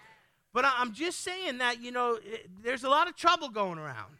But 0.52 0.64
I'm 0.64 0.92
just 0.92 1.22
saying 1.22 1.58
that, 1.58 1.82
you 1.82 1.90
know, 1.90 2.14
eh, 2.14 2.36
there's 2.62 2.84
a 2.84 2.88
lot 2.88 3.08
of 3.08 3.16
trouble 3.16 3.48
going 3.48 3.78
around. 3.78 4.14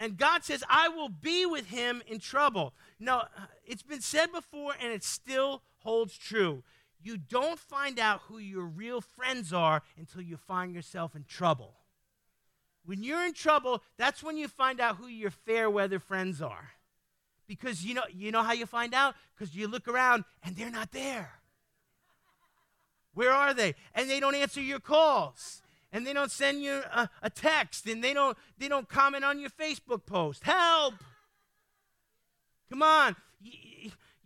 And 0.00 0.16
God 0.16 0.44
says, 0.44 0.64
I 0.68 0.88
will 0.88 1.10
be 1.10 1.44
with 1.44 1.68
him 1.68 2.02
in 2.06 2.18
trouble. 2.18 2.72
Now, 2.98 3.20
uh, 3.20 3.46
it's 3.66 3.82
been 3.82 4.00
said 4.00 4.32
before 4.32 4.72
and 4.82 4.92
it 4.92 5.04
still 5.04 5.62
holds 5.80 6.16
true. 6.16 6.62
You 7.02 7.18
don't 7.18 7.58
find 7.58 7.98
out 7.98 8.22
who 8.28 8.38
your 8.38 8.64
real 8.64 9.02
friends 9.02 9.52
are 9.52 9.82
until 9.98 10.22
you 10.22 10.38
find 10.38 10.74
yourself 10.74 11.14
in 11.14 11.24
trouble. 11.24 11.74
When 12.84 13.02
you're 13.02 13.24
in 13.24 13.32
trouble, 13.32 13.82
that's 13.96 14.22
when 14.22 14.36
you 14.36 14.48
find 14.48 14.80
out 14.80 14.96
who 14.96 15.06
your 15.06 15.30
fair 15.30 15.70
weather 15.70 15.98
friends 15.98 16.42
are. 16.42 16.70
Because 17.46 17.84
you 17.84 17.94
know, 17.94 18.04
you 18.12 18.30
know 18.30 18.42
how 18.42 18.52
you 18.52 18.66
find 18.66 18.94
out? 18.94 19.14
Because 19.36 19.54
you 19.54 19.68
look 19.68 19.88
around 19.88 20.24
and 20.42 20.56
they're 20.56 20.70
not 20.70 20.92
there. 20.92 21.30
Where 23.14 23.32
are 23.32 23.54
they? 23.54 23.74
And 23.94 24.10
they 24.10 24.20
don't 24.20 24.34
answer 24.34 24.60
your 24.60 24.80
calls. 24.80 25.62
And 25.92 26.06
they 26.06 26.12
don't 26.12 26.30
send 26.30 26.62
you 26.62 26.82
a, 26.92 27.08
a 27.22 27.30
text. 27.30 27.86
And 27.86 28.02
they 28.02 28.12
don't, 28.12 28.36
they 28.58 28.68
don't 28.68 28.88
comment 28.88 29.24
on 29.24 29.38
your 29.38 29.50
Facebook 29.50 30.04
post. 30.04 30.42
Help! 30.42 30.94
Come 32.68 32.82
on. 32.82 33.14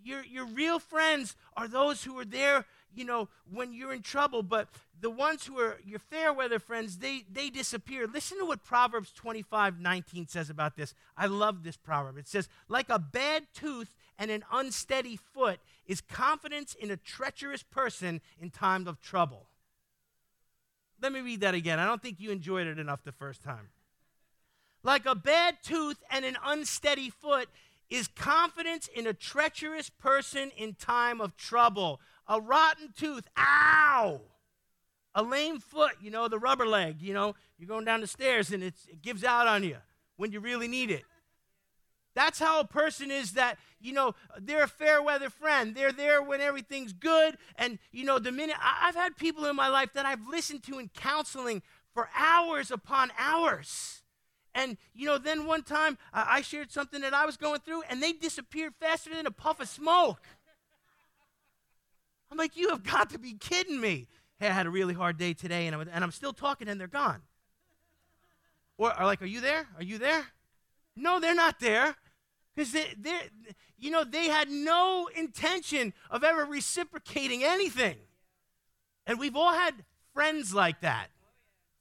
Your, 0.02 0.24
your 0.24 0.46
real 0.46 0.78
friends 0.78 1.36
are 1.56 1.68
those 1.68 2.04
who 2.04 2.18
are 2.18 2.24
there 2.24 2.64
you 2.94 3.04
know, 3.04 3.28
when 3.50 3.72
you're 3.72 3.92
in 3.92 4.02
trouble, 4.02 4.42
but 4.42 4.68
the 5.00 5.10
ones 5.10 5.46
who 5.46 5.58
are 5.58 5.78
your 5.84 5.98
fair 5.98 6.32
weather 6.32 6.58
friends, 6.58 6.98
they, 6.98 7.24
they 7.30 7.50
disappear. 7.50 8.06
Listen 8.06 8.38
to 8.38 8.44
what 8.44 8.64
Proverbs 8.64 9.12
25 9.12 9.80
19 9.80 10.26
says 10.28 10.50
about 10.50 10.76
this. 10.76 10.94
I 11.16 11.26
love 11.26 11.62
this 11.62 11.76
proverb. 11.76 12.18
It 12.18 12.28
says, 12.28 12.48
Like 12.68 12.88
a 12.88 12.98
bad 12.98 13.44
tooth 13.54 13.94
and 14.18 14.30
an 14.30 14.44
unsteady 14.52 15.16
foot 15.16 15.60
is 15.86 16.00
confidence 16.00 16.74
in 16.74 16.90
a 16.90 16.96
treacherous 16.96 17.62
person 17.62 18.20
in 18.40 18.50
times 18.50 18.88
of 18.88 19.00
trouble. 19.00 19.46
Let 21.00 21.12
me 21.12 21.20
read 21.20 21.40
that 21.40 21.54
again. 21.54 21.78
I 21.78 21.86
don't 21.86 22.02
think 22.02 22.18
you 22.18 22.30
enjoyed 22.30 22.66
it 22.66 22.78
enough 22.78 23.04
the 23.04 23.12
first 23.12 23.42
time. 23.42 23.68
Like 24.82 25.06
a 25.06 25.14
bad 25.14 25.58
tooth 25.62 26.02
and 26.10 26.24
an 26.24 26.36
unsteady 26.44 27.10
foot 27.10 27.48
is 27.88 28.08
confidence 28.08 28.88
in 28.94 29.06
a 29.06 29.12
treacherous 29.12 29.90
person 29.90 30.50
in 30.56 30.74
time 30.74 31.20
of 31.20 31.36
trouble 31.36 32.00
a 32.28 32.40
rotten 32.40 32.92
tooth, 32.94 33.26
ow! 33.38 34.20
A 35.14 35.22
lame 35.22 35.58
foot, 35.58 35.92
you 36.00 36.10
know, 36.10 36.28
the 36.28 36.38
rubber 36.38 36.66
leg, 36.66 37.02
you 37.02 37.12
know, 37.14 37.34
you're 37.58 37.68
going 37.68 37.84
down 37.84 38.00
the 38.00 38.06
stairs 38.06 38.52
and 38.52 38.62
it 38.62 38.74
gives 39.02 39.24
out 39.24 39.46
on 39.46 39.64
you 39.64 39.78
when 40.16 40.30
you 40.32 40.40
really 40.40 40.68
need 40.68 40.90
it. 40.90 41.04
That's 42.14 42.38
how 42.38 42.60
a 42.60 42.64
person 42.64 43.10
is 43.10 43.32
that, 43.32 43.58
you 43.80 43.92
know, 43.92 44.14
they're 44.38 44.64
a 44.64 44.68
fair 44.68 45.00
weather 45.00 45.30
friend. 45.30 45.74
They're 45.74 45.92
there 45.92 46.20
when 46.20 46.40
everything's 46.40 46.92
good. 46.92 47.36
And, 47.56 47.78
you 47.92 48.04
know, 48.04 48.18
the 48.18 48.32
minute 48.32 48.56
I've 48.60 48.96
had 48.96 49.16
people 49.16 49.44
in 49.46 49.54
my 49.54 49.68
life 49.68 49.92
that 49.94 50.04
I've 50.04 50.26
listened 50.28 50.64
to 50.64 50.78
in 50.78 50.88
counseling 50.88 51.62
for 51.94 52.08
hours 52.16 52.70
upon 52.70 53.10
hours. 53.18 54.02
and 54.58 54.76
you 54.92 55.06
know, 55.06 55.18
then 55.18 55.46
one 55.46 55.62
time 55.62 55.98
I 56.12 56.42
shared 56.42 56.72
something 56.72 57.00
that 57.02 57.14
I 57.14 57.24
was 57.24 57.36
going 57.36 57.60
through, 57.60 57.82
and 57.88 58.02
they 58.02 58.12
disappeared 58.12 58.74
faster 58.80 59.14
than 59.14 59.26
a 59.26 59.30
puff 59.30 59.60
of 59.60 59.68
smoke. 59.68 60.26
I'm 62.30 62.36
like, 62.36 62.56
you 62.56 62.70
have 62.70 62.82
got 62.82 63.10
to 63.10 63.18
be 63.18 63.34
kidding 63.34 63.80
me. 63.80 64.08
Hey, 64.38 64.48
I 64.48 64.52
had 64.52 64.66
a 64.66 64.70
really 64.70 64.94
hard 64.94 65.18
day 65.18 65.34
today, 65.34 65.66
and 65.66 65.74
I'm, 65.74 65.88
and 65.92 66.04
I'm 66.04 66.12
still 66.12 66.32
talking, 66.32 66.68
and 66.68 66.80
they're 66.80 66.86
gone. 66.86 67.22
Or, 68.76 68.92
like, 69.00 69.20
are 69.20 69.26
you 69.26 69.40
there? 69.40 69.66
Are 69.76 69.82
you 69.82 69.98
there? 69.98 70.24
No, 70.94 71.18
they're 71.18 71.34
not 71.34 71.58
there. 71.58 71.96
Because 72.54 72.72
they, 72.72 72.86
they, 72.96 73.18
you 73.78 73.90
know, 73.90 74.04
they 74.04 74.28
had 74.28 74.48
no 74.48 75.08
intention 75.16 75.92
of 76.10 76.22
ever 76.22 76.44
reciprocating 76.44 77.42
anything. 77.42 77.96
And 79.06 79.18
we've 79.18 79.36
all 79.36 79.52
had 79.52 79.84
friends 80.14 80.54
like 80.54 80.80
that. 80.82 81.08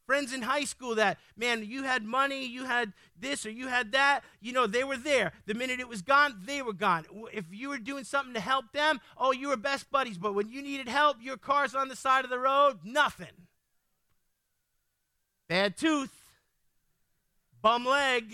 Friends 0.07 0.31
in 0.31 0.41
high 0.41 0.63
school 0.63 0.95
that, 0.95 1.17
man, 1.35 1.65
you 1.65 1.83
had 1.83 2.05
money, 2.05 2.45
you 2.45 2.63
had 2.63 2.93
this 3.19 3.45
or 3.45 3.49
you 3.49 3.67
had 3.67 3.91
that, 3.91 4.21
you 4.39 4.53
know, 4.53 4.65
they 4.65 4.85
were 4.85 4.95
there. 4.95 5.33
The 5.47 5.53
minute 5.53 5.81
it 5.81 5.89
was 5.89 6.01
gone, 6.01 6.39
they 6.45 6.61
were 6.61 6.71
gone. 6.71 7.05
If 7.33 7.43
you 7.51 7.67
were 7.67 7.77
doing 7.77 8.05
something 8.05 8.33
to 8.33 8.39
help 8.39 8.71
them, 8.71 9.01
oh, 9.17 9.33
you 9.33 9.49
were 9.49 9.57
best 9.57 9.91
buddies. 9.91 10.17
But 10.17 10.33
when 10.33 10.49
you 10.49 10.61
needed 10.61 10.87
help, 10.87 11.17
your 11.19 11.35
car's 11.35 11.75
on 11.75 11.89
the 11.89 11.95
side 11.95 12.23
of 12.23 12.29
the 12.29 12.39
road, 12.39 12.79
nothing. 12.85 13.27
Bad 15.49 15.75
tooth, 15.75 16.13
bum 17.61 17.85
leg. 17.85 18.33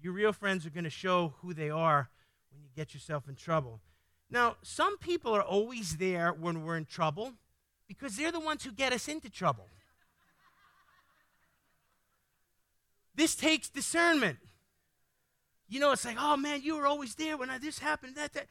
Your 0.00 0.12
real 0.12 0.32
friends 0.32 0.64
are 0.66 0.70
going 0.70 0.84
to 0.84 0.90
show 0.90 1.34
who 1.42 1.52
they 1.52 1.70
are 1.70 2.10
when 2.52 2.62
you 2.62 2.68
get 2.76 2.94
yourself 2.94 3.28
in 3.28 3.34
trouble. 3.34 3.80
Now, 4.32 4.56
some 4.62 4.96
people 4.96 5.36
are 5.36 5.42
always 5.42 5.98
there 5.98 6.32
when 6.32 6.64
we're 6.64 6.78
in 6.78 6.86
trouble 6.86 7.34
because 7.86 8.16
they're 8.16 8.32
the 8.32 8.40
ones 8.40 8.64
who 8.64 8.72
get 8.72 8.92
us 8.92 9.06
into 9.06 9.28
trouble. 9.28 9.68
this 13.14 13.34
takes 13.34 13.68
discernment. 13.68 14.38
You 15.68 15.80
know, 15.80 15.92
it's 15.92 16.06
like, 16.06 16.16
oh 16.18 16.38
man, 16.38 16.62
you 16.62 16.76
were 16.76 16.86
always 16.86 17.14
there 17.14 17.36
when 17.36 17.50
I, 17.50 17.58
this 17.58 17.78
happened, 17.78 18.16
that, 18.16 18.32
that. 18.32 18.46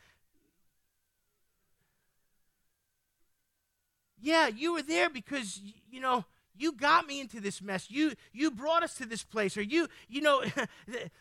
Yeah, 4.21 4.47
you 4.47 4.73
were 4.73 4.83
there 4.83 5.09
because, 5.09 5.59
you 5.89 5.99
know, 5.99 6.25
you 6.55 6.73
got 6.73 7.07
me 7.07 7.19
into 7.19 7.41
this 7.41 7.59
mess. 7.59 7.89
You 7.89 8.13
you 8.31 8.51
brought 8.51 8.83
us 8.83 8.93
to 8.95 9.05
this 9.07 9.23
place, 9.23 9.57
or 9.57 9.63
you 9.63 9.87
you 10.07 10.21
know, 10.21 10.41
it, 10.87 11.11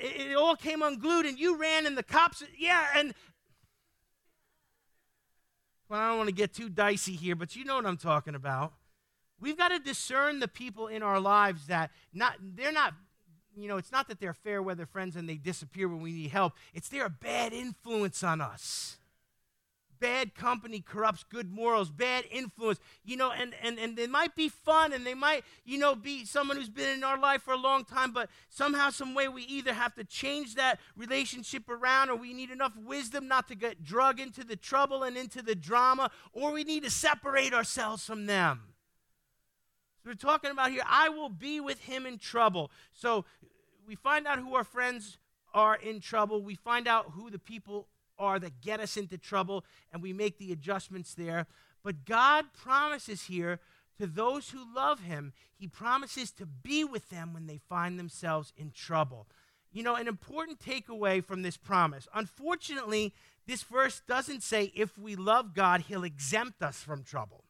it 0.00 0.36
all 0.36 0.56
came 0.56 0.80
unglued, 0.80 1.26
and 1.26 1.38
you 1.38 1.58
ran, 1.58 1.84
and 1.86 1.98
the 1.98 2.02
cops. 2.02 2.42
Yeah, 2.56 2.86
and 2.94 3.12
well, 5.88 6.00
I 6.00 6.08
don't 6.08 6.18
want 6.18 6.28
to 6.28 6.34
get 6.34 6.52
too 6.52 6.68
dicey 6.68 7.14
here, 7.14 7.36
but 7.36 7.56
you 7.56 7.64
know 7.64 7.76
what 7.76 7.86
I'm 7.86 7.96
talking 7.96 8.34
about. 8.34 8.74
We've 9.38 9.56
got 9.56 9.68
to 9.68 9.78
discern 9.78 10.40
the 10.40 10.48
people 10.48 10.86
in 10.88 11.02
our 11.02 11.20
lives 11.20 11.66
that 11.66 11.90
not 12.12 12.34
they're 12.40 12.72
not 12.72 12.94
you 13.58 13.68
know, 13.68 13.78
it's 13.78 13.90
not 13.90 14.08
that 14.08 14.20
they're 14.20 14.34
fair 14.34 14.62
weather 14.62 14.84
friends 14.84 15.16
and 15.16 15.26
they 15.26 15.36
disappear 15.36 15.88
when 15.88 16.02
we 16.02 16.12
need 16.12 16.30
help. 16.30 16.52
It's 16.74 16.90
they're 16.90 17.06
a 17.06 17.10
bad 17.10 17.54
influence 17.54 18.22
on 18.22 18.40
us 18.42 18.98
bad 19.98 20.34
company 20.34 20.80
corrupts 20.80 21.24
good 21.24 21.50
morals, 21.50 21.90
bad 21.90 22.24
influence, 22.30 22.78
you 23.04 23.16
know, 23.16 23.30
and, 23.30 23.54
and, 23.62 23.78
and 23.78 23.96
they 23.96 24.06
might 24.06 24.34
be 24.34 24.48
fun 24.48 24.92
and 24.92 25.06
they 25.06 25.14
might, 25.14 25.44
you 25.64 25.78
know, 25.78 25.94
be 25.94 26.24
someone 26.24 26.56
who's 26.56 26.68
been 26.68 26.96
in 26.96 27.04
our 27.04 27.18
life 27.18 27.42
for 27.42 27.54
a 27.54 27.58
long 27.58 27.84
time, 27.84 28.12
but 28.12 28.28
somehow, 28.48 28.90
some 28.90 29.14
way, 29.14 29.28
we 29.28 29.42
either 29.42 29.72
have 29.72 29.94
to 29.94 30.04
change 30.04 30.54
that 30.54 30.78
relationship 30.96 31.68
around 31.68 32.10
or 32.10 32.16
we 32.16 32.32
need 32.32 32.50
enough 32.50 32.72
wisdom 32.76 33.28
not 33.28 33.48
to 33.48 33.54
get 33.54 33.82
drug 33.84 34.20
into 34.20 34.44
the 34.44 34.56
trouble 34.56 35.02
and 35.02 35.16
into 35.16 35.42
the 35.42 35.54
drama, 35.54 36.10
or 36.32 36.52
we 36.52 36.64
need 36.64 36.84
to 36.84 36.90
separate 36.90 37.52
ourselves 37.52 38.04
from 38.04 38.26
them. 38.26 38.60
So 40.02 40.10
we're 40.10 40.14
talking 40.14 40.50
about 40.50 40.70
here, 40.70 40.84
I 40.86 41.08
will 41.08 41.28
be 41.28 41.60
with 41.60 41.80
him 41.80 42.06
in 42.06 42.18
trouble. 42.18 42.70
So 42.92 43.24
we 43.86 43.94
find 43.94 44.26
out 44.26 44.38
who 44.38 44.54
our 44.54 44.64
friends 44.64 45.18
are 45.54 45.76
in 45.76 46.00
trouble. 46.00 46.42
We 46.42 46.54
find 46.54 46.86
out 46.86 47.12
who 47.12 47.30
the 47.30 47.38
people 47.38 47.88
are 48.18 48.38
that 48.38 48.60
get 48.60 48.80
us 48.80 48.96
into 48.96 49.18
trouble, 49.18 49.64
and 49.92 50.02
we 50.02 50.12
make 50.12 50.38
the 50.38 50.52
adjustments 50.52 51.14
there. 51.14 51.46
But 51.82 52.04
God 52.04 52.46
promises 52.52 53.24
here 53.24 53.60
to 53.98 54.06
those 54.06 54.50
who 54.50 54.74
love 54.74 55.00
Him, 55.00 55.32
He 55.58 55.66
promises 55.66 56.30
to 56.32 56.46
be 56.46 56.84
with 56.84 57.08
them 57.10 57.32
when 57.32 57.46
they 57.46 57.58
find 57.68 57.98
themselves 57.98 58.52
in 58.56 58.70
trouble. 58.70 59.26
You 59.72 59.82
know, 59.82 59.94
an 59.94 60.08
important 60.08 60.60
takeaway 60.60 61.24
from 61.24 61.42
this 61.42 61.56
promise. 61.56 62.08
Unfortunately, 62.14 63.14
this 63.46 63.62
verse 63.62 64.02
doesn't 64.06 64.42
say 64.42 64.72
if 64.74 64.98
we 64.98 65.16
love 65.16 65.54
God, 65.54 65.82
He'll 65.82 66.04
exempt 66.04 66.62
us 66.62 66.78
from 66.82 67.02
trouble 67.02 67.45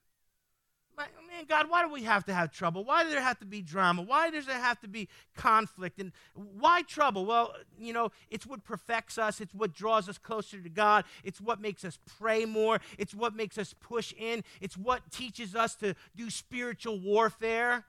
man, 0.97 1.45
God, 1.49 1.69
why 1.69 1.83
do 1.83 1.93
we 1.93 2.03
have 2.05 2.25
to 2.25 2.35
have 2.35 2.51
trouble? 2.51 2.85
Why 2.85 3.05
do 3.05 3.11
there 3.11 3.21
have 3.21 3.39
to 3.41 3.47
be 3.47 3.63
drama? 3.63 4.03
Why 4.03 4.31
does 4.31 4.47
there 4.47 4.59
have 4.59 4.81
to 4.81 4.89
be 4.89 5.09
conflict? 5.35 6.01
And 6.01 6.13
why 6.35 6.83
trouble? 6.83 7.27
Well, 7.27 7.55
you 7.79 7.93
know, 7.93 8.11
it's 8.31 8.47
what 8.47 8.65
perfects 8.65 9.19
us, 9.19 9.41
it's 9.41 9.55
what 9.55 9.73
draws 9.73 10.09
us 10.09 10.19
closer 10.19 10.61
to 10.61 10.69
God, 10.69 11.05
it's 11.23 11.41
what 11.41 11.61
makes 11.61 11.85
us 11.85 11.99
pray 12.19 12.45
more, 12.45 12.81
it's 12.99 13.15
what 13.15 13.35
makes 13.35 13.59
us 13.59 13.75
push 13.79 14.15
in, 14.19 14.43
it's 14.61 14.77
what 14.77 15.11
teaches 15.11 15.55
us 15.55 15.75
to 15.77 15.95
do 16.15 16.31
spiritual 16.31 16.99
warfare. 16.99 17.85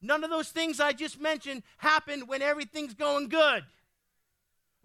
None 0.00 0.22
of 0.22 0.30
those 0.30 0.50
things 0.50 0.80
I 0.80 0.92
just 0.92 1.20
mentioned 1.20 1.62
happen 1.78 2.20
when 2.26 2.40
everything's 2.40 2.94
going 2.94 3.28
good 3.28 3.64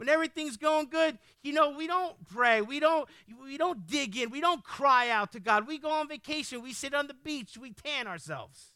when 0.03 0.09
everything's 0.09 0.57
going 0.57 0.87
good 0.87 1.17
you 1.43 1.53
know 1.53 1.69
we 1.69 1.87
don't 1.87 2.15
pray 2.27 2.61
we 2.61 2.81
don't 2.81 3.07
we 3.41 3.57
don't 3.57 3.87
dig 3.87 4.17
in. 4.17 4.29
We 4.29 4.41
don't 4.41 4.63
cry 4.63 5.09
out 5.09 5.31
to 5.33 5.39
god. 5.39 5.67
We 5.67 5.77
go 5.77 5.89
on 5.89 6.07
vacation. 6.07 6.61
We 6.61 6.73
sit 6.73 6.93
on 6.93 7.07
the 7.07 7.13
beach. 7.13 7.57
We 7.57 7.71
tan 7.71 8.07
ourselves. 8.07 8.71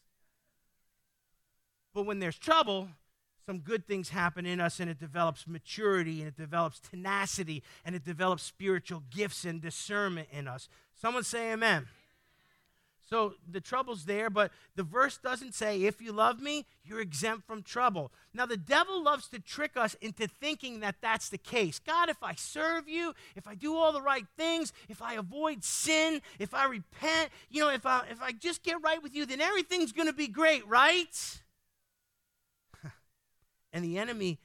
But 1.92 2.04
when 2.04 2.18
there's 2.18 2.38
trouble 2.38 2.88
some 3.44 3.60
good 3.60 3.86
things 3.86 4.10
happen 4.10 4.44
in 4.44 4.60
us 4.60 4.78
and 4.78 4.90
it 4.90 4.98
develops 4.98 5.46
maturity 5.46 6.20
and 6.20 6.28
it 6.28 6.36
develops 6.36 6.80
tenacity 6.80 7.62
and 7.82 7.94
it 7.94 8.04
develops 8.04 8.42
spiritual 8.42 9.02
gifts 9.10 9.46
and 9.46 9.62
discernment 9.62 10.28
in 10.30 10.46
us. 10.46 10.68
Someone 10.94 11.24
say 11.24 11.52
amen 11.52 11.86
so 13.08 13.34
the 13.50 13.60
trouble's 13.60 14.04
there, 14.04 14.28
but 14.28 14.52
the 14.76 14.82
verse 14.82 15.16
doesn't 15.16 15.54
say, 15.54 15.84
if 15.84 16.02
you 16.02 16.12
love 16.12 16.42
me, 16.42 16.66
you're 16.84 17.00
exempt 17.00 17.46
from 17.46 17.62
trouble. 17.62 18.12
Now, 18.34 18.44
the 18.44 18.58
devil 18.58 19.02
loves 19.02 19.28
to 19.28 19.40
trick 19.40 19.78
us 19.78 19.94
into 20.02 20.28
thinking 20.28 20.80
that 20.80 20.96
that's 21.00 21.30
the 21.30 21.38
case. 21.38 21.78
God, 21.78 22.10
if 22.10 22.22
I 22.22 22.34
serve 22.34 22.86
you, 22.86 23.14
if 23.34 23.48
I 23.48 23.54
do 23.54 23.74
all 23.76 23.92
the 23.92 24.02
right 24.02 24.26
things, 24.36 24.74
if 24.90 25.00
I 25.00 25.14
avoid 25.14 25.64
sin, 25.64 26.20
if 26.38 26.52
I 26.52 26.66
repent, 26.66 27.30
you 27.48 27.62
know, 27.62 27.70
if 27.70 27.86
I, 27.86 28.04
if 28.10 28.20
I 28.20 28.32
just 28.32 28.62
get 28.62 28.82
right 28.82 29.02
with 29.02 29.14
you, 29.14 29.24
then 29.24 29.40
everything's 29.40 29.92
going 29.92 30.08
to 30.08 30.14
be 30.14 30.28
great, 30.28 30.66
right? 30.68 31.40
and 33.72 33.82
the 33.82 33.96
enemy 33.96 34.38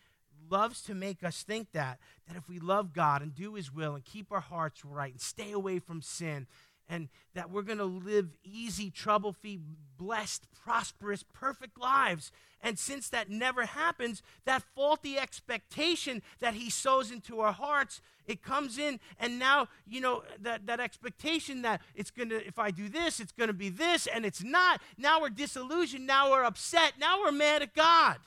loves 0.49 0.82
to 0.84 0.95
make 0.95 1.22
us 1.22 1.43
think 1.43 1.74
that, 1.74 1.99
that 2.30 2.38
if 2.38 2.47
we 2.47 2.59
love 2.59 2.93
God 2.93 3.22
and 3.22 3.36
do 3.36 3.55
his 3.55 3.74
will 3.74 3.95
and 3.95 4.05
keep 4.05 4.32
our 4.32 4.39
hearts 4.39 4.86
right 4.86 5.11
and 5.11 5.22
stay 5.22 5.51
away 5.51 5.80
from 5.80 6.01
sin, 6.01 6.47
and 6.89 7.09
that 7.34 7.49
we're 7.49 7.61
going 7.61 7.77
to 7.77 7.84
live 7.86 8.38
easy, 8.43 8.89
trouble 8.89 9.34
free, 9.34 9.59
blessed, 9.97 10.47
prosperous, 10.63 11.23
perfect 11.34 11.79
lives. 11.79 12.31
And 12.61 12.77
since 12.77 13.09
that 13.09 13.29
never 13.29 13.65
happens, 13.65 14.21
that 14.45 14.63
faulty 14.75 15.17
expectation 15.17 16.21
that 16.39 16.53
he 16.53 16.69
sows 16.69 17.11
into 17.11 17.39
our 17.39 17.51
hearts, 17.51 18.01
it 18.25 18.41
comes 18.41 18.77
in, 18.77 18.99
and 19.19 19.38
now, 19.38 19.67
you 19.86 19.99
know, 19.99 20.23
that, 20.39 20.65
that 20.67 20.79
expectation 20.79 21.61
that 21.63 21.81
it's 21.93 22.11
going 22.11 22.29
to, 22.29 22.45
if 22.47 22.57
I 22.57 22.71
do 22.71 22.88
this, 22.88 23.19
it's 23.19 23.34
going 23.34 23.49
to 23.49 23.53
be 23.53 23.69
this, 23.69 24.07
and 24.07 24.25
it's 24.25 24.43
not. 24.43 24.81
Now 24.97 25.19
we're 25.19 25.29
disillusioned. 25.29 26.07
Now 26.07 26.31
we're 26.31 26.45
upset. 26.45 26.93
Now 26.99 27.19
we're 27.19 27.34
mad 27.34 27.61
at 27.61 27.73
God. 27.73 28.17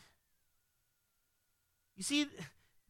You 1.97 2.03
see, 2.03 2.27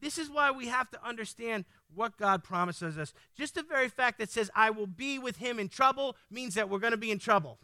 this 0.01 0.17
is 0.17 0.29
why 0.29 0.51
we 0.51 0.67
have 0.67 0.91
to 0.91 1.05
understand 1.05 1.63
what 1.93 2.17
God 2.17 2.43
promises 2.43 2.97
us. 2.97 3.13
Just 3.35 3.55
the 3.55 3.63
very 3.63 3.89
fact 3.89 4.19
that 4.19 4.29
says, 4.29 4.51
I 4.55 4.69
will 4.69 4.87
be 4.87 5.19
with 5.19 5.37
him 5.37 5.59
in 5.59 5.69
trouble, 5.69 6.15
means 6.29 6.55
that 6.55 6.69
we're 6.69 6.79
going 6.79 6.91
to 6.91 6.97
be 6.97 7.11
in 7.11 7.19
trouble. 7.19 7.57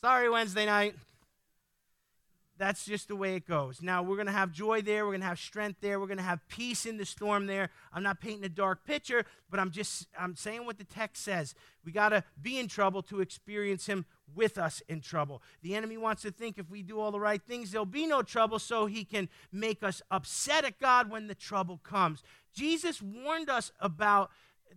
Sorry, 0.00 0.28
Wednesday 0.28 0.66
night. 0.66 0.94
That's 2.56 2.84
just 2.84 3.08
the 3.08 3.16
way 3.16 3.34
it 3.34 3.48
goes. 3.48 3.82
Now, 3.82 4.02
we're 4.04 4.14
going 4.14 4.26
to 4.26 4.32
have 4.32 4.52
joy 4.52 4.80
there. 4.80 5.04
We're 5.04 5.12
going 5.12 5.22
to 5.22 5.26
have 5.26 5.40
strength 5.40 5.80
there. 5.80 5.98
We're 5.98 6.06
going 6.06 6.18
to 6.18 6.22
have 6.22 6.46
peace 6.48 6.86
in 6.86 6.98
the 6.98 7.04
storm 7.04 7.46
there. 7.46 7.70
I'm 7.92 8.04
not 8.04 8.20
painting 8.20 8.44
a 8.44 8.48
dark 8.48 8.84
picture, 8.84 9.24
but 9.50 9.58
I'm 9.58 9.72
just 9.72 10.06
I'm 10.18 10.36
saying 10.36 10.64
what 10.64 10.78
the 10.78 10.84
text 10.84 11.24
says. 11.24 11.54
We 11.84 11.90
got 11.90 12.10
to 12.10 12.22
be 12.40 12.58
in 12.58 12.68
trouble 12.68 13.02
to 13.04 13.20
experience 13.20 13.86
him 13.86 14.06
with 14.34 14.56
us 14.56 14.82
in 14.88 15.00
trouble. 15.00 15.42
The 15.62 15.74
enemy 15.74 15.96
wants 15.96 16.22
to 16.22 16.30
think 16.30 16.56
if 16.56 16.70
we 16.70 16.82
do 16.82 17.00
all 17.00 17.10
the 17.10 17.20
right 17.20 17.42
things, 17.42 17.72
there'll 17.72 17.86
be 17.86 18.06
no 18.06 18.22
trouble, 18.22 18.60
so 18.60 18.86
he 18.86 19.04
can 19.04 19.28
make 19.50 19.82
us 19.82 20.00
upset 20.10 20.64
at 20.64 20.78
God 20.78 21.10
when 21.10 21.26
the 21.26 21.34
trouble 21.34 21.78
comes. 21.78 22.22
Jesus 22.54 23.02
warned 23.02 23.50
us 23.50 23.72
about 23.80 24.30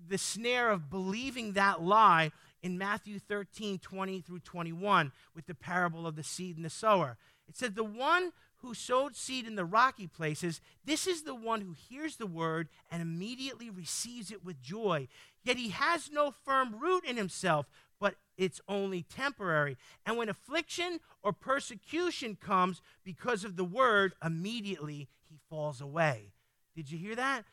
the 0.09 0.17
snare 0.17 0.71
of 0.71 0.89
believing 0.89 1.53
that 1.53 1.81
lie 1.81 2.31
in 2.61 2.77
Matthew 2.77 3.19
13, 3.19 3.79
20 3.79 4.21
through 4.21 4.39
21, 4.39 5.11
with 5.35 5.45
the 5.45 5.55
parable 5.55 6.07
of 6.07 6.15
the 6.15 6.23
seed 6.23 6.55
and 6.55 6.65
the 6.65 6.69
sower. 6.69 7.17
It 7.47 7.55
said, 7.55 7.75
The 7.75 7.83
one 7.83 8.31
who 8.61 8.73
sowed 8.73 9.15
seed 9.15 9.45
in 9.45 9.55
the 9.55 9.65
rocky 9.65 10.07
places, 10.07 10.61
this 10.85 11.07
is 11.07 11.21
the 11.21 11.35
one 11.35 11.61
who 11.61 11.73
hears 11.73 12.15
the 12.15 12.25
word 12.25 12.69
and 12.91 13.01
immediately 13.01 13.69
receives 13.69 14.31
it 14.31 14.43
with 14.43 14.61
joy. 14.61 15.07
Yet 15.43 15.57
he 15.57 15.69
has 15.69 16.11
no 16.11 16.33
firm 16.43 16.79
root 16.79 17.05
in 17.05 17.17
himself, 17.17 17.67
but 17.99 18.15
it's 18.37 18.61
only 18.67 19.03
temporary. 19.03 19.77
And 20.05 20.17
when 20.17 20.29
affliction 20.29 20.99
or 21.23 21.33
persecution 21.33 22.35
comes 22.35 22.81
because 23.03 23.43
of 23.43 23.55
the 23.55 23.63
word, 23.63 24.13
immediately 24.23 25.07
he 25.29 25.37
falls 25.49 25.79
away. 25.79 26.33
Did 26.75 26.91
you 26.91 26.97
hear 26.97 27.15
that? 27.15 27.43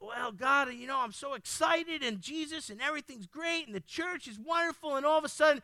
Well, 0.00 0.32
God, 0.32 0.72
you 0.74 0.88
know, 0.88 0.98
I'm 0.98 1.12
so 1.12 1.34
excited 1.34 2.02
and 2.02 2.20
Jesus 2.20 2.70
and 2.70 2.80
everything's 2.80 3.26
great 3.26 3.66
and 3.66 3.74
the 3.74 3.80
church 3.80 4.26
is 4.26 4.38
wonderful, 4.38 4.96
and 4.96 5.06
all 5.06 5.18
of 5.18 5.24
a 5.24 5.28
sudden, 5.28 5.62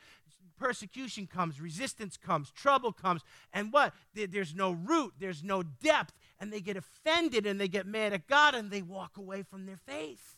persecution 0.58 1.26
comes, 1.26 1.60
resistance 1.60 2.16
comes, 2.16 2.50
trouble 2.50 2.92
comes, 2.92 3.22
and 3.52 3.72
what? 3.72 3.94
There's 4.14 4.54
no 4.54 4.72
root, 4.72 5.14
there's 5.18 5.42
no 5.42 5.62
depth, 5.62 6.14
and 6.38 6.52
they 6.52 6.60
get 6.60 6.76
offended 6.76 7.46
and 7.46 7.60
they 7.60 7.68
get 7.68 7.86
mad 7.86 8.12
at 8.12 8.26
God 8.26 8.54
and 8.54 8.70
they 8.70 8.82
walk 8.82 9.16
away 9.16 9.42
from 9.42 9.66
their 9.66 9.78
faith. 9.86 10.36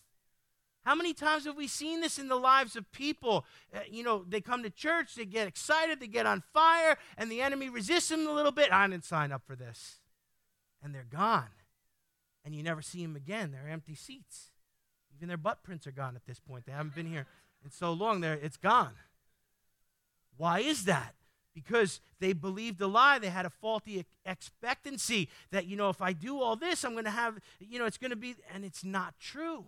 How 0.84 0.94
many 0.94 1.12
times 1.12 1.44
have 1.44 1.56
we 1.56 1.66
seen 1.66 2.00
this 2.00 2.18
in 2.18 2.28
the 2.28 2.36
lives 2.36 2.74
of 2.74 2.90
people? 2.90 3.44
Uh, 3.74 3.80
you 3.90 4.02
know, 4.02 4.24
they 4.26 4.40
come 4.40 4.62
to 4.62 4.70
church, 4.70 5.14
they 5.14 5.26
get 5.26 5.46
excited, 5.46 6.00
they 6.00 6.06
get 6.06 6.24
on 6.24 6.42
fire, 6.54 6.96
and 7.18 7.30
the 7.30 7.42
enemy 7.42 7.68
resists 7.68 8.08
them 8.08 8.26
a 8.26 8.32
little 8.32 8.52
bit. 8.52 8.72
I 8.72 8.86
didn't 8.88 9.04
sign 9.04 9.30
up 9.30 9.42
for 9.46 9.56
this. 9.56 10.00
And 10.82 10.94
they're 10.94 11.06
gone. 11.08 11.50
And 12.44 12.54
you 12.54 12.62
never 12.62 12.80
see 12.80 13.02
them 13.02 13.14
again. 13.14 13.52
They're 13.52 13.70
empty 13.70 13.94
seats. 13.94 14.50
Even 15.14 15.28
their 15.28 15.36
butt 15.36 15.62
prints 15.62 15.86
are 15.86 15.92
gone 15.92 16.16
at 16.16 16.24
this 16.24 16.40
point. 16.40 16.64
They 16.64 16.72
haven't 16.72 16.94
been 16.94 17.06
here 17.06 17.26
in 17.62 17.70
so 17.70 17.92
long, 17.92 18.22
they 18.22 18.28
it's 18.28 18.56
gone. 18.56 18.94
Why 20.40 20.60
is 20.60 20.86
that? 20.86 21.14
Because 21.54 22.00
they 22.18 22.32
believed 22.32 22.80
a 22.80 22.86
lie. 22.86 23.18
They 23.18 23.28
had 23.28 23.44
a 23.44 23.50
faulty 23.50 24.06
expectancy 24.24 25.28
that, 25.50 25.66
you 25.66 25.76
know, 25.76 25.90
if 25.90 26.00
I 26.00 26.14
do 26.14 26.40
all 26.40 26.56
this, 26.56 26.82
I'm 26.82 26.92
going 26.92 27.04
to 27.04 27.10
have, 27.10 27.38
you 27.58 27.78
know, 27.78 27.84
it's 27.84 27.98
going 27.98 28.10
to 28.10 28.16
be, 28.16 28.36
and 28.54 28.64
it's 28.64 28.82
not 28.82 29.18
true 29.20 29.66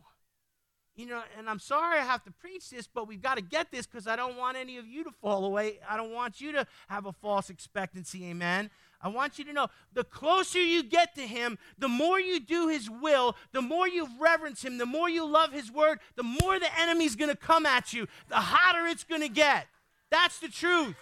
you 0.94 1.06
know, 1.06 1.22
and 1.38 1.48
I'm 1.48 1.58
sorry 1.58 1.98
I 1.98 2.02
have 2.04 2.22
to 2.24 2.30
preach 2.30 2.68
this, 2.68 2.86
but 2.86 3.08
we've 3.08 3.22
got 3.22 3.36
to 3.36 3.42
get 3.42 3.70
this 3.70 3.86
because 3.86 4.06
I 4.06 4.16
don't 4.16 4.36
want 4.36 4.56
any 4.56 4.76
of 4.76 4.86
you 4.86 5.04
to 5.04 5.10
fall 5.10 5.44
away. 5.44 5.78
I 5.88 5.96
don't 5.96 6.12
want 6.12 6.40
you 6.40 6.52
to 6.52 6.66
have 6.88 7.06
a 7.06 7.12
false 7.12 7.48
expectancy, 7.48 8.26
amen. 8.26 8.70
I 9.00 9.08
want 9.08 9.38
you 9.38 9.44
to 9.46 9.52
know 9.52 9.68
the 9.94 10.04
closer 10.04 10.60
you 10.60 10.82
get 10.82 11.14
to 11.14 11.22
Him, 11.22 11.58
the 11.78 11.88
more 11.88 12.20
you 12.20 12.40
do 12.40 12.68
His 12.68 12.90
will, 12.90 13.36
the 13.52 13.62
more 13.62 13.88
you 13.88 14.06
reverence 14.20 14.64
Him, 14.64 14.78
the 14.78 14.86
more 14.86 15.08
you 15.08 15.24
love 15.24 15.52
His 15.52 15.72
word, 15.72 15.98
the 16.14 16.22
more 16.22 16.58
the 16.58 16.78
enemy's 16.78 17.16
going 17.16 17.30
to 17.30 17.36
come 17.36 17.64
at 17.64 17.92
you, 17.92 18.06
the 18.28 18.36
hotter 18.36 18.86
it's 18.86 19.04
going 19.04 19.22
to 19.22 19.28
get. 19.28 19.66
That's 20.12 20.38
the 20.40 20.48
truth. 20.48 20.94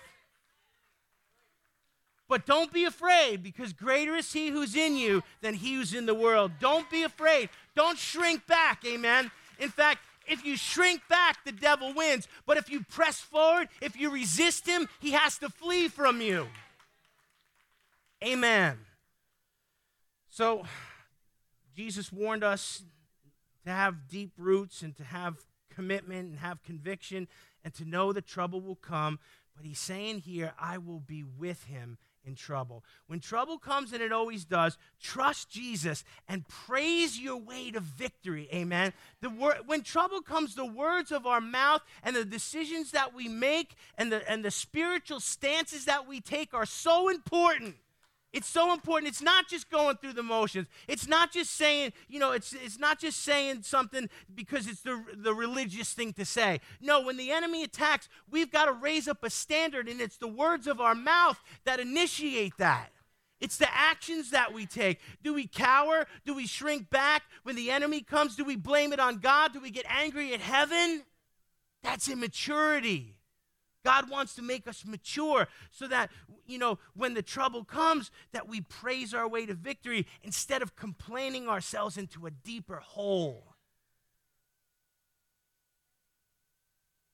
But 2.28 2.46
don't 2.46 2.72
be 2.72 2.84
afraid 2.84 3.42
because 3.42 3.72
greater 3.72 4.14
is 4.14 4.32
He 4.32 4.50
who's 4.50 4.76
in 4.76 4.96
you 4.96 5.24
than 5.40 5.54
He 5.54 5.74
who's 5.74 5.92
in 5.92 6.06
the 6.06 6.14
world. 6.14 6.52
Don't 6.60 6.88
be 6.88 7.02
afraid. 7.02 7.48
Don't 7.74 7.98
shrink 7.98 8.46
back, 8.46 8.84
amen. 8.86 9.32
In 9.58 9.68
fact, 9.68 9.98
if 10.28 10.44
you 10.44 10.56
shrink 10.56 11.02
back, 11.08 11.44
the 11.44 11.50
devil 11.50 11.92
wins. 11.92 12.28
But 12.46 12.56
if 12.56 12.70
you 12.70 12.84
press 12.84 13.18
forward, 13.18 13.68
if 13.82 13.98
you 13.98 14.10
resist 14.10 14.64
him, 14.64 14.88
he 15.00 15.10
has 15.10 15.38
to 15.38 15.48
flee 15.48 15.88
from 15.88 16.20
you. 16.20 16.46
Amen. 18.24 18.78
So, 20.28 20.66
Jesus 21.74 22.12
warned 22.12 22.44
us 22.44 22.84
to 23.64 23.70
have 23.70 24.08
deep 24.08 24.30
roots 24.38 24.82
and 24.82 24.96
to 24.98 25.02
have 25.02 25.36
commitment 25.74 26.30
and 26.30 26.38
have 26.38 26.62
conviction 26.62 27.26
and 27.64 27.74
to 27.74 27.84
know 27.84 28.12
that 28.12 28.26
trouble 28.26 28.60
will 28.60 28.76
come. 28.76 29.18
But 29.56 29.66
he's 29.66 29.78
saying 29.78 30.20
here, 30.20 30.54
I 30.58 30.78
will 30.78 31.00
be 31.00 31.22
with 31.22 31.64
him 31.64 31.98
in 32.24 32.34
trouble. 32.34 32.84
When 33.06 33.20
trouble 33.20 33.58
comes, 33.58 33.92
and 33.92 34.02
it 34.02 34.12
always 34.12 34.44
does, 34.44 34.76
trust 35.00 35.50
Jesus 35.50 36.04
and 36.28 36.46
praise 36.48 37.18
your 37.18 37.36
way 37.36 37.70
to 37.70 37.80
victory. 37.80 38.48
Amen. 38.52 38.92
The 39.20 39.30
word, 39.30 39.62
when 39.66 39.82
trouble 39.82 40.20
comes, 40.20 40.54
the 40.54 40.66
words 40.66 41.12
of 41.12 41.26
our 41.26 41.40
mouth 41.40 41.82
and 42.02 42.14
the 42.14 42.24
decisions 42.24 42.92
that 42.92 43.14
we 43.14 43.28
make 43.28 43.74
and 43.96 44.12
the, 44.12 44.28
and 44.30 44.44
the 44.44 44.50
spiritual 44.50 45.20
stances 45.20 45.86
that 45.86 46.06
we 46.06 46.20
take 46.20 46.54
are 46.54 46.66
so 46.66 47.08
important. 47.08 47.76
It's 48.32 48.48
so 48.48 48.72
important. 48.72 49.08
It's 49.08 49.22
not 49.22 49.48
just 49.48 49.70
going 49.70 49.96
through 49.96 50.12
the 50.12 50.22
motions. 50.22 50.68
It's 50.86 51.08
not 51.08 51.32
just 51.32 51.50
saying, 51.50 51.92
you 52.08 52.20
know, 52.20 52.30
it's, 52.30 52.52
it's 52.52 52.78
not 52.78 53.00
just 53.00 53.22
saying 53.22 53.62
something 53.62 54.08
because 54.32 54.68
it's 54.68 54.82
the, 54.82 55.02
the 55.16 55.34
religious 55.34 55.92
thing 55.92 56.12
to 56.12 56.24
say. 56.24 56.60
No, 56.80 57.00
when 57.00 57.16
the 57.16 57.32
enemy 57.32 57.64
attacks, 57.64 58.08
we've 58.30 58.52
got 58.52 58.66
to 58.66 58.72
raise 58.72 59.08
up 59.08 59.24
a 59.24 59.30
standard, 59.30 59.88
and 59.88 60.00
it's 60.00 60.16
the 60.16 60.28
words 60.28 60.68
of 60.68 60.80
our 60.80 60.94
mouth 60.94 61.42
that 61.64 61.80
initiate 61.80 62.56
that. 62.58 62.92
It's 63.40 63.56
the 63.56 63.74
actions 63.74 64.30
that 64.30 64.52
we 64.52 64.66
take. 64.66 65.00
Do 65.22 65.34
we 65.34 65.46
cower? 65.46 66.06
Do 66.24 66.34
we 66.34 66.46
shrink 66.46 66.90
back? 66.90 67.22
When 67.42 67.56
the 67.56 67.70
enemy 67.70 68.02
comes, 68.02 68.36
do 68.36 68.44
we 68.44 68.54
blame 68.54 68.92
it 68.92 69.00
on 69.00 69.16
God? 69.16 69.54
Do 69.54 69.60
we 69.60 69.70
get 69.70 69.86
angry 69.88 70.34
at 70.34 70.40
heaven? 70.40 71.02
That's 71.82 72.08
immaturity. 72.08 73.16
God 73.84 74.10
wants 74.10 74.34
to 74.34 74.42
make 74.42 74.68
us 74.68 74.84
mature 74.84 75.48
so 75.70 75.88
that, 75.88 76.10
you 76.46 76.58
know, 76.58 76.78
when 76.94 77.14
the 77.14 77.22
trouble 77.22 77.64
comes, 77.64 78.10
that 78.32 78.48
we 78.48 78.60
praise 78.60 79.14
our 79.14 79.28
way 79.28 79.46
to 79.46 79.54
victory 79.54 80.06
instead 80.22 80.62
of 80.62 80.76
complaining 80.76 81.48
ourselves 81.48 81.96
into 81.96 82.26
a 82.26 82.30
deeper 82.30 82.76
hole. 82.76 83.54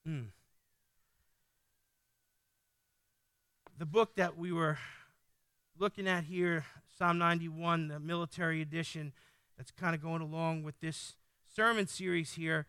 Mm. 0.06 0.26
The 3.78 3.86
book 3.86 4.16
that 4.16 4.36
we 4.36 4.52
were 4.52 4.78
looking 5.78 6.08
at 6.08 6.24
here, 6.24 6.64
Psalm 6.98 7.18
91, 7.18 7.88
the 7.88 8.00
military 8.00 8.62
edition, 8.62 9.12
that's 9.56 9.70
kind 9.70 9.94
of 9.94 10.02
going 10.02 10.22
along 10.22 10.62
with 10.62 10.80
this 10.80 11.14
sermon 11.54 11.86
series 11.86 12.34
here, 12.34 12.66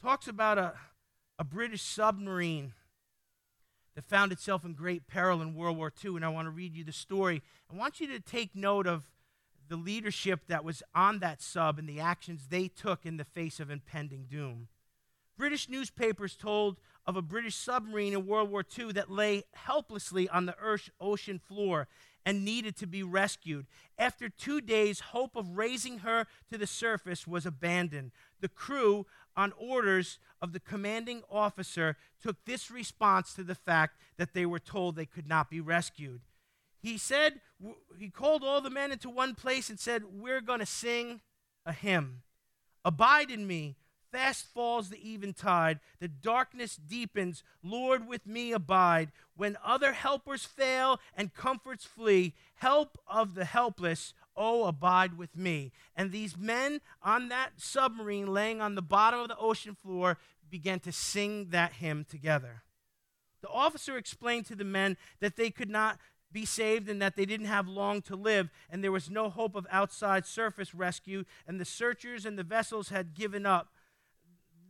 talks 0.00 0.26
about 0.26 0.58
a, 0.58 0.74
a 1.38 1.44
British 1.44 1.82
submarine 1.82 2.72
that 3.94 4.04
found 4.04 4.32
itself 4.32 4.64
in 4.64 4.74
great 4.74 5.06
peril 5.06 5.40
in 5.40 5.54
World 5.54 5.76
War 5.76 5.92
II. 6.04 6.16
And 6.16 6.24
I 6.24 6.28
want 6.28 6.46
to 6.46 6.50
read 6.50 6.74
you 6.74 6.84
the 6.84 6.92
story. 6.92 7.42
I 7.72 7.76
want 7.76 8.00
you 8.00 8.06
to 8.08 8.20
take 8.20 8.54
note 8.54 8.86
of 8.86 9.10
the 9.68 9.76
leadership 9.76 10.46
that 10.48 10.64
was 10.64 10.82
on 10.94 11.20
that 11.20 11.40
sub 11.40 11.78
and 11.78 11.88
the 11.88 12.00
actions 12.00 12.48
they 12.48 12.68
took 12.68 13.06
in 13.06 13.16
the 13.16 13.24
face 13.24 13.60
of 13.60 13.70
impending 13.70 14.26
doom. 14.28 14.68
British 15.36 15.68
newspapers 15.68 16.36
told 16.36 16.78
of 17.06 17.16
a 17.16 17.22
British 17.22 17.56
submarine 17.56 18.12
in 18.12 18.26
World 18.26 18.50
War 18.50 18.64
II 18.78 18.92
that 18.92 19.10
lay 19.10 19.44
helplessly 19.52 20.28
on 20.28 20.46
the 20.46 20.54
ocean 21.00 21.38
floor 21.38 21.88
and 22.26 22.44
needed 22.44 22.76
to 22.76 22.86
be 22.86 23.02
rescued. 23.02 23.66
After 23.98 24.28
two 24.28 24.60
days, 24.60 25.00
hope 25.00 25.36
of 25.36 25.56
raising 25.56 25.98
her 25.98 26.26
to 26.50 26.56
the 26.56 26.66
surface 26.66 27.26
was 27.26 27.44
abandoned. 27.44 28.12
The 28.40 28.48
crew, 28.48 29.06
on 29.36 29.52
orders 29.58 30.18
of 30.40 30.52
the 30.52 30.60
commanding 30.60 31.22
officer, 31.30 31.96
took 32.22 32.44
this 32.44 32.70
response 32.70 33.34
to 33.34 33.44
the 33.44 33.54
fact 33.54 33.98
that 34.16 34.34
they 34.34 34.46
were 34.46 34.58
told 34.58 34.96
they 34.96 35.06
could 35.06 35.28
not 35.28 35.50
be 35.50 35.60
rescued. 35.60 36.20
He 36.80 36.98
said, 36.98 37.40
he 37.98 38.10
called 38.10 38.44
all 38.44 38.60
the 38.60 38.70
men 38.70 38.92
into 38.92 39.08
one 39.08 39.34
place 39.34 39.70
and 39.70 39.80
said, 39.80 40.04
We're 40.12 40.42
going 40.42 40.60
to 40.60 40.66
sing 40.66 41.20
a 41.64 41.72
hymn. 41.72 42.22
Abide 42.84 43.30
in 43.30 43.46
me, 43.46 43.76
Fast 44.14 44.46
falls 44.54 44.90
the 44.90 45.12
eventide, 45.12 45.80
the 45.98 46.06
darkness 46.06 46.76
deepens. 46.76 47.42
Lord, 47.64 48.06
with 48.06 48.28
me 48.28 48.52
abide. 48.52 49.10
When 49.34 49.56
other 49.64 49.92
helpers 49.92 50.44
fail 50.44 51.00
and 51.16 51.34
comforts 51.34 51.84
flee, 51.84 52.34
help 52.54 52.96
of 53.08 53.34
the 53.34 53.44
helpless, 53.44 54.14
oh, 54.36 54.64
abide 54.64 55.16
with 55.16 55.36
me. 55.36 55.72
And 55.96 56.12
these 56.12 56.36
men 56.36 56.80
on 57.02 57.28
that 57.28 57.52
submarine 57.56 58.32
laying 58.32 58.60
on 58.60 58.74
the 58.74 58.82
bottom 58.82 59.20
of 59.20 59.28
the 59.28 59.38
ocean 59.38 59.74
floor 59.74 60.18
began 60.50 60.80
to 60.80 60.92
sing 60.92 61.48
that 61.50 61.74
hymn 61.74 62.04
together. 62.08 62.62
The 63.40 63.48
officer 63.48 63.96
explained 63.96 64.46
to 64.46 64.56
the 64.56 64.64
men 64.64 64.96
that 65.20 65.36
they 65.36 65.50
could 65.50 65.70
not 65.70 65.98
be 66.32 66.44
saved 66.44 66.88
and 66.88 67.00
that 67.00 67.14
they 67.14 67.26
didn't 67.26 67.46
have 67.46 67.68
long 67.68 68.02
to 68.02 68.16
live, 68.16 68.50
and 68.68 68.82
there 68.82 68.90
was 68.90 69.08
no 69.08 69.30
hope 69.30 69.54
of 69.54 69.66
outside 69.70 70.26
surface 70.26 70.74
rescue, 70.74 71.24
and 71.46 71.60
the 71.60 71.64
searchers 71.64 72.26
and 72.26 72.38
the 72.38 72.42
vessels 72.42 72.88
had 72.88 73.14
given 73.14 73.46
up 73.46 73.68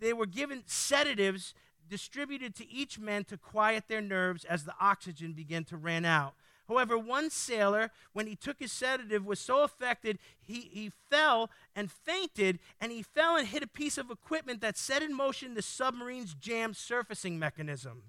they 0.04 0.12
were 0.12 0.26
given 0.26 0.62
sedatives 0.66 1.54
distributed 1.88 2.54
to 2.56 2.70
each 2.70 2.98
man 2.98 3.24
to 3.24 3.36
quiet 3.36 3.84
their 3.88 4.00
nerves 4.00 4.44
as 4.44 4.64
the 4.64 4.74
oxygen 4.80 5.32
began 5.32 5.64
to 5.64 5.76
run 5.76 6.04
out. 6.04 6.34
However, 6.68 6.96
one 6.96 7.30
sailor, 7.30 7.90
when 8.12 8.26
he 8.26 8.36
took 8.36 8.58
his 8.58 8.72
sedative, 8.72 9.24
was 9.24 9.38
so 9.38 9.62
affected 9.64 10.18
he, 10.40 10.70
he 10.72 10.90
fell 11.10 11.50
and 11.76 11.90
fainted, 11.90 12.58
and 12.80 12.90
he 12.90 13.02
fell 13.02 13.36
and 13.36 13.48
hit 13.48 13.62
a 13.62 13.68
piece 13.68 13.98
of 13.98 14.10
equipment 14.10 14.60
that 14.62 14.78
set 14.78 15.02
in 15.02 15.14
motion 15.14 15.54
the 15.54 15.62
submarine's 15.62 16.34
jammed 16.34 16.76
surfacing 16.76 17.38
mechanism. 17.38 18.04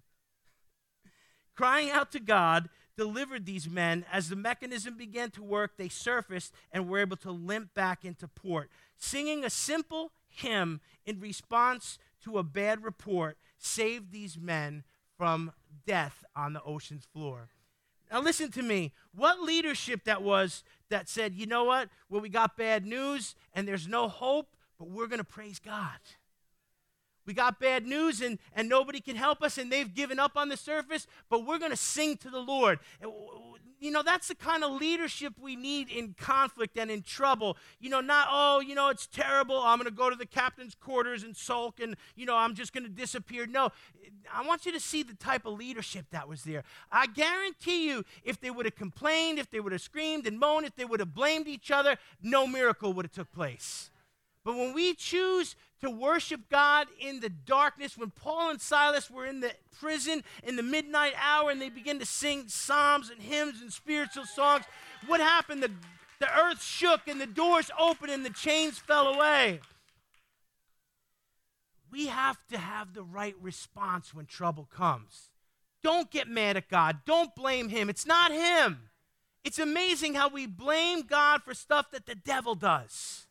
Crying 1.56 1.90
out 1.90 2.12
to 2.12 2.20
God, 2.20 2.70
delivered 2.98 3.46
these 3.46 3.70
men. 3.70 4.06
As 4.12 4.30
the 4.30 4.36
mechanism 4.36 4.98
began 4.98 5.32
to 5.32 5.44
work, 5.44 5.78
they 5.78 5.90
surfaced 5.90 6.54
and 6.72 6.88
were 6.88 7.00
able 7.00 7.18
to 7.18 7.32
limp 7.32 7.74
back 7.74 8.06
into 8.06 8.28
port. 8.28 8.70
Singing 8.98 9.44
a 9.44 9.50
simple 9.50 10.12
hymn 10.28 10.82
in 11.06 11.20
response 11.20 11.98
to 12.24 12.38
a 12.38 12.44
bad 12.44 12.84
report 12.84 13.38
saved 13.58 14.12
these 14.12 14.38
men 14.38 14.84
from 15.18 15.52
death 15.86 16.24
on 16.36 16.54
the 16.54 16.64
ocean's 16.64 17.06
floor. 17.06 17.50
Now, 18.12 18.22
listen 18.22 18.52
to 18.52 18.62
me. 18.62 18.94
What 19.14 19.42
leadership 19.42 20.04
that 20.06 20.22
was 20.22 20.64
that 20.90 21.10
said, 21.10 21.34
you 21.34 21.46
know 21.46 21.64
what? 21.64 21.90
Well, 22.10 22.22
we 22.22 22.30
got 22.30 22.56
bad 22.58 22.86
news 22.86 23.36
and 23.54 23.68
there's 23.68 23.88
no 23.88 24.08
hope, 24.08 24.48
but 24.78 24.90
we're 24.90 25.08
going 25.08 25.20
to 25.20 25.24
praise 25.24 25.60
God. 25.60 26.00
we 27.26 27.34
got 27.34 27.60
bad 27.60 27.86
news 27.86 28.22
and, 28.22 28.38
and 28.56 28.70
nobody 28.70 29.02
can 29.02 29.16
help 29.16 29.42
us 29.42 29.58
and 29.58 29.72
they've 29.72 29.94
given 29.94 30.20
up 30.20 30.38
on 30.38 30.50
the 30.50 30.58
surface, 30.58 31.08
but 31.30 31.46
we're 31.46 31.58
going 31.58 31.72
to 31.72 31.78
sing 31.78 32.18
to 32.18 32.30
the 32.30 32.40
Lord. 32.40 32.80
You 33.80 33.92
know, 33.92 34.04
that's 34.04 34.28
the 34.30 34.36
kind 34.36 34.64
of 34.64 34.72
leadership 34.80 35.34
we 35.40 35.56
need 35.56 35.90
in 35.90 36.16
conflict 36.18 36.78
and 36.78 36.90
in 36.90 37.02
trouble. 37.02 37.58
You 37.80 37.90
know, 37.90 38.02
not, 38.02 38.28
oh, 38.32 38.60
you 38.60 38.74
know, 38.76 38.90
it's 38.90 39.08
terrible. 39.08 39.58
I'm 39.60 39.78
going 39.78 39.90
to 39.90 39.96
go 39.96 40.10
to 40.10 40.16
the 40.16 40.26
captain's 40.26 40.76
quarters 40.76 41.24
and 41.24 41.36
sulk 41.36 41.80
and, 41.80 41.96
you 42.16 42.26
know, 42.26 42.36
I'm 42.36 42.56
just 42.56 42.74
going 42.74 42.86
to 42.86 42.90
disappear. 42.90 43.46
No, 43.46 43.72
I 44.34 44.46
want 44.46 44.66
you 44.66 44.72
to 44.72 44.80
see 44.80 45.04
the 45.04 45.14
type 45.14 45.46
of 45.46 45.54
leadership 45.54 46.06
that 46.12 46.28
was 46.28 46.44
there. 46.44 46.64
I 46.92 47.08
guarantee 47.08 47.88
you, 47.88 48.06
if 48.24 48.40
they 48.40 48.50
would 48.50 48.66
have 48.66 48.76
complained, 48.76 49.40
if 49.40 49.52
they 49.52 49.60
would 49.60 49.72
have 49.72 49.82
screamed 49.82 50.26
and 50.26 50.40
moaned, 50.40 50.66
if 50.66 50.76
they 50.76 50.86
would 50.86 51.00
have 51.00 51.14
blamed 51.14 51.48
each 51.48 51.70
other, 51.70 51.98
no 52.22 52.48
miracle 52.48 52.94
would 52.94 53.06
have 53.06 53.12
took 53.12 53.32
place. 53.32 53.92
But 54.44 54.56
when 54.56 54.74
we 54.74 54.94
choose 54.94 55.56
to 55.86 55.92
worship 55.92 56.50
God 56.50 56.88
in 57.00 57.20
the 57.20 57.30
darkness, 57.30 57.98
when 57.98 58.10
Paul 58.10 58.50
and 58.50 58.60
Silas 58.62 59.10
were 59.10 59.26
in 59.26 59.40
the 59.40 59.52
prison 59.80 60.24
in 60.44 60.56
the 60.56 60.64
midnight 60.64 61.14
hour 61.22 61.52
and 61.52 61.62
they 61.62 61.70
began 61.70 62.00
to 62.00 62.06
sing 62.06 62.46
psalms 62.48 63.10
and 63.10 63.22
hymns 63.22 63.62
and 63.62 63.72
spiritual 63.72 64.26
songs, 64.26 64.66
what 65.06 65.20
happened? 65.20 65.62
The, 65.62 65.72
the 66.20 66.40
earth 66.40 66.64
shook 66.64 67.08
and 67.08 67.22
the 67.22 67.28
doors 67.28 67.70
opened 67.80 68.12
and 68.12 68.26
the 68.26 68.32
chains 68.32 68.80
fell 68.80 69.14
away. 69.14 69.60
We 71.92 72.08
have 72.08 72.38
to 72.50 72.58
have 72.58 72.94
the 72.94 73.04
right 73.04 73.36
response 73.40 74.14
when 74.14 74.26
trouble 74.26 74.68
comes. 74.76 75.30
Don't 75.84 76.10
get 76.10 76.28
mad 76.28 76.58
at 76.58 76.68
God. 76.68 77.02
Don't 77.06 77.36
blame 77.36 77.70
Him. 77.70 77.90
It's 77.90 78.08
not 78.08 78.32
Him. 78.32 78.90
It's 79.44 79.60
amazing 79.60 80.16
how 80.16 80.30
we 80.30 80.48
blame 80.48 81.04
God 81.04 81.44
for 81.44 81.54
stuff 81.54 81.92
that 81.92 82.08
the 82.08 82.16
devil 82.16 82.56
does. 82.56 83.25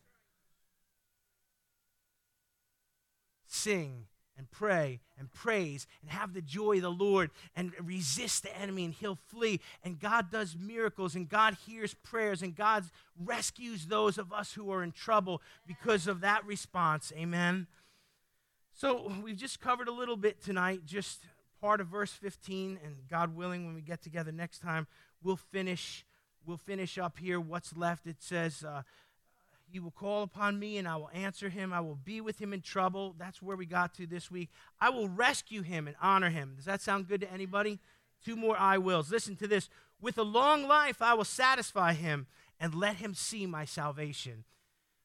Sing 3.55 4.07
and 4.37 4.51
pray 4.51 5.01
and 5.19 5.33
praise 5.33 5.87
and 6.03 6.11
have 6.11 6.35
the 6.35 6.43
joy 6.43 6.77
of 6.77 6.83
the 6.83 6.91
Lord 6.91 7.31
and 7.55 7.73
resist 7.81 8.43
the 8.43 8.57
enemy 8.59 8.85
and 8.85 8.95
he'll 8.95 9.19
flee. 9.29 9.61
And 9.85 10.01
God 10.01 10.31
does 10.31 10.57
miracles 10.59 11.15
and 11.15 11.29
God 11.29 11.57
hears 11.67 11.95
prayers 11.95 12.43
and 12.43 12.55
God 12.57 12.85
rescues 13.19 13.87
those 13.87 14.19
of 14.19 14.33
us 14.33 14.53
who 14.53 14.71
are 14.73 14.83
in 14.83 14.93
trouble 14.93 15.41
because 15.67 16.07
of 16.07 16.21
that 16.23 16.45
response. 16.45 17.13
Amen. 17.17 17.69
So 18.73 19.13
we've 19.23 19.37
just 19.37 19.61
covered 19.61 19.87
a 19.87 19.93
little 19.93 20.17
bit 20.17 20.43
tonight, 20.43 20.81
just 20.85 21.21
part 21.61 21.81
of 21.81 21.87
verse 21.87 22.13
15 22.13 22.79
and 22.85 22.97
God 23.09 23.35
willing 23.35 23.65
when 23.65 23.75
we 23.75 23.81
get 23.81 24.03
together 24.03 24.31
next 24.31 24.59
time 24.59 24.87
we'll 25.23 25.37
finish 25.37 26.05
we'll 26.45 26.59
finish 26.59 26.99
up 26.99 27.17
here 27.17 27.41
what's 27.41 27.75
left 27.75 28.07
it 28.07 28.17
says 28.19 28.63
uh, 28.63 28.83
he 29.75 29.81
will 29.81 29.91
call 29.91 30.23
upon 30.23 30.61
me 30.61 30.79
and 30.79 30.87
I 30.87 30.95
will 30.95 31.11
answer 31.13 31.49
him. 31.49 31.73
I 31.73 31.81
will 31.81 31.97
be 31.97 32.21
with 32.21 32.41
him 32.41 32.53
in 32.53 32.61
trouble. 32.61 33.17
That's 33.19 33.43
where 33.43 33.57
we 33.57 33.67
got 33.67 33.93
to 33.95 34.07
this 34.07 34.31
week. 34.31 34.51
I 34.81 34.89
will 34.89 35.09
rescue 35.09 35.63
him 35.63 35.89
and 35.89 35.97
honor 36.01 36.31
him. 36.31 36.53
Does 36.55 36.67
that 36.67 36.81
sound 36.81 37.09
good 37.09 37.23
to 37.23 37.33
anybody? 37.33 37.81
Two 38.25 38.37
more 38.37 38.57
I 38.57 38.79
wills. 38.79 39.11
Listen 39.11 39.35
to 39.35 39.49
this. 39.49 39.69
With 40.01 40.17
a 40.17 40.23
long 40.23 40.69
life, 40.69 41.03
I 41.03 41.15
will 41.15 41.25
satisfy 41.25 41.93
him 41.93 42.29
and 42.61 42.73
let 42.73 42.97
him 42.97 43.15
see 43.15 43.47
my 43.47 43.65
salvation. 43.65 44.45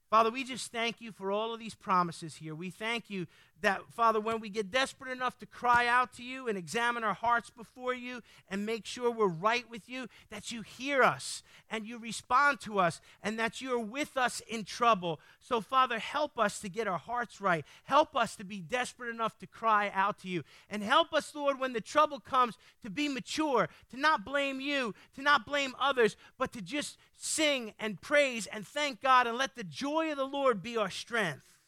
Father, 0.07 0.29
we 0.29 0.43
just 0.43 0.71
thank 0.71 1.01
you 1.01 1.11
for 1.11 1.31
all 1.31 1.51
of 1.51 1.59
these 1.59 1.73
promises 1.73 2.35
here. 2.35 2.53
We 2.53 2.69
thank 2.69 3.09
you 3.09 3.25
that, 3.61 3.81
Father, 3.91 4.19
when 4.19 4.39
we 4.39 4.49
get 4.49 4.71
desperate 4.71 5.11
enough 5.11 5.37
to 5.39 5.45
cry 5.45 5.87
out 5.87 6.13
to 6.13 6.23
you 6.23 6.47
and 6.47 6.57
examine 6.57 7.03
our 7.03 7.13
hearts 7.13 7.49
before 7.49 7.93
you 7.93 8.21
and 8.49 8.65
make 8.65 8.85
sure 8.85 9.11
we're 9.11 9.27
right 9.27 9.69
with 9.69 9.89
you, 9.89 10.07
that 10.29 10.51
you 10.51 10.61
hear 10.61 11.03
us 11.03 11.43
and 11.69 11.85
you 11.85 11.97
respond 11.97 12.59
to 12.61 12.79
us 12.79 13.01
and 13.23 13.37
that 13.39 13.61
you're 13.61 13.79
with 13.79 14.17
us 14.17 14.41
in 14.47 14.63
trouble. 14.63 15.19
So, 15.39 15.61
Father, 15.61 15.99
help 15.99 16.39
us 16.39 16.59
to 16.59 16.69
get 16.69 16.87
our 16.87 16.97
hearts 16.97 17.41
right. 17.41 17.65
Help 17.83 18.15
us 18.15 18.35
to 18.37 18.43
be 18.43 18.59
desperate 18.59 19.09
enough 19.09 19.37
to 19.39 19.47
cry 19.47 19.91
out 19.93 20.19
to 20.19 20.27
you. 20.27 20.43
And 20.69 20.81
help 20.81 21.13
us, 21.13 21.33
Lord, 21.35 21.59
when 21.59 21.73
the 21.73 21.81
trouble 21.81 22.19
comes, 22.19 22.57
to 22.83 22.89
be 22.89 23.07
mature, 23.07 23.69
to 23.91 23.99
not 23.99 24.25
blame 24.25 24.59
you, 24.61 24.95
to 25.15 25.21
not 25.21 25.45
blame 25.45 25.75
others, 25.79 26.15
but 26.37 26.53
to 26.53 26.61
just 26.61 26.97
sing 27.17 27.73
and 27.79 27.99
praise 28.01 28.47
and 28.47 28.65
thank 28.65 29.01
God 29.01 29.27
and 29.27 29.37
let 29.37 29.55
the 29.55 29.63
joy 29.63 30.11
of 30.11 30.17
the 30.17 30.25
Lord 30.25 30.63
be 30.63 30.77
our 30.77 30.89
strength. 30.89 31.58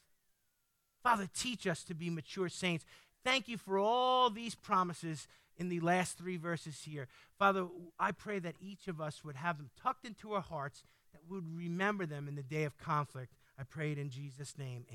Father, 1.03 1.27
teach 1.33 1.65
us 1.67 1.83
to 1.85 1.93
be 1.93 2.09
mature 2.09 2.49
saints. 2.49 2.85
Thank 3.23 3.47
you 3.47 3.57
for 3.57 3.77
all 3.77 4.29
these 4.29 4.55
promises 4.55 5.27
in 5.57 5.69
the 5.69 5.79
last 5.79 6.17
three 6.17 6.37
verses 6.37 6.83
here. 6.83 7.07
Father, 7.37 7.67
I 7.99 8.11
pray 8.11 8.39
that 8.39 8.55
each 8.61 8.87
of 8.87 8.99
us 8.99 9.23
would 9.23 9.35
have 9.35 9.57
them 9.57 9.69
tucked 9.81 10.05
into 10.05 10.33
our 10.33 10.41
hearts, 10.41 10.83
that 11.13 11.21
we 11.29 11.37
would 11.37 11.55
remember 11.55 12.05
them 12.05 12.27
in 12.27 12.35
the 12.35 12.43
day 12.43 12.63
of 12.63 12.77
conflict. 12.77 13.33
I 13.59 13.63
pray 13.63 13.91
it 13.91 13.97
in 13.97 14.09
Jesus' 14.09 14.57
name. 14.57 14.67
Amen. 14.69 14.85